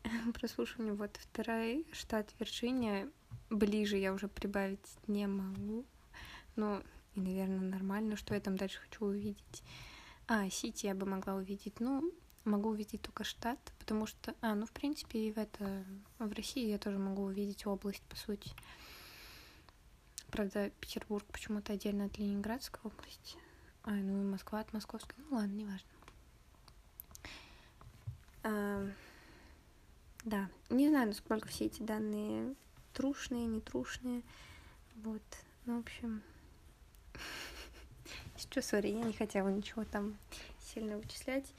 прослушивание. 0.35 0.95
Вот 0.95 1.17
второй 1.17 1.87
штат 1.93 2.33
Вирджиния. 2.39 3.11
Ближе 3.51 3.97
я 3.97 4.13
уже 4.13 4.29
прибавить 4.29 4.81
не 5.07 5.27
могу. 5.27 5.85
Ну, 6.57 6.83
и, 7.15 7.21
наверное, 7.21 7.71
нормально, 7.71 8.17
что 8.17 8.35
я 8.35 8.41
там 8.41 8.57
дальше 8.57 8.81
хочу 8.81 9.07
увидеть. 9.07 9.63
А, 10.27 10.49
Сити 10.51 10.87
я 10.87 10.95
бы 10.95 11.07
могла 11.07 11.35
увидеть. 11.35 11.81
Ну, 11.81 12.13
могу 12.45 12.71
увидеть 12.71 13.03
только 13.03 13.25
штат, 13.25 13.59
потому 13.79 14.07
что... 14.07 14.35
А, 14.41 14.55
ну, 14.55 14.67
в 14.67 14.73
принципе, 14.73 15.29
и 15.29 15.33
в 15.33 15.39
это... 15.39 15.85
В 16.19 16.33
России 16.33 16.67
я 16.69 16.79
тоже 16.79 16.99
могу 16.99 17.23
увидеть 17.23 17.67
область, 17.67 18.03
по 18.03 18.17
сути. 18.17 18.51
Правда, 20.31 20.71
Петербург 20.81 21.25
почему-то 21.31 21.73
отдельно 21.73 22.07
от 22.07 22.19
Ленинградской 22.19 22.81
области. 22.83 23.37
А, 23.83 23.91
ну 23.91 24.23
и 24.23 24.25
Москва 24.25 24.61
от 24.61 24.73
Московской. 24.73 25.15
Ну 25.19 25.37
ладно, 25.37 25.53
неважно. 25.53 25.89
А, 28.43 28.91
да, 30.25 30.49
не 30.71 30.89
знаю, 30.89 31.09
насколько 31.09 31.49
все 31.49 31.67
эти 31.67 31.83
данные 31.83 32.55
трушные, 32.95 33.47
не 33.47 33.61
трушные. 33.61 34.23
Вот, 34.97 35.23
ну, 35.67 35.77
в 35.77 35.81
общем... 35.81 36.23
Что, 38.37 38.63
сори, 38.63 38.89
я 38.89 39.03
не 39.03 39.13
хотела 39.13 39.49
ничего 39.49 39.85
там 39.85 40.17
сильно 40.61 40.97
вычислять. 40.97 41.53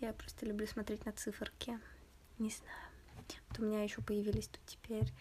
Я 0.00 0.12
просто 0.12 0.46
люблю 0.46 0.66
смотреть 0.66 1.06
на 1.06 1.12
циферки. 1.12 1.78
Не 2.38 2.50
знаю. 2.50 2.88
Вот 3.48 3.58
у 3.58 3.62
меня 3.64 3.82
еще 3.82 4.02
появились 4.02 4.48
тут 4.48 4.60
теперь 4.66 5.12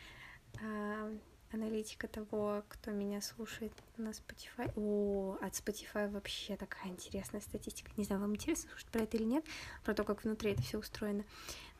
э, 0.61 1.17
аналитика 1.51 2.07
того, 2.07 2.63
кто 2.67 2.91
меня 2.91 3.21
слушает 3.21 3.73
на 3.97 4.09
Spotify. 4.09 4.71
О, 4.75 5.37
от 5.41 5.53
Spotify 5.53 6.09
вообще 6.09 6.55
такая 6.57 6.91
интересная 6.91 7.41
статистика. 7.41 7.91
Не 7.97 8.03
знаю, 8.03 8.21
вам 8.21 8.35
интересно 8.35 8.69
слушать 8.69 8.87
про 8.87 9.01
это 9.01 9.17
или 9.17 9.23
нет, 9.23 9.45
про 9.83 9.93
то, 9.93 10.03
как 10.03 10.23
внутри 10.23 10.51
это 10.51 10.61
все 10.61 10.77
устроено. 10.77 11.23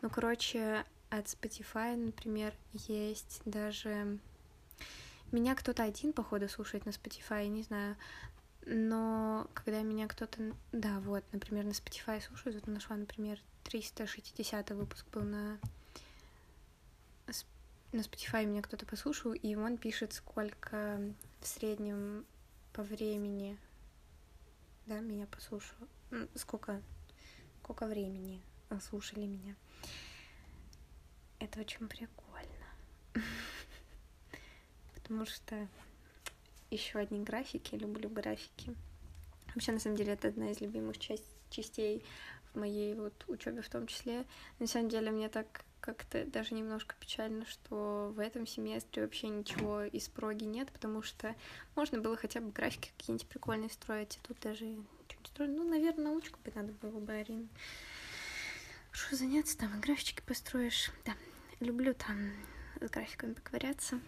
Ну, 0.02 0.10
короче, 0.10 0.86
от 1.10 1.26
Spotify, 1.26 1.96
например, 1.96 2.54
есть 2.74 3.42
даже... 3.46 4.20
Меня 5.32 5.56
кто-то 5.56 5.84
один, 5.84 6.14
походу, 6.14 6.48
слушает 6.48 6.86
на 6.86 6.92
Spotify, 6.92 7.48
не 7.48 7.64
знаю. 7.64 7.98
Но 8.66 9.48
когда 9.54 9.82
меня 9.82 10.08
кто-то... 10.08 10.54
Да, 10.72 11.00
вот, 11.02 11.24
например, 11.32 11.66
на 11.66 11.72
Spotify 11.72 12.22
слушают, 12.22 12.56
вот 12.56 12.68
нашла, 12.68 12.96
например, 12.96 13.40
360 13.64 14.72
выпуск 14.72 15.06
был 15.12 15.24
на... 15.24 15.60
На 17.94 18.02
Spotify 18.02 18.46
меня 18.46 18.62
кто-то 18.62 18.86
послушал, 18.86 19.32
и 19.34 19.56
он 19.56 19.78
пишет, 19.78 20.12
сколько 20.12 21.02
в 21.40 21.48
среднем 21.48 22.26
по 22.74 22.84
времени, 22.84 23.58
да, 24.86 25.00
меня 25.00 25.26
послушал, 25.26 25.78
сколько, 26.36 26.82
сколько 27.62 27.88
времени 27.88 28.42
слушали 28.82 29.26
меня. 29.26 29.56
Это 31.40 31.60
очень 31.60 31.88
прикольно. 31.88 32.68
Потому 34.96 35.26
что 35.26 35.68
еще 36.70 37.00
одни 37.00 37.24
графики, 37.24 37.76
люблю 37.76 38.10
графики. 38.10 38.76
Вообще, 39.54 39.72
на 39.72 39.80
самом 39.80 39.98
деле, 39.98 40.14
это 40.14 40.28
одна 40.28 40.52
из 40.52 40.62
любимых 40.62 40.98
частей 41.50 42.04
в 42.54 42.60
моей 42.60 42.94
вот 42.96 43.14
учебе 43.28 43.62
в 43.62 43.70
том 43.70 43.88
числе. 43.88 44.26
На 44.60 44.68
самом 44.68 44.90
деле, 44.90 45.12
мне 45.12 45.30
так 45.30 45.64
как-то 45.80 46.26
даже 46.26 46.54
немножко 46.54 46.96
печально, 47.00 47.46
что 47.46 48.12
в 48.16 48.20
этом 48.20 48.46
семестре 48.46 49.04
вообще 49.04 49.30
ничего 49.30 49.84
из 49.84 50.10
проги 50.10 50.44
нет, 50.44 50.72
потому 50.72 51.02
что 51.02 51.36
можно 51.76 52.02
было 52.02 52.18
хотя 52.18 52.42
бы 52.42 52.52
графики 52.52 52.92
какие-нибудь 52.98 53.28
прикольные 53.28 53.70
строить, 53.70 54.20
а 54.22 54.28
тут 54.28 54.40
даже 54.42 54.76
строить. 55.38 55.56
Ну, 55.56 55.70
наверное, 55.70 56.06
научку 56.06 56.40
бы 56.44 56.52
надо 56.56 56.74
было 56.74 57.00
бы, 57.00 57.14
Арин. 57.14 57.50
Что 58.98 59.16
заняться 59.16 59.56
там, 59.56 59.80
графички 59.80 60.24
построишь. 60.26 60.92
Да, 61.06 61.14
люблю 61.60 61.94
там 61.94 62.32
с 62.82 62.90
графиками 62.90 63.34
поковыряться. 63.34 64.00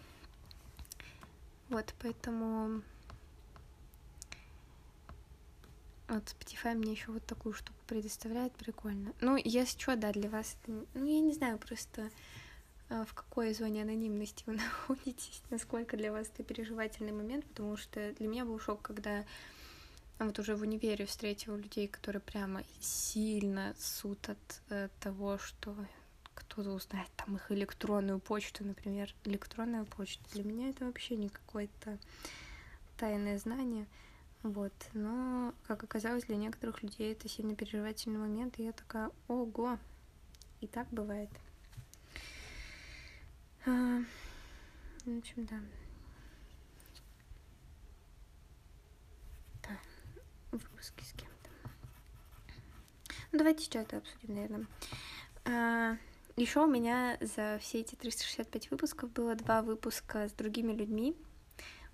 Вот, 1.68 1.94
поэтому 2.00 2.82
вот 6.08 6.24
Spotify 6.24 6.74
мне 6.74 6.90
еще 6.90 7.12
вот 7.12 7.24
такую 7.24 7.54
штуку 7.54 7.78
предоставляет, 7.86 8.52
прикольно. 8.54 9.14
Ну, 9.20 9.36
если 9.36 9.78
что, 9.78 9.94
да, 9.94 10.10
для 10.10 10.28
вас 10.28 10.56
это... 10.64 10.84
Ну, 10.94 11.06
я 11.06 11.20
не 11.20 11.34
знаю 11.34 11.58
просто, 11.58 12.10
а, 12.88 13.04
в 13.04 13.14
какой 13.14 13.54
зоне 13.54 13.82
анонимности 13.82 14.42
вы 14.44 14.54
находитесь, 14.56 15.40
насколько 15.50 15.96
для 15.96 16.10
вас 16.10 16.28
это 16.34 16.42
переживательный 16.42 17.12
момент, 17.12 17.46
потому 17.46 17.76
что 17.76 18.12
для 18.14 18.26
меня 18.26 18.44
был 18.44 18.58
шок, 18.58 18.82
когда 18.82 19.24
вот 20.26 20.38
уже 20.38 20.54
в 20.54 20.62
универе 20.62 21.06
встретила 21.06 21.56
людей, 21.56 21.88
которые 21.88 22.20
прямо 22.20 22.62
сильно 22.80 23.74
сут 23.78 24.28
от 24.28 24.62
э, 24.68 24.88
того, 25.00 25.38
что 25.38 25.74
кто-то 26.34 26.70
узнает 26.72 27.08
там 27.16 27.36
их 27.36 27.50
электронную 27.52 28.18
почту, 28.18 28.64
например, 28.64 29.14
электронная 29.24 29.84
почта. 29.84 30.22
Для 30.32 30.44
меня 30.44 30.70
это 30.70 30.84
вообще 30.84 31.16
не 31.16 31.28
какое-то 31.28 31.98
тайное 32.96 33.38
знание. 33.38 33.86
Вот, 34.42 34.72
но, 34.94 35.54
как 35.66 35.84
оказалось, 35.84 36.24
для 36.24 36.36
некоторых 36.36 36.82
людей 36.82 37.12
это 37.12 37.28
сильно 37.28 37.54
переживательный 37.54 38.18
момент, 38.18 38.58
и 38.58 38.64
я 38.64 38.72
такая, 38.72 39.10
ого, 39.28 39.78
и 40.60 40.66
так 40.66 40.88
бывает. 40.90 41.28
А, 43.66 44.02
в 45.04 45.18
общем. 45.18 45.44
Да, 45.44 45.60
выпуски 50.50 51.04
с 51.04 51.12
кем-то. 51.12 51.50
Ну, 53.32 53.38
давайте 53.38 53.64
сейчас 53.64 53.84
это 53.84 53.98
обсудим, 53.98 54.34
наверное. 54.34 54.66
А, 55.44 55.96
еще 56.36 56.64
у 56.64 56.66
меня 56.66 57.16
за 57.20 57.58
все 57.60 57.80
эти 57.80 57.94
365 57.94 58.70
выпусков 58.70 59.10
было 59.12 59.34
два 59.34 59.62
выпуска 59.62 60.28
с 60.28 60.32
другими 60.32 60.72
людьми, 60.72 61.16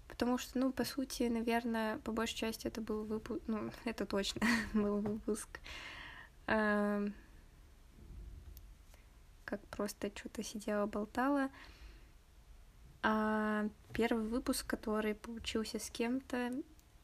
потому 0.09 0.39
что, 0.39 0.59
ну, 0.59 0.73
по 0.73 0.85
сути, 0.85 1.25
наверное, 1.25 1.99
по 1.99 2.13
большей 2.13 2.37
части 2.37 2.67
это 2.67 2.81
был 2.81 3.05
выпуск, 3.05 3.43
ну, 3.47 3.71
это 3.85 4.07
точно 4.07 4.47
был 4.75 5.01
выпуск, 5.01 5.61
э, 6.47 7.09
как 9.45 9.61
просто 9.69 10.11
что-то 10.15 10.43
сидела, 10.43 10.87
болтала. 10.87 11.51
А 13.03 13.69
первый 13.93 14.27
выпуск, 14.27 14.67
который 14.67 15.15
получился 15.15 15.79
с 15.79 15.91
кем-то, 15.91 16.51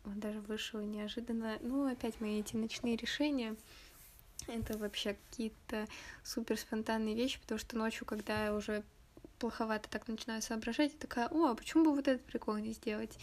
он 0.05 0.21
даже 0.21 0.41
вышел 0.41 0.81
неожиданно. 0.81 1.59
Ну, 1.61 1.91
опять 1.91 2.21
мои 2.21 2.41
эти 2.41 2.57
ночные 2.57 2.97
решения— 2.97 3.57
это 4.49 4.77
вообще 4.79 5.15
какие-то 5.15 5.87
супер 6.25 6.59
спонтанные 6.59 7.15
вещи, 7.15 7.41
потому 7.41 7.59
что 7.59 7.77
ночью, 7.77 8.07
когда 8.07 8.47
я 8.47 8.55
уже 8.55 8.83
плоховато 9.39 9.89
так 9.89 10.09
начинаю 10.09 10.43
соображать, 10.43 10.93
я 10.93 10.99
такая, 10.99 11.29
о, 11.29 11.51
а 11.51 11.55
почему 11.55 11.85
бы 11.85 11.95
вот 11.95 12.09
этот 12.09 12.25
прикол 12.25 12.57
не 12.57 12.73
сделать? 12.73 13.19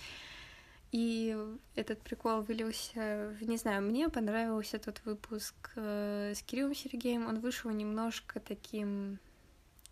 И 0.92 1.38
этот 1.76 2.02
прикол 2.02 2.42
вылился 2.42 3.38
не 3.42 3.58
знаю, 3.58 3.84
мне 3.84 4.10
понравился 4.10 4.78
этот 4.78 5.06
выпуск 5.06 5.54
э, 5.76 6.34
с 6.36 6.42
Кириллом 6.42 6.74
Сергеем. 6.74 7.28
Он 7.28 7.40
вышел 7.40 7.70
немножко 7.70 8.40
таким 8.40 9.20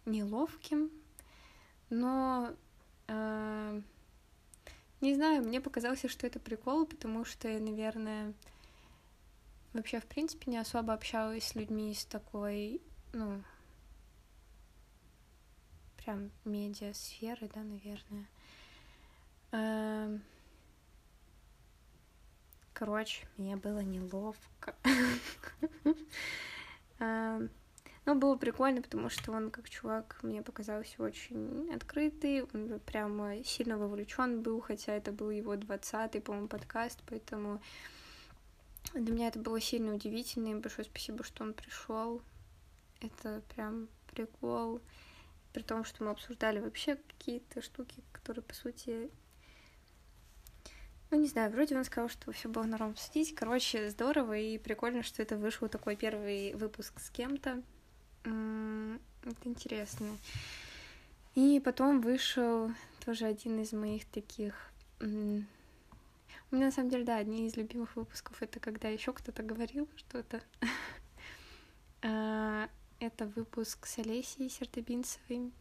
неловким, 0.05 0.89
но 1.91 2.51
э, 3.07 3.81
не 5.01 5.15
знаю, 5.15 5.43
мне 5.43 5.61
показалось, 5.61 6.05
что 6.07 6.25
это 6.27 6.39
прикол, 6.39 6.85
потому 6.85 7.25
что, 7.25 7.47
наверное, 7.47 8.33
вообще, 9.73 9.99
в 9.99 10.05
принципе, 10.05 10.49
не 10.51 10.57
особо 10.57 10.93
общалась 10.93 11.47
с 11.47 11.55
людьми 11.55 11.91
из 11.91 12.05
такой, 12.05 12.81
ну, 13.13 13.43
прям 15.97 16.31
медиа-сферы, 16.45 17.49
да, 17.53 17.61
наверное. 17.61 18.27
Эм, 19.51 20.23
короче, 22.73 23.27
мне 23.37 23.55
было 23.55 23.79
неловко. 23.79 24.75
Но 28.07 28.15
было 28.15 28.37
прикольно, 28.37 28.81
потому 28.81 29.09
что 29.09 29.33
он, 29.33 29.51
как 29.51 29.69
чувак, 29.69 30.17
мне 30.21 30.41
показался 30.41 31.03
очень 31.03 31.69
открытый, 31.75 32.43
он 32.53 32.79
прямо 32.85 33.43
сильно 33.43 33.77
вовлечен 33.77 34.41
был, 34.41 34.61
хотя 34.61 34.93
это 34.93 35.11
был 35.11 35.29
его 35.29 35.57
двадцатый, 35.57 36.21
по-моему, 36.21 36.47
подкаст, 36.47 37.03
поэтому 37.05 37.61
для 38.93 39.13
меня 39.13 39.27
это 39.27 39.39
было 39.39 39.59
сильно 39.59 39.93
удивительно, 39.93 40.47
и 40.47 40.55
большое 40.55 40.85
спасибо, 40.85 41.25
что 41.25 41.43
он 41.43 41.53
пришел. 41.53 42.21
Это 43.01 43.41
прям 43.53 43.89
прикол. 44.09 44.79
При 45.51 45.63
том, 45.63 45.83
что 45.83 46.05
мы 46.05 46.11
обсуждали 46.11 46.59
вообще 46.59 46.95
какие-то 46.95 47.61
штуки, 47.61 48.01
которые, 48.13 48.41
по 48.41 48.53
сути, 48.53 49.11
ну, 51.11 51.19
не 51.19 51.27
знаю, 51.27 51.51
вроде 51.51 51.75
он 51.75 51.83
сказал, 51.83 52.07
что 52.07 52.31
все 52.31 52.47
было 52.47 52.63
норм 52.63 52.91
обсудить. 52.91 53.35
Короче, 53.35 53.89
здорово 53.89 54.37
и 54.37 54.57
прикольно, 54.57 55.03
что 55.03 55.21
это 55.21 55.35
вышел 55.35 55.67
такой 55.67 55.97
первый 55.97 56.53
выпуск 56.53 57.01
с 57.01 57.09
кем-то. 57.09 57.61
Это 58.27 59.49
интересно. 59.49 60.17
И 61.35 61.61
потом 61.63 62.01
вышел 62.01 62.71
тоже 63.05 63.25
один 63.25 63.61
из 63.61 63.73
моих 63.73 64.05
таких 64.05 64.53
у 66.49 66.55
меня 66.55 66.67
на 66.67 66.71
самом 66.71 66.89
деле, 66.89 67.03
да, 67.03 67.17
одни 67.17 67.45
из 67.45 67.57
любимых 67.57 67.95
выпусков 67.97 68.41
это 68.41 68.61
когда 68.61 68.87
еще 68.87 69.11
кто-то 69.11 69.43
говорил 69.43 69.87
что-то. 69.95 70.41
А, 72.03 72.69
это 72.99 73.25
выпуск 73.25 73.87
с 73.87 73.97
Олесей 73.97 74.51
Сердобинцевой. 74.51 75.51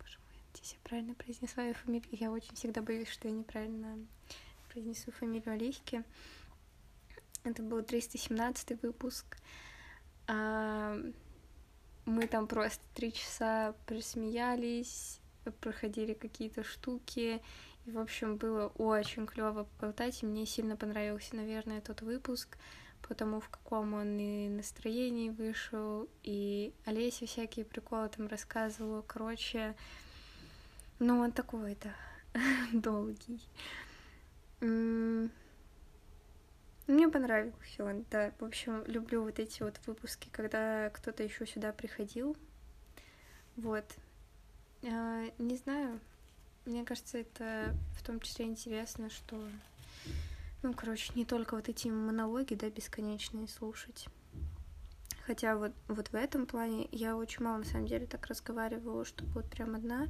Боже 0.00 0.18
мой, 0.26 0.34
надеюсь, 0.48 0.72
я 0.72 0.78
правильно 0.82 1.14
произнесла 1.14 1.62
ее 1.62 1.74
фамилию. 1.74 2.08
Я 2.10 2.32
очень 2.32 2.56
всегда 2.56 2.82
боюсь, 2.82 3.08
что 3.08 3.28
я 3.28 3.34
неправильно 3.34 3.96
произнесу 4.68 5.12
фамилию 5.12 5.54
Олеськи. 5.54 6.02
Это 7.44 7.62
был 7.62 7.80
317 7.80 8.82
выпуск. 8.82 9.36
Мы 12.06 12.28
там 12.28 12.46
просто 12.46 12.82
три 12.94 13.12
часа 13.12 13.74
присмеялись, 13.86 15.20
проходили 15.60 16.14
какие-то 16.14 16.62
штуки, 16.62 17.42
и, 17.84 17.90
в 17.90 17.98
общем, 17.98 18.36
было 18.36 18.68
очень 18.78 19.26
клево 19.26 19.64
поболтать, 19.64 20.22
и 20.22 20.26
мне 20.26 20.46
сильно 20.46 20.76
понравился, 20.76 21.34
наверное, 21.34 21.80
тот 21.80 22.02
выпуск, 22.02 22.58
потому 23.02 23.40
в 23.40 23.48
каком 23.48 23.94
он 23.94 24.18
и 24.18 24.48
настроении 24.48 25.30
вышел, 25.30 26.08
и 26.22 26.72
Олеся 26.84 27.26
всякие 27.26 27.64
приколы 27.64 28.08
там 28.08 28.28
рассказывала, 28.28 29.02
короче, 29.02 29.74
ну, 31.00 31.18
он 31.20 31.32
такой, 31.32 31.76
да, 31.82 31.94
долгий. 32.72 33.40
Мне 36.86 37.08
понравился 37.08 37.84
он, 37.84 38.04
да. 38.10 38.32
В 38.38 38.44
общем, 38.44 38.84
люблю 38.86 39.22
вот 39.22 39.38
эти 39.40 39.62
вот 39.62 39.80
выпуски, 39.86 40.28
когда 40.30 40.90
кто-то 40.90 41.24
еще 41.24 41.44
сюда 41.46 41.72
приходил. 41.72 42.36
Вот. 43.56 43.84
А, 44.84 45.24
не 45.38 45.56
знаю, 45.56 45.98
мне 46.64 46.84
кажется, 46.84 47.18
это 47.18 47.74
в 47.98 48.04
том 48.04 48.20
числе 48.20 48.44
интересно, 48.44 49.10
что, 49.10 49.36
ну, 50.62 50.74
короче, 50.74 51.12
не 51.16 51.24
только 51.24 51.56
вот 51.56 51.68
эти 51.68 51.88
монологи, 51.88 52.54
да, 52.54 52.70
бесконечные 52.70 53.48
слушать. 53.48 54.06
Хотя 55.26 55.56
вот, 55.56 55.72
вот 55.88 56.08
в 56.08 56.14
этом 56.14 56.46
плане 56.46 56.88
я 56.92 57.16
очень 57.16 57.42
мало, 57.42 57.58
на 57.58 57.64
самом 57.64 57.86
деле, 57.86 58.06
так 58.06 58.26
разговаривала, 58.26 59.04
чтобы 59.04 59.30
вот 59.32 59.50
прям 59.50 59.74
одна, 59.74 60.06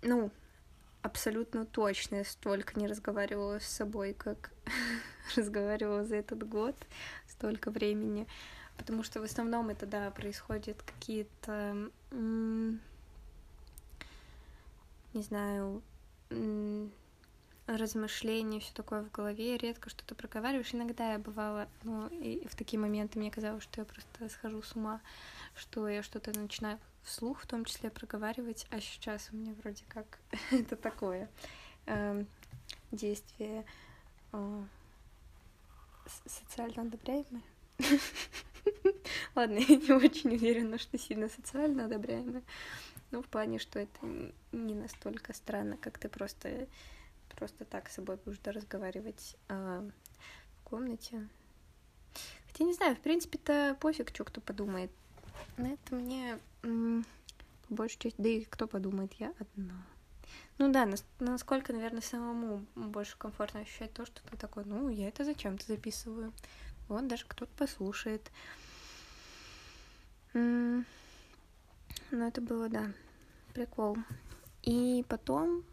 ну, 0.00 0.30
абсолютно 1.02 1.66
точно 1.66 2.16
я 2.16 2.24
столько 2.24 2.78
не 2.78 2.86
разговаривала 2.86 3.58
с 3.58 3.66
собой, 3.66 4.14
как 4.14 4.50
разговаривала 5.36 6.04
за 6.04 6.16
этот 6.16 6.46
год, 6.48 6.76
столько 7.28 7.70
времени, 7.70 8.26
потому 8.76 9.02
что 9.02 9.20
в 9.20 9.24
основном 9.24 9.70
это, 9.70 9.86
да, 9.86 10.10
происходят 10.10 10.82
какие-то 10.82 11.90
не 15.12 15.22
знаю, 15.22 15.82
размышления, 17.76 18.60
все 18.60 18.72
такое 18.72 19.02
в 19.02 19.10
голове, 19.10 19.56
редко 19.56 19.90
что-то 19.90 20.14
проговариваешь. 20.14 20.74
Иногда 20.74 21.12
я 21.12 21.18
бывала, 21.18 21.68
ну, 21.82 22.08
и 22.08 22.46
в 22.48 22.54
такие 22.56 22.78
моменты 22.78 23.18
мне 23.18 23.30
казалось, 23.30 23.62
что 23.62 23.80
я 23.80 23.84
просто 23.84 24.28
схожу 24.28 24.62
с 24.62 24.74
ума, 24.74 25.00
что 25.54 25.88
я 25.88 26.02
что-то 26.02 26.38
начинаю 26.38 26.78
вслух 27.02 27.40
в 27.40 27.46
том 27.46 27.64
числе 27.64 27.90
проговаривать, 27.90 28.66
а 28.70 28.80
сейчас 28.80 29.30
у 29.32 29.36
меня 29.36 29.54
вроде 29.62 29.84
как 29.88 30.18
это 30.50 30.76
такое 30.76 31.28
э, 31.86 32.24
действие 32.92 33.64
э, 34.32 34.62
социально 36.26 36.82
одобряемое. 36.82 37.42
Ладно, 39.34 39.58
я 39.58 39.76
не 39.76 39.92
очень 39.92 40.34
уверена, 40.34 40.78
что 40.78 40.98
сильно 40.98 41.28
социально 41.28 41.86
одобряемое. 41.86 42.42
Ну, 43.10 43.22
в 43.22 43.26
плане, 43.26 43.58
что 43.58 43.78
это 43.78 43.98
не 44.52 44.74
настолько 44.74 45.32
странно, 45.32 45.76
как 45.76 45.98
ты 45.98 46.08
просто, 46.08 46.68
просто 47.40 47.64
так 47.64 47.88
с 47.88 47.94
собой 47.94 48.18
будешь 48.22 48.38
разговаривать 48.44 49.36
а, 49.48 49.80
в 49.80 50.64
комнате. 50.64 51.26
Хотя 52.46 52.64
не 52.64 52.74
знаю, 52.74 52.94
в 52.94 53.00
принципе-то 53.00 53.76
пофиг, 53.80 54.10
что 54.10 54.24
кто 54.24 54.42
подумает. 54.42 54.90
На 55.56 55.68
это 55.72 55.94
мне 55.94 56.38
по 56.62 57.74
большей 57.74 57.98
части, 57.98 58.20
да 58.20 58.28
и 58.28 58.44
кто 58.44 58.66
подумает, 58.66 59.14
я 59.14 59.32
одна. 59.38 59.86
Ну 60.58 60.70
да, 60.70 60.86
насколько, 61.18 61.72
наверное, 61.72 62.02
самому 62.02 62.66
больше 62.74 63.16
комфортно 63.16 63.60
ощущать 63.60 63.94
то, 63.94 64.04
что 64.04 64.22
ты 64.28 64.36
такой, 64.36 64.66
ну, 64.66 64.90
я 64.90 65.08
это 65.08 65.24
зачем-то 65.24 65.64
записываю. 65.66 66.34
Вот 66.88 67.08
даже 67.08 67.24
кто-то 67.26 67.50
послушает. 67.56 68.30
Ну, 70.34 70.84
это 72.10 72.40
было, 72.42 72.68
да, 72.68 72.92
прикол. 73.54 73.96
И 74.62 75.06
потом, 75.08 75.64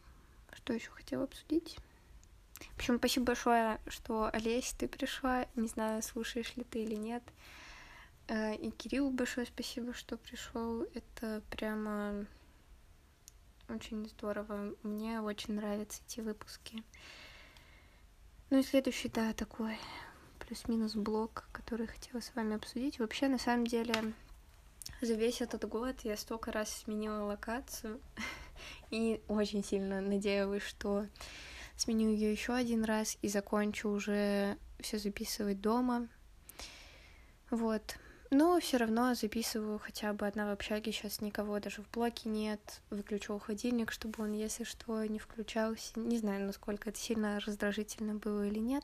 что 0.58 0.74
еще 0.74 0.90
хотела 0.90 1.24
обсудить? 1.26 1.78
В 2.60 2.76
общем, 2.78 2.98
спасибо 2.98 3.28
большое, 3.28 3.80
что, 3.88 4.30
Олесь, 4.34 4.74
ты 4.74 4.88
пришла. 4.88 5.46
Не 5.56 5.68
знаю, 5.68 6.02
слушаешь 6.02 6.56
ли 6.56 6.64
ты 6.64 6.84
или 6.84 6.96
нет. 6.96 7.24
Э, 8.28 8.56
и 8.56 8.72
Кириллу 8.72 9.12
большое 9.12 9.46
спасибо, 9.46 9.94
что 9.94 10.18
пришел. 10.18 10.82
Это 10.94 11.44
прямо 11.52 12.26
очень 13.70 14.08
здорово. 14.08 14.76
Мне 14.82 15.22
очень 15.22 15.54
нравятся 15.54 16.02
эти 16.08 16.22
выпуски. 16.22 16.84
Ну 18.50 18.60
и 18.60 18.64
следующий, 18.64 19.10
да, 19.10 19.34
такой 19.34 19.78
плюс-минус 20.40 20.96
блок, 20.96 21.48
который 21.52 21.86
хотела 21.86 22.22
с 22.22 22.34
вами 22.34 22.56
обсудить. 22.56 23.00
Вообще, 23.00 23.28
на 23.28 23.38
самом 23.38 23.68
деле, 23.68 24.14
за 25.02 25.14
весь 25.14 25.42
этот 25.42 25.68
год 25.68 26.02
я 26.02 26.18
столько 26.18 26.52
раз 26.52 26.72
сменила 26.72 27.24
локацию 27.24 28.00
и 28.92 29.22
очень 29.28 29.64
сильно 29.64 30.02
надеялась, 30.02 30.64
что 30.64 31.06
сменю 31.76 32.10
ее 32.10 32.32
еще 32.32 32.54
один 32.54 32.84
раз 32.84 33.18
и 33.22 33.28
закончу 33.28 33.90
уже 33.90 34.58
все 34.80 34.98
записывать 34.98 35.62
дома. 35.62 36.08
Вот. 37.50 37.98
Но 38.30 38.60
все 38.60 38.78
равно 38.78 39.14
записываю 39.14 39.80
хотя 39.80 40.12
бы 40.12 40.28
одна 40.28 40.48
в 40.48 40.52
общаге, 40.52 40.92
сейчас 40.92 41.22
никого 41.22 41.60
даже 41.60 41.82
в 41.82 41.90
блоке 41.92 42.28
нет. 42.28 42.82
Выключил 42.90 43.40
холодильник, 43.40 43.92
чтобы 43.92 44.24
он, 44.24 44.34
если 44.34 44.66
что, 44.66 45.06
не 45.06 45.18
включался. 45.18 45.98
Не 45.98 46.18
знаю, 46.18 46.46
насколько 46.46 46.90
это 46.90 47.00
сильно 47.00 47.40
раздражительно 47.40 48.16
было 48.16 48.46
или 48.46 48.60
нет. 48.60 48.84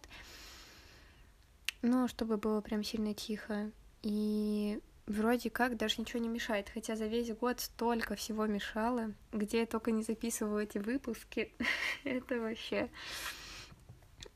Но 1.81 2.07
чтобы 2.07 2.37
было 2.37 2.61
прям 2.61 2.85
сильно 2.85 3.13
тихо. 3.13 3.71
И 4.01 4.79
вроде 5.05 5.49
как 5.49 5.77
даже 5.77 6.01
ничего 6.01 6.21
не 6.21 6.29
мешает, 6.29 6.69
хотя 6.69 6.95
за 6.95 7.07
весь 7.07 7.31
год 7.35 7.59
столько 7.59 8.15
всего 8.15 8.45
мешало, 8.45 9.13
где 9.31 9.61
я 9.61 9.65
только 9.65 9.91
не 9.91 10.03
записываю 10.03 10.63
эти 10.63 10.77
выпуски, 10.77 11.51
это 12.03 12.39
вообще... 12.39 12.89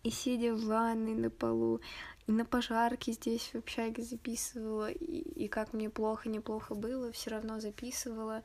И 0.03 0.09
сидя 0.09 0.53
в 0.53 0.63
ванной 0.65 1.15
на 1.15 1.29
полу, 1.29 1.81
и 2.27 2.31
на 2.31 2.45
пожарке 2.45 3.11
здесь 3.11 3.49
в 3.51 3.55
общаге 3.55 4.03
записывала, 4.03 4.89
и, 4.89 5.19
и 5.19 5.47
как 5.49 5.73
мне 5.73 5.89
плохо-неплохо 5.89 6.75
было, 6.75 7.11
все 7.11 7.31
равно 7.31 7.59
записывала. 7.59 8.43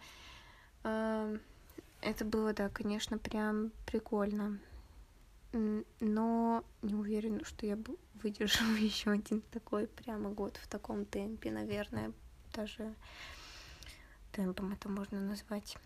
Это 0.83 2.25
было, 2.25 2.53
да, 2.53 2.69
конечно, 2.69 3.19
прям 3.19 3.71
прикольно. 3.87 4.59
Но 5.53 6.65
не 6.81 6.95
уверена, 6.95 7.45
что 7.45 7.67
я 7.67 7.79
выдержу 8.15 8.65
еще 8.77 9.11
один 9.11 9.43
такой 9.43 9.87
прямо 9.87 10.31
год 10.31 10.57
в 10.57 10.67
таком 10.67 11.05
темпе, 11.05 11.51
наверное, 11.51 12.13
даже 12.55 12.95
темпом 14.33 14.73
это 14.73 14.89
можно 14.89 15.21
назвать. 15.21 15.77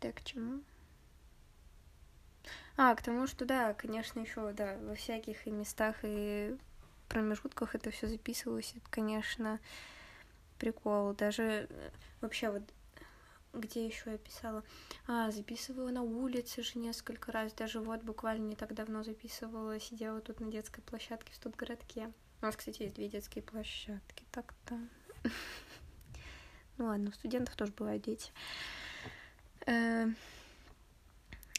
Так, 0.00 0.14
к 0.14 0.24
чему? 0.24 0.62
А, 2.76 2.94
к 2.94 3.02
тому, 3.02 3.26
что 3.26 3.44
да, 3.44 3.74
конечно, 3.74 4.20
еще, 4.20 4.52
да, 4.52 4.78
во 4.78 4.94
всяких 4.94 5.46
и 5.46 5.50
местах, 5.50 5.96
и 6.02 6.56
промежутках 7.10 7.74
это 7.74 7.90
все 7.90 8.06
записывалось, 8.06 8.72
это, 8.74 8.88
конечно, 8.88 9.60
прикол. 10.58 11.12
Даже 11.12 11.66
э, 11.68 11.90
вообще 12.22 12.50
вот 12.50 12.62
где 13.52 13.86
еще 13.86 14.12
я 14.12 14.18
писала? 14.18 14.62
А, 15.06 15.30
записывала 15.30 15.90
на 15.90 16.02
улице 16.02 16.62
же 16.62 16.78
несколько 16.78 17.32
раз. 17.32 17.52
Даже 17.52 17.80
вот 17.80 18.02
буквально 18.02 18.46
не 18.46 18.56
так 18.56 18.74
давно 18.74 19.02
записывала, 19.02 19.78
сидела 19.80 20.20
тут 20.20 20.40
на 20.40 20.50
детской 20.50 20.82
площадке 20.82 21.32
в 21.32 21.36
студгородке. 21.36 22.12
У 22.42 22.46
нас, 22.46 22.56
кстати, 22.56 22.82
есть 22.82 22.94
две 22.94 23.08
детские 23.08 23.42
площадки, 23.42 24.24
так-то. 24.30 24.78
Ну 26.78 26.86
ладно, 26.86 27.10
у 27.10 27.12
студентов 27.12 27.56
тоже 27.56 27.72
бывают 27.72 28.02
дети. 28.02 28.32
Э, 29.66 30.06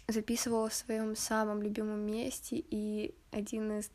записывала 0.07 0.69
в 0.69 0.73
своем 0.73 1.15
самом 1.15 1.61
любимом 1.61 1.99
месте, 1.99 2.55
и 2.57 3.13
один 3.29 3.79
из, 3.79 3.91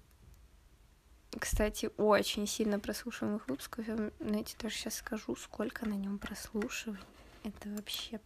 кстати, 1.37 1.91
очень 1.97 2.47
сильно 2.47 2.79
прослушиваемых 2.79 3.49
выпусков, 3.49 3.89
я, 3.89 4.13
знаете, 4.21 4.57
даже 4.61 4.77
сейчас 4.77 4.95
скажу, 4.95 5.35
сколько 5.35 5.85
на 5.85 5.95
нем 5.95 6.19
прослушиваний. 6.21 7.03
Это 7.47 7.69
вообще 7.69 8.21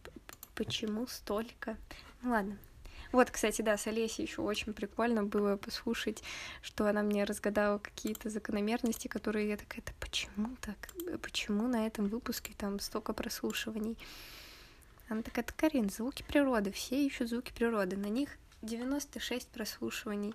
почему 0.55 1.05
столько? 1.05 1.77
Ну 2.23 2.31
ладно. 2.31 2.57
Вот, 3.11 3.29
кстати, 3.29 3.61
да, 3.61 3.77
с 3.77 3.85
Олесей 3.85 4.25
еще 4.25 4.41
очень 4.41 4.73
прикольно 4.73 5.23
было 5.23 5.57
послушать, 5.57 6.23
что 6.63 6.87
она 6.87 7.03
мне 7.03 7.23
разгадала 7.23 7.77
какие-то 7.77 8.29
закономерности, 8.31 9.07
которые 9.07 9.49
я 9.49 9.57
такая, 9.57 9.81
это 9.81 9.91
почему 9.99 10.55
так? 10.59 10.77
Почему 11.21 11.67
на 11.67 11.85
этом 11.85 12.07
выпуске 12.07 12.53
там 12.57 12.79
столько 12.79 13.13
прослушиваний? 13.13 13.95
Она 15.07 15.21
такая, 15.21 15.45
это 15.45 15.53
Карин, 15.53 15.91
звуки 15.91 16.23
природы, 16.23 16.71
все 16.71 17.05
ищут 17.05 17.29
звуки 17.29 17.51
природы, 17.53 17.97
на 17.97 18.07
них 18.07 18.29
96 18.63 19.49
прослушиваний. 19.49 20.33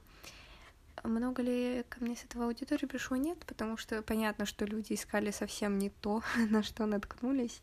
Много 1.03 1.43
ли 1.43 1.85
ко 1.89 2.05
мне 2.05 2.15
с 2.15 2.25
этого 2.25 2.45
аудитории 2.45 2.87
пришло? 2.87 3.17
Нет, 3.17 3.39
потому 3.47 3.79
что 3.79 4.01
понятно, 4.03 4.47
что 4.47 4.65
люди 4.65 4.93
искали 4.93 5.33
совсем 5.33 5.77
не 5.79 5.91
то, 5.91 6.23
на 6.51 6.63
что 6.63 6.87
наткнулись. 6.87 7.63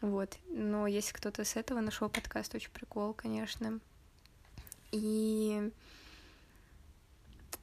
Вот. 0.00 0.38
Но 0.48 0.86
если 0.86 1.12
кто-то 1.12 1.44
с 1.44 1.56
этого 1.56 1.80
нашел 1.80 2.08
подкаст, 2.08 2.54
очень 2.54 2.70
прикол, 2.70 3.12
конечно. 3.12 3.80
И 4.92 5.70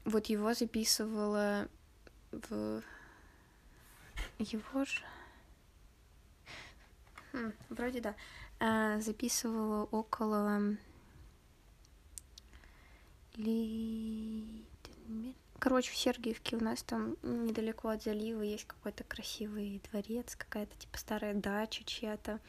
вот 0.06 0.28
его 0.28 0.54
записывала 0.54 1.68
в 2.32 2.82
его 4.40 4.86
же 4.86 5.02
хм, 7.34 7.52
вроде 7.70 8.02
да 8.02 8.16
а, 8.60 9.00
записывала 9.00 9.84
около 9.86 10.78
ли... 13.36 14.66
Короче, 15.60 15.92
в 15.92 15.98
Сергиевке 15.98 16.56
у 16.56 16.64
нас 16.64 16.84
там 16.84 17.18
недалеко 17.24 17.90
от 17.90 18.04
залива 18.04 18.44
есть 18.44 18.66
какой-то 18.66 19.04
красивый 19.04 19.82
дворец, 19.92 20.36
какая-то 20.36 20.78
типа 20.78 20.98
старая 20.98 21.34
дача 21.34 21.84
чья-то. 21.84 22.40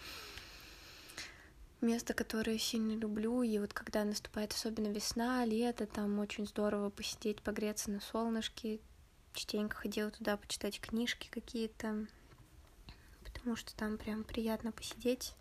Место, 1.80 2.12
которое 2.12 2.58
сильно 2.58 2.92
люблю, 2.92 3.42
и 3.42 3.58
вот 3.58 3.72
когда 3.72 4.04
наступает 4.04 4.52
особенно 4.52 4.88
весна, 4.88 5.44
лето, 5.44 5.86
там 5.86 6.18
очень 6.18 6.46
здорово 6.46 6.90
посидеть, 6.90 7.40
погреться 7.40 7.90
на 7.90 8.00
солнышке. 8.00 8.80
Частенько 9.32 9.76
ходила 9.76 10.10
туда 10.10 10.36
почитать 10.36 10.80
книжки 10.80 11.28
какие-то, 11.30 12.06
потому 13.24 13.56
что 13.56 13.74
там 13.76 13.96
прям 13.96 14.24
приятно 14.24 14.72
посидеть. 14.72 15.34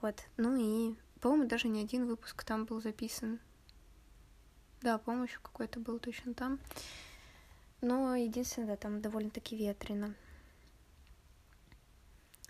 Вот. 0.00 0.22
Ну 0.36 0.56
и, 0.56 0.96
по-моему, 1.20 1.48
даже 1.48 1.68
не 1.68 1.82
один 1.82 2.06
выпуск 2.06 2.44
там 2.44 2.64
был 2.66 2.82
записан. 2.82 3.38
Да, 4.82 4.98
по-моему, 4.98 5.26
еще 5.26 5.38
какой-то 5.40 5.80
был 5.80 5.98
точно 5.98 6.34
там. 6.34 6.58
Но 7.80 8.14
единственное, 8.16 8.68
да, 8.68 8.76
там 8.76 9.00
довольно-таки 9.00 9.56
ветрено. 9.56 10.14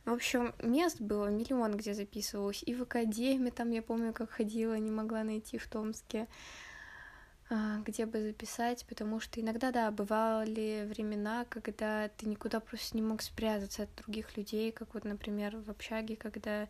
В 0.05 0.13
общем, 0.13 0.55
мест 0.63 1.01
было 1.01 1.27
миллион, 1.27 1.77
где 1.77 1.93
записывалась. 1.93 2.63
И 2.65 2.75
в 2.75 2.83
академии 2.83 3.51
там, 3.51 3.71
я 3.71 3.83
помню, 3.83 4.13
как 4.13 4.31
ходила, 4.31 4.79
не 4.79 4.93
могла 4.93 5.25
найти 5.25 5.59
в 5.59 5.67
Томске, 5.67 6.29
а, 7.51 7.81
где 7.85 8.07
бы 8.07 8.23
записать, 8.23 8.87
потому 8.89 9.19
что 9.19 9.41
иногда, 9.41 9.73
да, 9.73 9.91
бывали 9.91 10.87
времена, 10.89 11.45
когда 11.49 12.09
ты 12.09 12.29
никуда 12.29 12.61
просто 12.61 12.97
не 12.97 13.03
мог 13.03 13.21
спрятаться 13.21 13.83
от 13.83 13.95
других 13.97 14.37
людей, 14.37 14.71
как 14.71 14.95
вот, 14.95 15.05
например, 15.05 15.57
в 15.57 15.71
общаге, 15.71 16.15
когда 16.15 16.69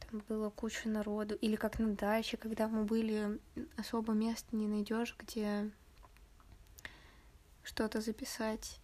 там 0.00 0.22
было 0.28 0.48
куча 0.48 0.88
народу, 0.88 1.34
или 1.34 1.56
как 1.56 1.78
на 1.78 1.94
даче, 1.94 2.38
когда 2.38 2.68
мы 2.68 2.84
были, 2.84 3.38
особо 3.76 4.14
места 4.14 4.56
не 4.56 4.66
найдешь, 4.66 5.14
где 5.18 5.70
что-то 7.62 8.00
записать. 8.00 8.78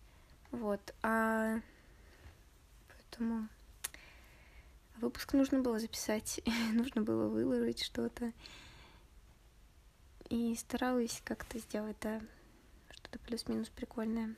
Вот. 0.51 0.95
А 1.03 1.61
поэтому 2.89 3.49
выпуск 4.97 5.33
нужно 5.33 5.61
было 5.61 5.79
записать, 5.79 6.41
нужно 6.73 7.03
было 7.03 7.29
выложить 7.29 7.83
что-то. 7.83 8.33
и 10.29 10.55
старалась 10.57 11.23
как-то 11.25 11.59
сделать, 11.59 11.97
да, 12.01 12.21
что-то 12.91 13.19
плюс-минус 13.21 13.69
прикольное. 13.69 14.35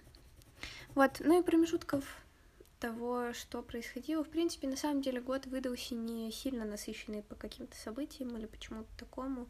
Вот, 0.95 1.20
ну 1.20 1.41
и 1.41 1.45
промежутков 1.45 2.05
того, 2.80 3.32
что 3.34 3.62
происходило. 3.62 4.24
В 4.24 4.28
принципе, 4.28 4.66
на 4.66 4.76
самом 4.76 5.03
деле 5.03 5.20
год 5.20 5.47
выдался 5.47 5.95
не 5.95 6.32
сильно 6.32 6.64
насыщенный 6.64 7.22
по 7.22 7.34
каким-то 7.34 7.76
событиям 7.76 8.36
или 8.36 8.47
почему-то 8.47 8.88
такому. 8.97 9.49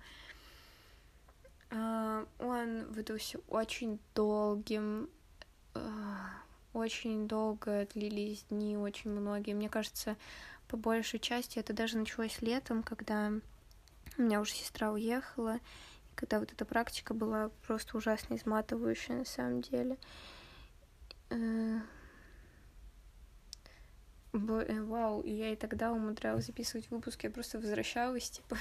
А, 1.70 2.26
он 2.38 2.86
выдался 2.86 3.38
очень 3.48 4.00
долгим, 4.14 5.08
а, 5.74 6.30
очень 6.72 7.28
долго 7.28 7.86
длились 7.94 8.44
дни, 8.50 8.76
очень 8.76 9.10
многие. 9.10 9.54
Мне 9.54 9.68
кажется, 9.68 10.16
по 10.68 10.76
большей 10.76 11.20
части 11.20 11.58
это 11.58 11.72
даже 11.72 11.96
началось 11.96 12.40
летом, 12.42 12.82
когда 12.82 13.32
у 14.18 14.22
меня 14.22 14.40
уже 14.40 14.52
сестра 14.52 14.90
уехала, 14.92 15.56
и 15.56 16.14
когда 16.14 16.40
вот 16.40 16.52
эта 16.52 16.64
практика 16.64 17.14
была 17.14 17.50
просто 17.66 17.96
ужасно 17.96 18.34
изматывающая 18.34 19.16
на 19.16 19.24
самом 19.24 19.62
деле. 19.62 19.96
Э, 21.30 21.78
э, 24.32 24.82
вау, 24.82 25.24
я 25.24 25.52
и 25.52 25.56
тогда 25.56 25.92
умудрялась 25.92 26.46
записывать 26.46 26.90
выпуски, 26.90 27.26
я 27.26 27.32
просто 27.32 27.58
возвращалась, 27.58 28.30
типа, 28.30 28.56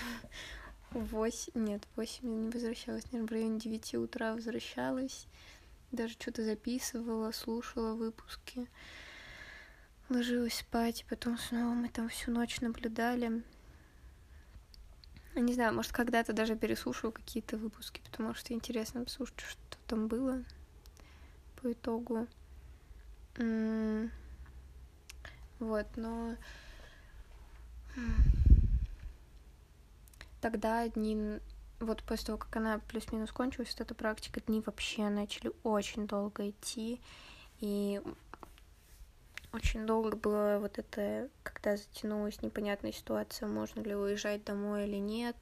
8, 0.92 1.54
нет, 1.56 1.84
в 1.94 1.98
8 1.98 2.46
не 2.46 2.50
возвращалась, 2.50 3.06
наверное, 3.12 3.28
в 3.28 3.32
районе 3.32 3.60
9 3.60 3.96
утра 3.96 4.34
возвращалась, 4.34 5.28
даже 5.92 6.14
что-то 6.14 6.44
записывала, 6.44 7.32
слушала 7.32 7.94
выпуски, 7.94 8.68
ложилась 10.10 10.56
спать, 10.56 11.06
потом 11.10 11.38
снова 11.38 11.74
мы 11.74 11.90
там 11.90 12.10
всю 12.10 12.32
ночь 12.32 12.62
наблюдали. 12.62 13.44
Не 15.36 15.54
знаю, 15.54 15.76
может, 15.76 15.92
когда-то 15.92 16.34
даже 16.34 16.56
переслушаю 16.56 17.12
какие-то 17.12 17.58
выпуски, 17.58 18.02
потому 18.04 18.34
что 18.34 18.54
интересно 18.54 19.04
послушать, 19.04 19.40
что 19.40 19.78
там 19.88 20.08
было 20.08 20.44
по 21.62 21.72
итогу. 21.72 22.28
Вот, 25.60 25.88
но 25.96 26.36
тогда 30.42 30.88
дни, 30.88 31.40
вот 31.80 32.04
после 32.04 32.28
того, 32.28 32.38
как 32.38 32.56
она 32.56 32.80
плюс-минус 32.88 33.32
кончилась, 33.32 33.72
вот 33.72 33.82
эта 33.82 33.96
практика, 33.96 34.42
дни 34.42 34.62
вообще 34.66 35.10
начали 35.10 35.52
очень 35.64 36.08
долго 36.08 36.50
идти, 36.50 37.00
и 37.60 38.02
очень 39.52 39.86
долго 39.86 40.16
было 40.16 40.60
вот 40.60 40.78
это, 40.78 41.30
когда 41.44 41.76
затянулась 41.76 42.42
непонятная 42.42 42.92
ситуация, 42.92 43.48
можно 43.48 43.82
ли 43.82 43.96
уезжать 43.96 44.44
домой 44.44 44.88
или 44.88 44.98
нет. 44.98 45.36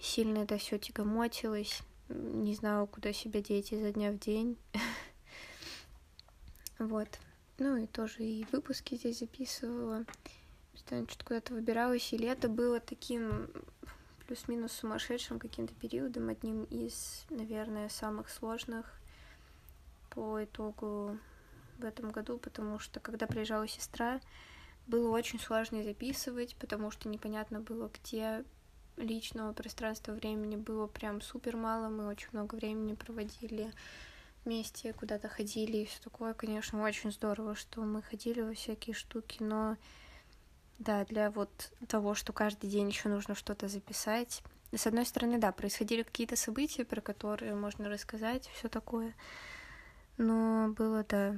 Сильно 0.00 0.38
это 0.38 0.56
все 0.58 0.78
тягомотилось, 0.78 1.82
не 2.08 2.54
знала, 2.54 2.86
куда 2.86 3.12
себя 3.12 3.40
деть 3.40 3.72
изо 3.72 3.92
дня 3.92 4.10
в 4.10 4.18
день. 4.18 4.56
Вот. 6.78 7.06
Ну 7.58 7.76
и 7.76 7.86
тоже 7.86 8.24
и 8.24 8.44
выпуски 8.50 8.96
здесь 8.96 9.20
записывала. 9.20 10.04
Постоянно 10.72 11.06
что-то 11.06 11.24
куда-то 11.24 11.54
выбиралась. 11.54 12.12
И 12.12 12.16
лето 12.16 12.48
было 12.48 12.80
таким 12.80 13.48
плюс-минус 14.32 14.72
сумасшедшим 14.72 15.38
каким-то 15.38 15.74
периодом, 15.74 16.30
одним 16.30 16.64
из, 16.64 17.26
наверное, 17.28 17.90
самых 17.90 18.30
сложных 18.30 18.98
по 20.08 20.42
итогу 20.42 21.18
в 21.76 21.84
этом 21.84 22.10
году, 22.10 22.38
потому 22.38 22.78
что 22.78 22.98
когда 22.98 23.26
приезжала 23.26 23.68
сестра, 23.68 24.22
было 24.86 25.10
очень 25.10 25.38
сложно 25.38 25.82
записывать, 25.82 26.56
потому 26.56 26.90
что 26.90 27.10
непонятно 27.10 27.60
было, 27.60 27.90
где 27.92 28.42
личного 28.96 29.52
пространства 29.52 30.12
времени 30.12 30.56
было 30.56 30.86
прям 30.86 31.20
супер 31.20 31.58
мало, 31.58 31.90
мы 31.90 32.06
очень 32.06 32.28
много 32.32 32.54
времени 32.54 32.94
проводили 32.94 33.70
вместе 34.46 34.94
куда-то 34.94 35.28
ходили 35.28 35.76
и 35.76 35.84
все 35.84 36.00
такое, 36.00 36.32
конечно, 36.32 36.82
очень 36.82 37.12
здорово, 37.12 37.54
что 37.54 37.82
мы 37.82 38.00
ходили 38.00 38.40
во 38.40 38.54
всякие 38.54 38.94
штуки, 38.94 39.42
но 39.42 39.76
да, 40.82 41.04
для 41.04 41.30
вот 41.30 41.72
того, 41.88 42.14
что 42.14 42.32
каждый 42.32 42.68
день 42.68 42.88
еще 42.88 43.08
нужно 43.08 43.34
что-то 43.34 43.68
записать. 43.68 44.42
С 44.74 44.86
одной 44.86 45.04
стороны, 45.06 45.38
да, 45.38 45.52
происходили 45.52 46.02
какие-то 46.02 46.36
события, 46.36 46.84
про 46.84 47.00
которые 47.00 47.54
можно 47.54 47.88
рассказать, 47.88 48.48
все 48.54 48.68
такое. 48.68 49.14
Но 50.18 50.68
было, 50.68 51.04
да, 51.04 51.36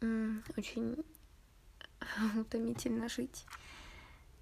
очень 0.00 1.04
утомительно 2.40 3.08
жить. 3.08 3.46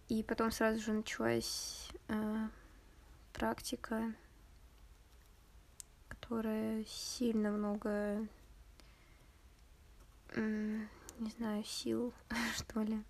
И 0.09 0.23
потом 0.23 0.51
сразу 0.51 0.81
же 0.81 0.93
началась 0.93 1.91
э, 2.09 2.49
практика 3.33 4.15
которая 6.33 6.83
сильно 6.87 7.51
много, 7.51 8.27
не 10.35 11.31
знаю, 11.37 11.63
сил, 11.65 12.15
что 12.57 12.81
ли, 12.81 13.03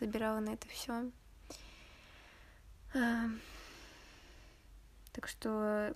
забирала 0.00 0.40
на 0.40 0.50
это 0.50 0.68
все. 0.68 1.10
Так 2.92 5.26
что 5.26 5.94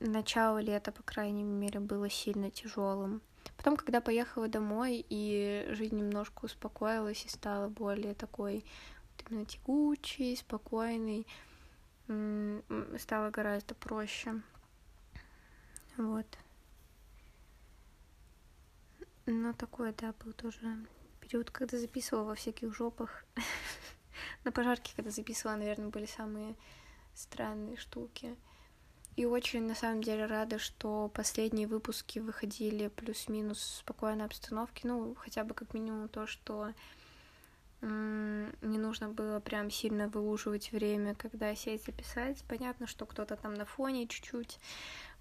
начало 0.00 0.58
лета, 0.58 0.92
по 0.92 1.02
крайней 1.02 1.44
мере, 1.44 1.80
было 1.80 2.10
сильно 2.10 2.50
тяжелым. 2.50 3.22
Потом, 3.56 3.76
когда 3.76 4.00
поехала 4.00 4.48
домой, 4.48 5.04
и 5.08 5.66
жизнь 5.70 5.96
немножко 5.96 6.46
успокоилась 6.46 7.24
и 7.24 7.28
стала 7.28 7.68
более 7.68 8.14
такой 8.14 8.64
вот 9.16 9.30
именно 9.30 9.46
тягучей, 9.46 10.36
спокойной, 10.36 11.26
стало 12.98 13.30
гораздо 13.30 13.74
проще. 13.74 14.42
Вот. 15.96 16.26
Но 19.26 19.52
такой, 19.52 19.92
да, 19.92 20.14
был 20.24 20.32
тоже 20.32 20.86
период, 21.30 21.50
когда 21.50 21.78
записывала 21.78 22.24
во 22.24 22.34
всяких 22.34 22.74
жопах. 22.74 23.24
На 24.44 24.52
пожарке, 24.52 24.92
когда 24.96 25.10
записывала, 25.10 25.56
наверное, 25.56 25.88
были 25.88 26.06
самые 26.06 26.56
странные 27.14 27.76
штуки. 27.76 28.36
И 29.16 29.24
очень, 29.26 29.62
на 29.66 29.74
самом 29.74 30.02
деле, 30.02 30.26
рада, 30.26 30.58
что 30.58 31.10
последние 31.14 31.66
выпуски 31.66 32.18
выходили 32.18 32.88
плюс-минус 32.88 33.58
в 33.58 33.76
спокойной 33.78 34.24
обстановке. 34.24 34.88
Ну, 34.88 35.14
хотя 35.14 35.44
бы 35.44 35.54
как 35.54 35.74
минимум 35.74 36.08
то, 36.08 36.26
что 36.26 36.72
не 37.82 38.78
нужно 38.78 39.08
было 39.08 39.40
прям 39.40 39.70
сильно 39.70 40.08
выуживать 40.08 40.70
время, 40.70 41.14
когда 41.14 41.54
сесть 41.54 41.86
записать. 41.86 42.44
Понятно, 42.46 42.86
что 42.86 43.06
кто-то 43.06 43.36
там 43.36 43.54
на 43.54 43.64
фоне 43.64 44.06
чуть-чуть 44.06 44.58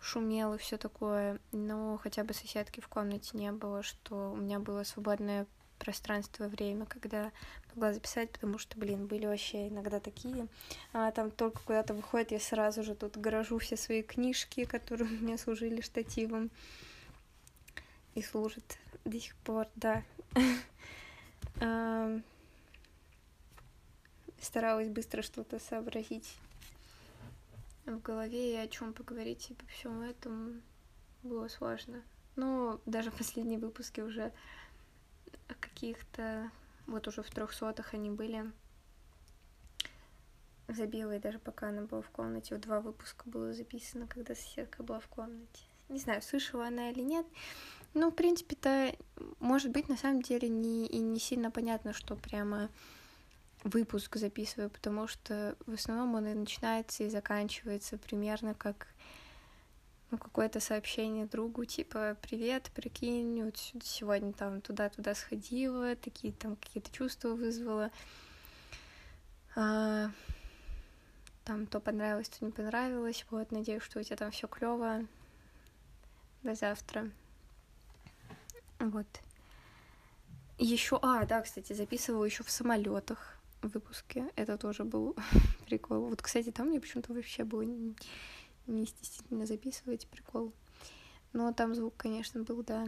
шумел 0.01 0.53
и 0.53 0.57
все 0.57 0.77
такое, 0.77 1.39
но 1.51 1.97
хотя 1.97 2.23
бы 2.23 2.33
соседки 2.33 2.81
в 2.81 2.89
комнате 2.89 3.37
не 3.37 3.51
было, 3.53 3.81
что 3.81 4.31
у 4.31 4.35
меня 4.35 4.59
было 4.59 4.83
свободное 4.83 5.47
пространство 5.79 6.45
и 6.45 6.49
время, 6.49 6.85
когда 6.85 7.31
могла 7.73 7.93
записать, 7.93 8.29
потому 8.31 8.57
что, 8.59 8.77
блин, 8.77 9.07
были 9.07 9.25
вообще 9.25 9.69
иногда 9.69 9.99
такие. 9.99 10.47
Она 10.91 11.11
там 11.11 11.31
только 11.31 11.61
куда-то 11.63 11.93
выходит, 11.93 12.31
я 12.31 12.39
сразу 12.39 12.83
же 12.83 12.93
тут 12.95 13.17
гаражу 13.17 13.57
все 13.57 13.77
свои 13.77 14.03
книжки, 14.03 14.65
которые 14.65 15.09
мне 15.21 15.37
служили 15.37 15.81
штативом. 15.81 16.51
И 18.15 18.21
служат 18.21 18.77
до 19.05 19.19
сих 19.19 19.35
пор, 19.37 19.67
да. 19.75 20.03
Старалась 24.41 24.89
быстро 24.89 25.21
что-то 25.21 25.59
сообразить 25.59 26.37
в 27.85 27.99
голове 28.01 28.53
и 28.53 28.57
о 28.57 28.67
чем 28.67 28.93
поговорить, 28.93 29.51
и 29.51 29.53
по 29.53 29.65
всему 29.67 30.01
этому 30.01 30.61
было 31.23 31.47
сложно. 31.47 32.01
Но 32.35 32.79
даже 32.85 33.11
последние 33.11 33.59
выпуски 33.59 34.01
уже 34.01 34.31
каких-то, 35.59 36.51
вот 36.87 37.07
уже 37.07 37.21
в 37.21 37.29
трехсотых 37.29 37.93
они 37.93 38.09
были. 38.09 38.51
Забила, 40.67 41.15
и 41.15 41.19
даже 41.19 41.39
пока 41.39 41.69
она 41.69 41.83
была 41.83 42.01
в 42.01 42.09
комнате, 42.11 42.53
вот 42.53 42.63
два 42.63 42.79
выпуска 42.79 43.27
было 43.27 43.53
записано, 43.53 44.07
когда 44.07 44.35
соседка 44.35 44.83
была 44.83 44.99
в 44.99 45.07
комнате. 45.07 45.63
Не 45.89 45.97
знаю, 45.97 46.21
слышала 46.21 46.67
она 46.67 46.91
или 46.91 47.01
нет. 47.01 47.25
Ну, 47.95 48.11
в 48.11 48.15
принципе-то, 48.15 48.95
может 49.39 49.71
быть, 49.71 49.89
на 49.89 49.97
самом 49.97 50.21
деле 50.21 50.47
не, 50.47 50.85
и 50.85 50.99
не 50.99 51.19
сильно 51.19 51.49
понятно, 51.49 51.93
что 51.93 52.15
прямо 52.15 52.69
выпуск 53.63 54.15
записываю, 54.15 54.69
потому 54.69 55.07
что 55.07 55.55
в 55.65 55.73
основном 55.73 56.15
он 56.15 56.27
и 56.27 56.33
начинается 56.33 57.03
и 57.03 57.09
заканчивается 57.09 57.97
примерно 57.97 58.53
как 58.53 58.87
ну, 60.11 60.17
какое-то 60.17 60.59
сообщение 60.59 61.25
другу, 61.25 61.65
типа, 61.65 62.17
привет, 62.21 62.71
прикинь, 62.73 63.43
вот 63.43 63.57
сегодня 63.83 64.33
там 64.33 64.61
туда-туда 64.61 65.13
сходила, 65.13 65.95
такие 65.95 66.33
там 66.33 66.55
какие-то 66.55 66.91
чувства 66.91 67.35
вызвала. 67.35 67.91
А, 69.55 70.09
там 71.43 71.67
то 71.67 71.79
понравилось, 71.79 72.29
то 72.29 72.43
не 72.43 72.51
понравилось. 72.51 73.25
Вот, 73.29 73.51
надеюсь, 73.51 73.83
что 73.83 73.99
у 73.99 74.03
тебя 74.03 74.15
там 74.15 74.31
все 74.31 74.47
клево. 74.47 75.05
До 76.43 76.55
завтра. 76.55 77.09
Вот. 78.79 79.07
Еще, 80.57 80.97
а, 81.01 81.25
да, 81.25 81.41
кстати, 81.41 81.73
записывала 81.73 82.25
еще 82.25 82.43
в 82.43 82.49
самолетах 82.49 83.37
выпуске. 83.61 84.29
Это 84.35 84.57
тоже 84.57 84.83
был 84.83 85.15
прикол. 85.65 86.07
Вот, 86.09 86.21
кстати, 86.21 86.51
там 86.51 86.67
мне 86.67 86.79
почему-то 86.79 87.13
вообще 87.13 87.43
было 87.43 87.63
не 88.71 88.85
стеснительно 88.85 89.45
записывать 89.45 90.07
прикол. 90.07 90.53
Но 91.33 91.53
там 91.53 91.75
звук, 91.75 91.95
конечно, 91.97 92.43
был, 92.43 92.63
да. 92.63 92.87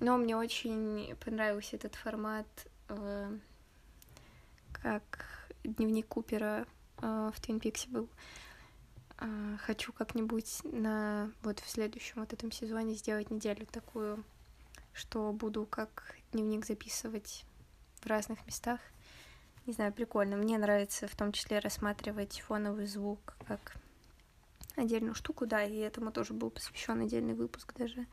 Но 0.00 0.16
мне 0.16 0.36
очень 0.36 1.14
понравился 1.24 1.76
этот 1.76 1.94
формат, 1.94 2.46
э, 2.88 3.38
как 4.72 5.48
дневник 5.64 6.08
Купера 6.08 6.66
э, 7.00 7.30
в 7.34 7.40
Твин 7.40 7.60
Пиксе 7.60 7.88
был. 7.88 8.08
Э, 9.18 9.56
хочу 9.60 9.92
как-нибудь 9.92 10.60
на 10.64 11.30
вот 11.42 11.60
в 11.60 11.70
следующем 11.70 12.20
вот 12.20 12.32
этом 12.32 12.50
сезоне 12.50 12.94
сделать 12.94 13.30
неделю 13.30 13.66
такую, 13.66 14.24
что 14.92 15.32
буду 15.32 15.66
как 15.66 16.16
дневник 16.32 16.66
записывать 16.66 17.44
в 18.00 18.06
разных 18.06 18.44
местах. 18.46 18.80
Не 19.66 19.72
знаю, 19.72 19.92
прикольно. 19.92 20.36
Мне 20.36 20.58
нравится 20.58 21.06
в 21.06 21.14
том 21.14 21.30
числе 21.30 21.60
рассматривать 21.60 22.40
фоновый 22.40 22.86
звук 22.86 23.36
как 23.46 23.76
отдельную 24.76 25.14
штуку, 25.14 25.46
да, 25.46 25.64
и 25.64 25.76
этому 25.76 26.12
тоже 26.12 26.32
был 26.32 26.50
посвящен 26.50 27.00
отдельный 27.00 27.34
выпуск 27.34 27.74
даже 27.76 28.06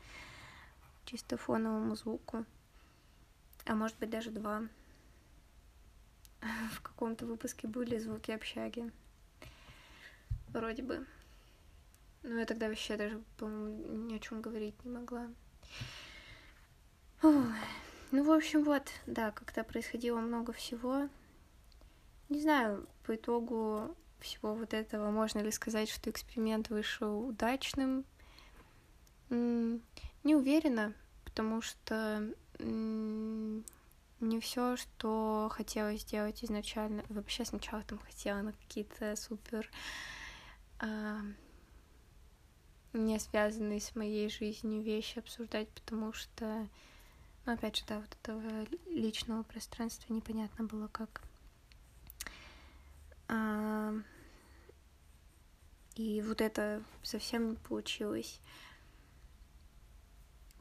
чисто 1.04 1.36
фоновому 1.36 1.96
звуку. 1.96 2.44
А 3.66 3.74
может 3.74 3.98
быть 3.98 4.10
даже 4.10 4.30
два. 4.30 4.62
В 6.72 6.80
каком-то 6.82 7.26
выпуске 7.26 7.66
были 7.66 7.98
звуки 7.98 8.30
общаги. 8.30 8.90
Вроде 10.48 10.82
бы. 10.82 11.06
Но 12.22 12.38
я 12.38 12.46
тогда 12.46 12.68
вообще 12.68 12.96
даже, 12.96 13.22
по-моему, 13.38 14.08
ни 14.08 14.14
о 14.14 14.18
чем 14.18 14.40
говорить 14.40 14.84
не 14.84 14.90
могла. 14.90 15.28
Ой. 17.22 17.54
Ну, 18.12 18.24
в 18.24 18.30
общем, 18.30 18.64
вот, 18.64 18.90
да, 19.06 19.30
как-то 19.30 19.62
происходило 19.62 20.18
много 20.20 20.52
всего. 20.52 21.08
Не 22.28 22.40
знаю, 22.40 22.88
по 23.04 23.14
итогу 23.14 23.96
всего 24.20 24.54
вот 24.54 24.74
этого 24.74 25.10
можно 25.10 25.40
ли 25.40 25.50
сказать, 25.50 25.88
что 25.88 26.10
эксперимент 26.10 26.70
вышел 26.70 27.26
удачным. 27.28 28.04
Не 29.30 30.34
уверена, 30.34 30.94
потому 31.24 31.62
что 31.62 32.32
не 32.58 34.40
все, 34.40 34.76
что 34.76 35.50
хотела 35.50 35.96
сделать 35.96 36.44
изначально. 36.44 37.04
Вообще 37.08 37.44
сначала 37.44 37.82
там 37.82 37.98
хотела 37.98 38.42
на 38.42 38.52
какие-то 38.52 39.16
супер 39.16 39.70
а, 40.78 41.20
не 42.92 43.18
связанные 43.18 43.80
с 43.80 43.94
моей 43.94 44.28
жизнью 44.28 44.82
вещи 44.82 45.18
обсуждать, 45.18 45.68
потому 45.68 46.12
что, 46.12 46.68
ну, 47.46 47.52
опять 47.52 47.76
же, 47.76 47.84
да, 47.86 48.00
вот 48.00 48.16
этого 48.22 48.66
личного 48.86 49.42
пространства 49.42 50.12
непонятно 50.12 50.64
было 50.64 50.88
как. 50.88 51.22
А, 53.28 53.94
и 55.96 56.22
вот 56.22 56.40
это 56.40 56.82
совсем 57.02 57.50
не 57.50 57.56
получилось. 57.56 58.40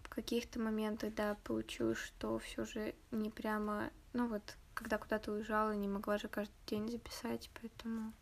В 0.03 0.09
каких-то 0.09 0.59
моментах, 0.59 1.13
да, 1.13 1.37
получилось, 1.43 1.99
что 1.99 2.39
все 2.39 2.65
же 2.65 2.95
не 3.11 3.29
прямо, 3.29 3.91
ну 4.13 4.27
вот, 4.27 4.57
когда 4.73 4.97
куда-то 4.97 5.31
уезжала, 5.31 5.71
не 5.71 5.87
могла 5.87 6.17
же 6.17 6.27
каждый 6.27 6.55
день 6.67 6.89
записать, 6.89 7.49
поэтому... 7.61 8.13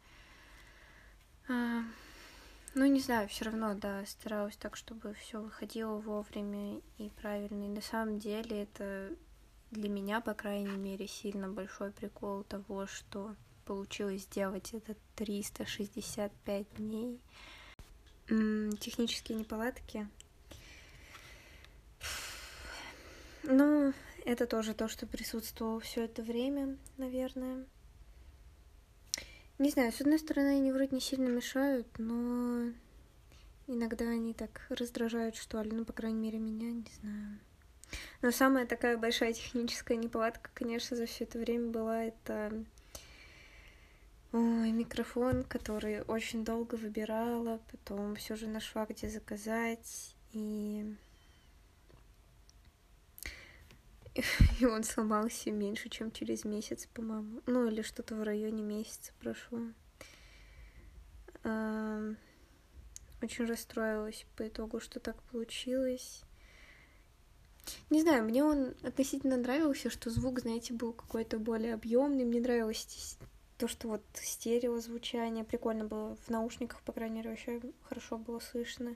А, 1.50 1.84
ну, 2.76 2.86
не 2.86 3.00
знаю, 3.00 3.28
все 3.30 3.46
равно, 3.46 3.74
да, 3.74 4.06
старалась 4.06 4.58
так, 4.58 4.76
чтобы 4.76 5.14
все 5.14 5.42
выходило 5.42 5.98
вовремя 5.98 6.80
и 6.98 7.10
правильно. 7.22 7.66
И 7.66 7.70
на 7.70 7.82
самом 7.82 8.20
деле 8.20 8.64
это 8.64 9.16
для 9.72 9.90
меня, 9.90 10.22
по 10.22 10.34
крайней 10.34 10.78
мере, 10.78 11.08
сильно 11.08 11.48
большой 11.48 11.92
прикол 11.92 12.44
того, 12.44 12.86
что 12.86 13.36
получилось 13.68 14.22
сделать 14.24 14.74
это 14.74 14.96
365 15.16 16.66
дней. 16.78 17.20
Технические 18.80 19.38
неполадки. 19.38 20.08
Ну, 23.44 23.94
это 24.26 24.48
тоже 24.48 24.74
то, 24.74 24.88
что 24.88 25.06
присутствовало 25.06 25.80
все 25.82 26.06
это 26.06 26.24
время, 26.24 26.78
наверное. 26.98 27.66
Не 29.60 29.70
знаю, 29.70 29.92
с 29.92 30.02
одной 30.02 30.20
стороны, 30.20 30.58
они 30.60 30.72
вроде 30.72 30.96
не 30.96 31.02
сильно 31.02 31.28
мешают, 31.28 31.88
но 31.98 32.72
иногда 33.68 34.06
они 34.06 34.34
так 34.34 34.66
раздражают, 34.70 35.36
что 35.36 35.62
ли. 35.62 35.72
Ну, 35.72 35.84
по 35.84 35.94
крайней 35.94 36.20
мере, 36.20 36.40
меня, 36.40 36.72
не 36.72 36.92
знаю. 37.02 37.40
Но 38.22 38.32
самая 38.32 38.66
такая 38.66 38.98
большая 38.98 39.34
техническая 39.34 39.98
неполадка, 39.98 40.50
конечно, 40.54 40.98
за 40.98 41.06
все 41.06 41.24
это 41.24 41.40
время 41.40 41.72
была 41.72 42.04
это 42.04 42.66
Ой, 44.40 44.72
микрофон, 44.72 45.44
который 45.44 46.04
очень 46.04 46.46
долго 46.46 46.76
выбирала, 46.76 47.60
потом 47.72 48.14
все 48.14 48.36
же 48.36 48.46
нашла, 48.46 48.86
где 48.86 49.10
заказать, 49.10 50.16
и 50.32 50.96
и 54.60 54.66
он 54.66 54.84
сломался 54.84 55.50
меньше, 55.50 55.90
чем 55.90 56.12
через 56.12 56.46
месяц, 56.46 56.88
по-моему. 56.94 57.42
Ну, 57.48 57.68
или 57.68 57.82
что-то 57.82 58.14
в 58.14 58.22
районе 58.22 58.62
месяца 58.62 59.12
прошло. 59.20 59.60
Очень 61.44 63.46
расстроилась 63.46 64.28
по 64.36 64.48
итогу, 64.48 64.80
что 64.80 65.00
так 65.00 65.20
получилось. 65.32 66.22
Не 67.90 68.02
знаю, 68.02 68.24
мне 68.24 68.44
он 68.44 68.76
относительно 68.84 69.38
нравился, 69.38 69.90
что 69.90 70.12
звук, 70.12 70.42
знаете, 70.42 70.76
был 70.76 70.94
какой-то 70.94 71.40
более 71.40 71.74
объемный. 71.74 72.24
Мне 72.24 72.40
нравилось 72.40 73.18
то, 73.58 73.68
что 73.68 73.88
вот 73.88 74.04
стереозвучание 74.14 75.44
прикольно 75.44 75.86
было 75.86 76.16
в 76.16 76.30
наушниках, 76.30 76.82
по 76.82 76.92
крайней 76.92 77.18
мере, 77.18 77.32
вообще 77.32 77.62
хорошо 77.84 78.18
было 78.18 78.40
слышно. 78.40 78.96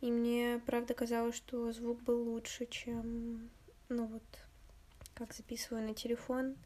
И 0.00 0.10
мне, 0.10 0.60
правда, 0.66 0.94
казалось, 0.94 1.34
что 1.34 1.72
звук 1.72 2.02
был 2.02 2.30
лучше, 2.30 2.66
чем, 2.66 3.50
ну 3.88 4.06
вот, 4.06 4.22
как 5.14 5.32
записываю 5.32 5.86
на 5.86 5.94
телефон. 5.94 6.56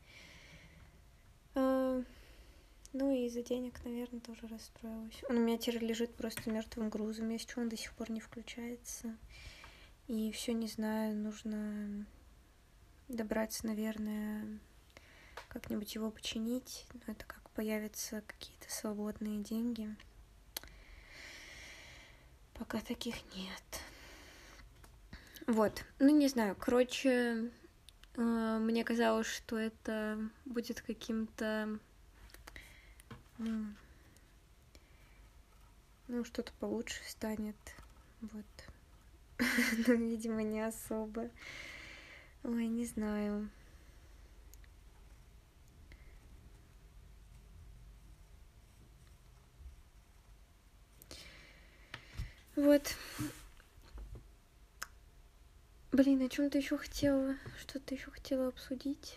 А, 1.54 2.02
ну 2.92 3.14
и 3.14 3.26
из-за 3.26 3.42
денег, 3.42 3.84
наверное, 3.84 4.20
тоже 4.20 4.48
расстроилась. 4.48 5.22
Он 5.28 5.36
у 5.36 5.40
меня 5.40 5.58
теперь 5.58 5.84
лежит 5.84 6.12
просто 6.14 6.50
мертвым 6.50 6.90
грузом, 6.90 7.28
если 7.28 7.48
что, 7.48 7.60
он 7.60 7.68
до 7.68 7.76
сих 7.76 7.92
пор 7.94 8.10
не 8.10 8.20
включается. 8.20 9.16
И 10.08 10.32
все 10.32 10.52
не 10.52 10.66
знаю, 10.66 11.16
нужно 11.16 12.04
добраться, 13.06 13.64
наверное, 13.66 14.58
как-нибудь 15.50 15.94
его 15.94 16.10
починить. 16.10 16.86
Но 16.94 17.12
это 17.12 17.26
как 17.26 17.50
появятся 17.50 18.22
какие-то 18.26 18.72
свободные 18.72 19.42
деньги. 19.42 19.94
Пока 22.54 22.80
таких 22.80 23.16
нет. 23.34 23.80
Вот. 25.46 25.84
Ну, 25.98 26.16
не 26.16 26.28
знаю. 26.28 26.54
Короче, 26.56 27.50
э, 28.16 28.58
мне 28.60 28.84
казалось, 28.84 29.26
что 29.26 29.58
это 29.58 30.18
будет 30.44 30.80
каким-то... 30.80 31.78
Ну, 33.38 33.66
ну, 36.08 36.24
что-то 36.24 36.52
получше 36.60 37.00
станет. 37.06 37.56
Вот. 38.20 38.44
Но, 39.86 39.94
видимо, 39.94 40.42
не 40.42 40.60
особо. 40.60 41.30
Ой, 42.44 42.66
не 42.66 42.84
знаю. 42.84 43.48
Вот. 52.60 52.94
Блин, 55.92 56.20
о 56.20 56.28
чем 56.28 56.50
ты 56.50 56.58
еще 56.58 56.76
хотела? 56.76 57.34
Что 57.58 57.80
ты 57.80 57.94
еще 57.94 58.10
хотела 58.10 58.48
обсудить? 58.48 59.16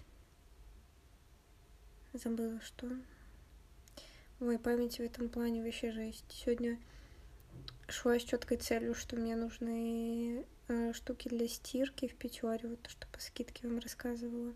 Забыла, 2.13 2.61
что. 2.61 2.87
Ой, 4.39 4.57
память 4.57 4.95
в 4.95 5.01
этом 5.01 5.27
плане 5.27 5.61
вообще 5.61 5.91
жесть. 5.91 6.23
Сегодня 6.29 6.79
шла 7.89 8.17
с 8.17 8.23
четкой 8.23 8.55
целью, 8.55 8.95
что 8.95 9.17
мне 9.17 9.35
нужны 9.35 10.45
э, 10.69 10.93
штуки 10.93 11.27
для 11.27 11.49
стирки 11.49 12.07
в 12.07 12.15
пятере, 12.15 12.69
вот 12.69 12.81
то, 12.83 12.89
что 12.89 13.07
по 13.07 13.19
скидке 13.19 13.67
вам 13.67 13.79
рассказывала. 13.79 14.53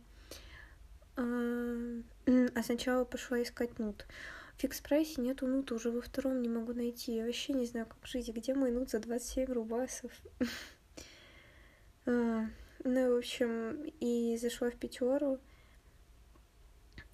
А, 1.17 2.01
а 2.55 2.63
сначала 2.63 3.03
пошла 3.03 3.43
искать 3.43 3.79
нут. 3.79 4.05
Фикс-прайсе 4.57 5.21
нету 5.21 5.45
нута, 5.45 5.75
уже 5.75 5.91
во 5.91 6.01
втором 6.01 6.41
не 6.41 6.49
могу 6.49 6.73
найти. 6.73 7.15
Я 7.15 7.25
вообще 7.25 7.53
не 7.53 7.65
знаю, 7.65 7.85
как 7.85 8.05
жить. 8.07 8.29
Где 8.29 8.55
мой 8.55 8.71
нут 8.71 8.89
за 8.89 8.99
27 8.99 9.51
рубасов? 9.53 10.11
а, 12.07 12.45
ну, 12.83 13.13
в 13.13 13.17
общем, 13.17 13.83
и 13.99 14.35
зашла 14.41 14.71
в 14.71 14.75
пятеру. 14.75 15.39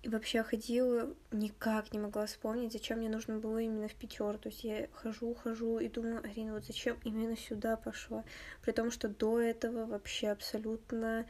И 0.04 0.10
вообще 0.10 0.44
ходила, 0.44 1.14
никак 1.32 1.94
не 1.94 2.00
могла 2.00 2.26
вспомнить, 2.26 2.74
зачем 2.74 3.00
мне 3.00 3.10
нужно 3.10 3.40
было 3.40 3.60
именно 3.60 3.88
в 3.88 3.96
пятеру. 3.96 4.38
То 4.38 4.50
есть 4.50 4.64
я 4.64 4.88
хожу, 4.94 5.34
хожу 5.34 5.80
и 5.80 5.90
думаю, 5.90 6.24
Арина, 6.24 6.54
вот 6.54 6.66
зачем 6.66 6.98
именно 7.04 7.36
сюда 7.38 7.76
пошла? 7.78 8.24
При 8.62 8.72
том, 8.72 8.92
что 8.92 9.08
до 9.08 9.40
этого 9.40 9.86
вообще 9.86 10.30
абсолютно 10.30 11.26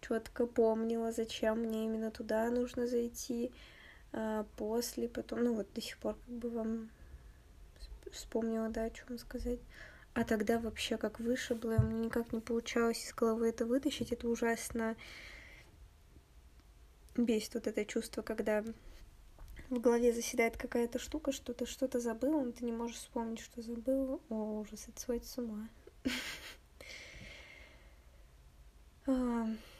четко 0.00 0.46
помнила, 0.46 1.12
зачем 1.12 1.60
мне 1.60 1.84
именно 1.84 2.10
туда 2.10 2.50
нужно 2.50 2.86
зайти 2.86 3.52
а 4.12 4.44
после, 4.56 5.08
потом, 5.08 5.44
ну 5.44 5.54
вот 5.54 5.72
до 5.72 5.80
сих 5.80 5.98
пор 5.98 6.16
как 6.26 6.34
бы 6.34 6.50
вам 6.50 6.90
вспомнила, 8.12 8.68
да, 8.68 8.84
о 8.84 8.90
чем 8.90 9.18
сказать. 9.18 9.60
А 10.14 10.24
тогда 10.24 10.58
вообще 10.58 10.96
как 10.96 11.20
вышибло, 11.20 11.76
мне 11.78 12.06
никак 12.06 12.32
не 12.32 12.40
получалось 12.40 13.04
из 13.04 13.14
головы 13.14 13.48
это 13.48 13.64
вытащить. 13.64 14.12
Это 14.12 14.28
ужасно 14.28 14.96
бесит 17.16 17.54
вот 17.54 17.66
это 17.66 17.84
чувство, 17.84 18.22
когда 18.22 18.64
в 19.68 19.78
голове 19.78 20.12
заседает 20.12 20.56
какая-то 20.56 20.98
штука, 20.98 21.30
что 21.30 21.54
ты 21.54 21.64
что-то 21.64 22.00
забыл, 22.00 22.42
но 22.42 22.50
ты 22.50 22.64
не 22.64 22.72
можешь 22.72 22.96
вспомнить, 22.96 23.38
что 23.38 23.62
забыл. 23.62 24.20
О, 24.28 24.60
ужас, 24.60 24.88
это 24.88 25.00
сводит 25.00 25.24
с 25.26 25.38
ума. 25.38 25.68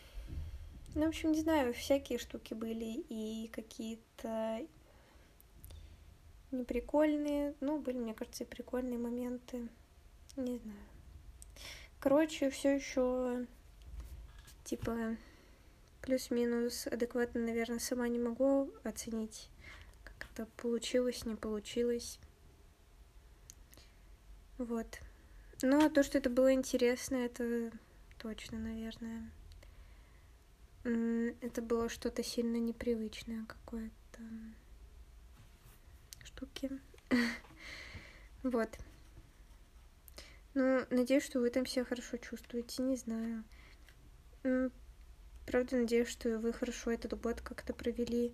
Ну, 0.95 1.05
в 1.05 1.09
общем, 1.09 1.33
не 1.33 1.41
знаю, 1.41 1.73
всякие 1.73 2.19
штуки 2.19 2.53
были 2.55 3.05
и 3.09 3.49
какие-то 3.53 4.67
неприкольные. 6.51 7.55
Ну, 7.61 7.79
были, 7.79 7.97
мне 7.97 8.12
кажется, 8.12 8.45
и 8.45 8.47
прикольные 8.47 8.99
моменты. 8.99 9.69
Не 10.37 10.59
знаю. 10.59 10.79
Короче, 12.01 12.51
все 12.51 12.75
еще 12.77 13.47
типа 14.65 15.17
плюс-минус 16.03 16.87
адекватно, 16.87 17.41
наверное, 17.41 17.79
сама 17.79 18.09
не 18.09 18.19
могу 18.19 18.71
оценить, 18.83 19.49
как 20.03 20.29
это 20.33 20.47
получилось, 20.57 21.25
не 21.25 21.37
получилось. 21.37 22.19
Вот. 24.59 24.99
Ну, 25.62 25.85
а 25.85 25.91
то, 25.91 26.03
что 26.03 26.19
это 26.19 26.31
было 26.31 26.53
интересно, 26.53 27.17
это 27.17 27.71
точно, 28.19 28.59
наверное. 28.59 29.31
Это 30.82 31.62
было 31.62 31.89
что-то 31.89 32.23
сильно 32.23 32.57
непривычное 32.57 33.44
какое-то 33.47 34.20
штуки. 36.24 36.70
Вот. 38.43 38.70
Ну, 40.55 40.86
надеюсь, 40.89 41.27
что 41.27 41.40
вы 41.40 41.51
там 41.51 41.66
себя 41.66 41.85
хорошо 41.85 42.16
чувствуете, 42.16 42.82
не 42.82 42.97
знаю. 42.97 43.44
Правда, 44.43 45.77
надеюсь, 45.77 46.09
что 46.09 46.39
вы 46.39 46.55
хорошо 46.55 46.90
этот 46.90 47.20
год 47.20 47.43
как-то 47.43 47.74
провели. 47.74 48.32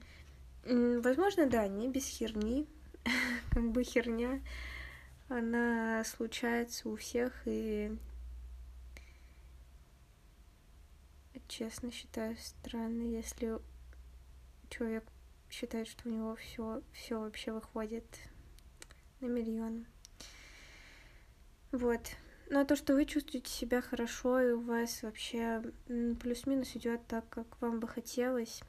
Возможно, 0.65 1.47
да, 1.47 1.67
не 1.67 1.89
без 1.89 2.07
херни. 2.07 2.69
как 3.51 3.71
бы 3.71 3.83
херня, 3.85 4.41
она 5.29 6.05
случается 6.05 6.89
у 6.89 6.97
всех, 6.97 7.33
и 7.47 7.97
честно 11.49 11.91
считаю 11.91 12.37
странно, 12.39 13.03
если 13.03 13.59
человек 14.71 15.05
считает, 15.51 15.89
что 15.89 16.09
у 16.09 16.13
него 16.13 16.37
все, 16.37 16.83
все 16.93 17.19
вообще 17.19 17.53
выходит 17.53 18.07
на 19.21 19.27
миллион. 19.27 19.87
Вот. 21.73 22.01
А 22.53 22.65
то, 22.65 22.77
что 22.77 22.95
вы 22.95 23.07
чувствуете 23.07 23.51
себя 23.51 23.81
хорошо, 23.81 24.41
и 24.41 24.53
у 24.53 24.61
вас 24.61 25.03
вообще 25.03 25.63
плюс-минус 26.21 26.77
идет 26.77 27.07
так, 27.07 27.29
как 27.29 27.61
вам 27.61 27.81
бы 27.81 27.89
хотелось. 27.89 28.63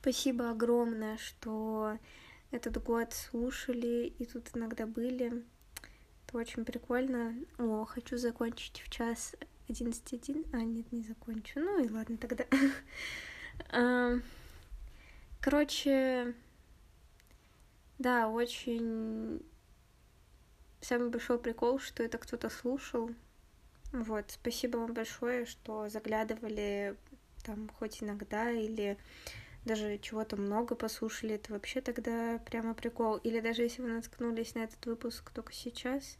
Спасибо 0.00 0.50
огромное, 0.50 1.16
что 1.16 1.98
этот 2.50 2.82
год 2.82 3.12
слушали 3.12 4.14
и 4.18 4.24
тут 4.26 4.50
иногда 4.54 4.86
были. 4.86 5.44
Это 6.26 6.36
очень 6.36 6.64
прикольно. 6.64 7.34
О, 7.58 7.84
хочу 7.84 8.16
закончить 8.18 8.82
в 8.84 8.90
час 8.90 9.34
11.1. 9.68 10.48
А, 10.52 10.58
нет, 10.58 10.90
не 10.92 11.02
закончу. 11.02 11.60
Ну 11.60 11.84
и 11.84 11.88
ладно 11.88 12.16
тогда. 12.16 12.44
Короче, 15.40 16.34
да, 17.98 18.28
очень 18.28 19.42
самый 20.80 21.10
большой 21.10 21.38
прикол, 21.38 21.78
что 21.78 22.02
это 22.02 22.18
кто-то 22.18 22.48
слушал. 22.48 23.10
Вот, 23.92 24.30
спасибо 24.30 24.78
вам 24.78 24.92
большое, 24.92 25.46
что 25.46 25.88
заглядывали 25.88 26.96
там 27.44 27.68
хоть 27.78 28.02
иногда 28.02 28.50
или 28.50 28.98
даже 29.64 29.98
чего-то 29.98 30.36
много 30.36 30.74
послушали, 30.74 31.34
это 31.34 31.52
вообще 31.52 31.80
тогда 31.80 32.38
прямо 32.38 32.74
прикол. 32.74 33.16
Или 33.18 33.40
даже 33.40 33.62
если 33.62 33.82
вы 33.82 33.88
наткнулись 33.88 34.54
на 34.54 34.60
этот 34.60 34.84
выпуск 34.86 35.30
только 35.30 35.52
сейчас, 35.52 36.18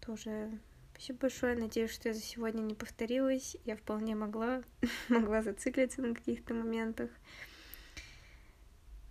тоже 0.00 0.58
спасибо 0.96 1.20
большое. 1.20 1.56
Надеюсь, 1.56 1.92
что 1.92 2.08
я 2.08 2.14
за 2.14 2.22
сегодня 2.22 2.62
не 2.62 2.74
повторилась. 2.74 3.56
Я 3.64 3.76
вполне 3.76 4.14
могла, 4.14 4.62
могла 5.08 5.42
зациклиться 5.42 6.02
на 6.02 6.14
каких-то 6.14 6.54
моментах. 6.54 7.10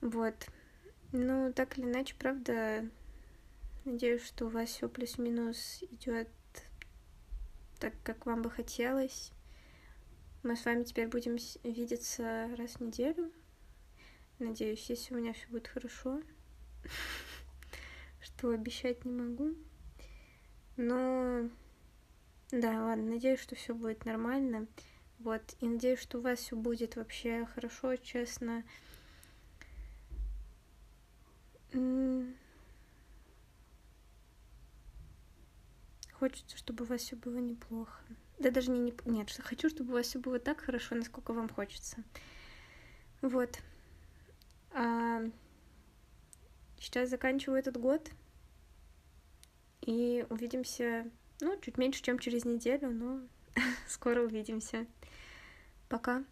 Вот. 0.01 0.35
Ну, 1.11 1.53
так 1.53 1.77
или 1.77 1.85
иначе, 1.85 2.15
правда, 2.17 2.89
Надеюсь, 3.85 4.25
что 4.25 4.47
у 4.47 4.49
вас 4.49 4.69
все 4.69 4.89
плюс-минус 4.89 5.83
идет 5.91 6.27
так, 7.77 7.93
как 8.03 8.25
вам 8.25 8.41
бы 8.41 8.49
хотелось. 8.49 9.31
Мы 10.41 10.55
с 10.55 10.65
вами 10.65 10.83
теперь 10.83 11.07
будем 11.07 11.37
видеться 11.63 12.49
раз 12.57 12.71
в 12.71 12.79
неделю. 12.79 13.31
Надеюсь, 14.39 14.89
если 14.89 15.13
у 15.13 15.19
меня 15.19 15.33
все 15.33 15.47
будет 15.49 15.67
хорошо, 15.67 16.19
что 18.21 18.49
обещать 18.49 19.05
не 19.05 19.11
могу. 19.11 19.53
Но 20.77 21.47
да, 22.51 22.85
ладно, 22.85 23.11
надеюсь, 23.11 23.39
что 23.39 23.55
все 23.55 23.73
будет 23.73 24.05
нормально. 24.05 24.67
Вот, 25.19 25.55
и 25.59 25.67
надеюсь, 25.67 25.99
что 25.99 26.19
у 26.19 26.22
вас 26.22 26.39
все 26.39 26.55
будет 26.55 26.95
вообще 26.95 27.45
хорошо, 27.45 27.95
честно. 27.95 28.63
Хочется, 36.13 36.57
чтобы 36.57 36.84
у 36.84 36.88
вас 36.88 37.01
все 37.01 37.15
было 37.15 37.38
неплохо. 37.38 38.01
Да 38.39 38.51
даже 38.51 38.72
не, 38.72 38.80
не 38.80 38.93
нет, 39.05 39.30
что 39.30 39.41
хочу, 39.41 39.69
чтобы 39.69 39.91
у 39.91 39.93
вас 39.93 40.07
все 40.07 40.19
было 40.19 40.39
так 40.39 40.61
хорошо, 40.61 40.95
насколько 40.95 41.34
вам 41.34 41.49
хочется. 41.49 41.97
Вот. 43.22 43.59
А 44.72 45.22
сейчас 46.80 47.09
заканчиваю 47.09 47.59
этот 47.59 47.77
год. 47.77 48.11
И 49.81 50.26
увидимся, 50.30 51.09
ну, 51.41 51.57
чуть 51.61 51.77
меньше, 51.77 52.01
чем 52.01 52.19
через 52.19 52.45
неделю, 52.45 52.91
но 52.91 53.21
скоро 53.87 54.21
увидимся. 54.21 54.85
Пока. 55.89 56.23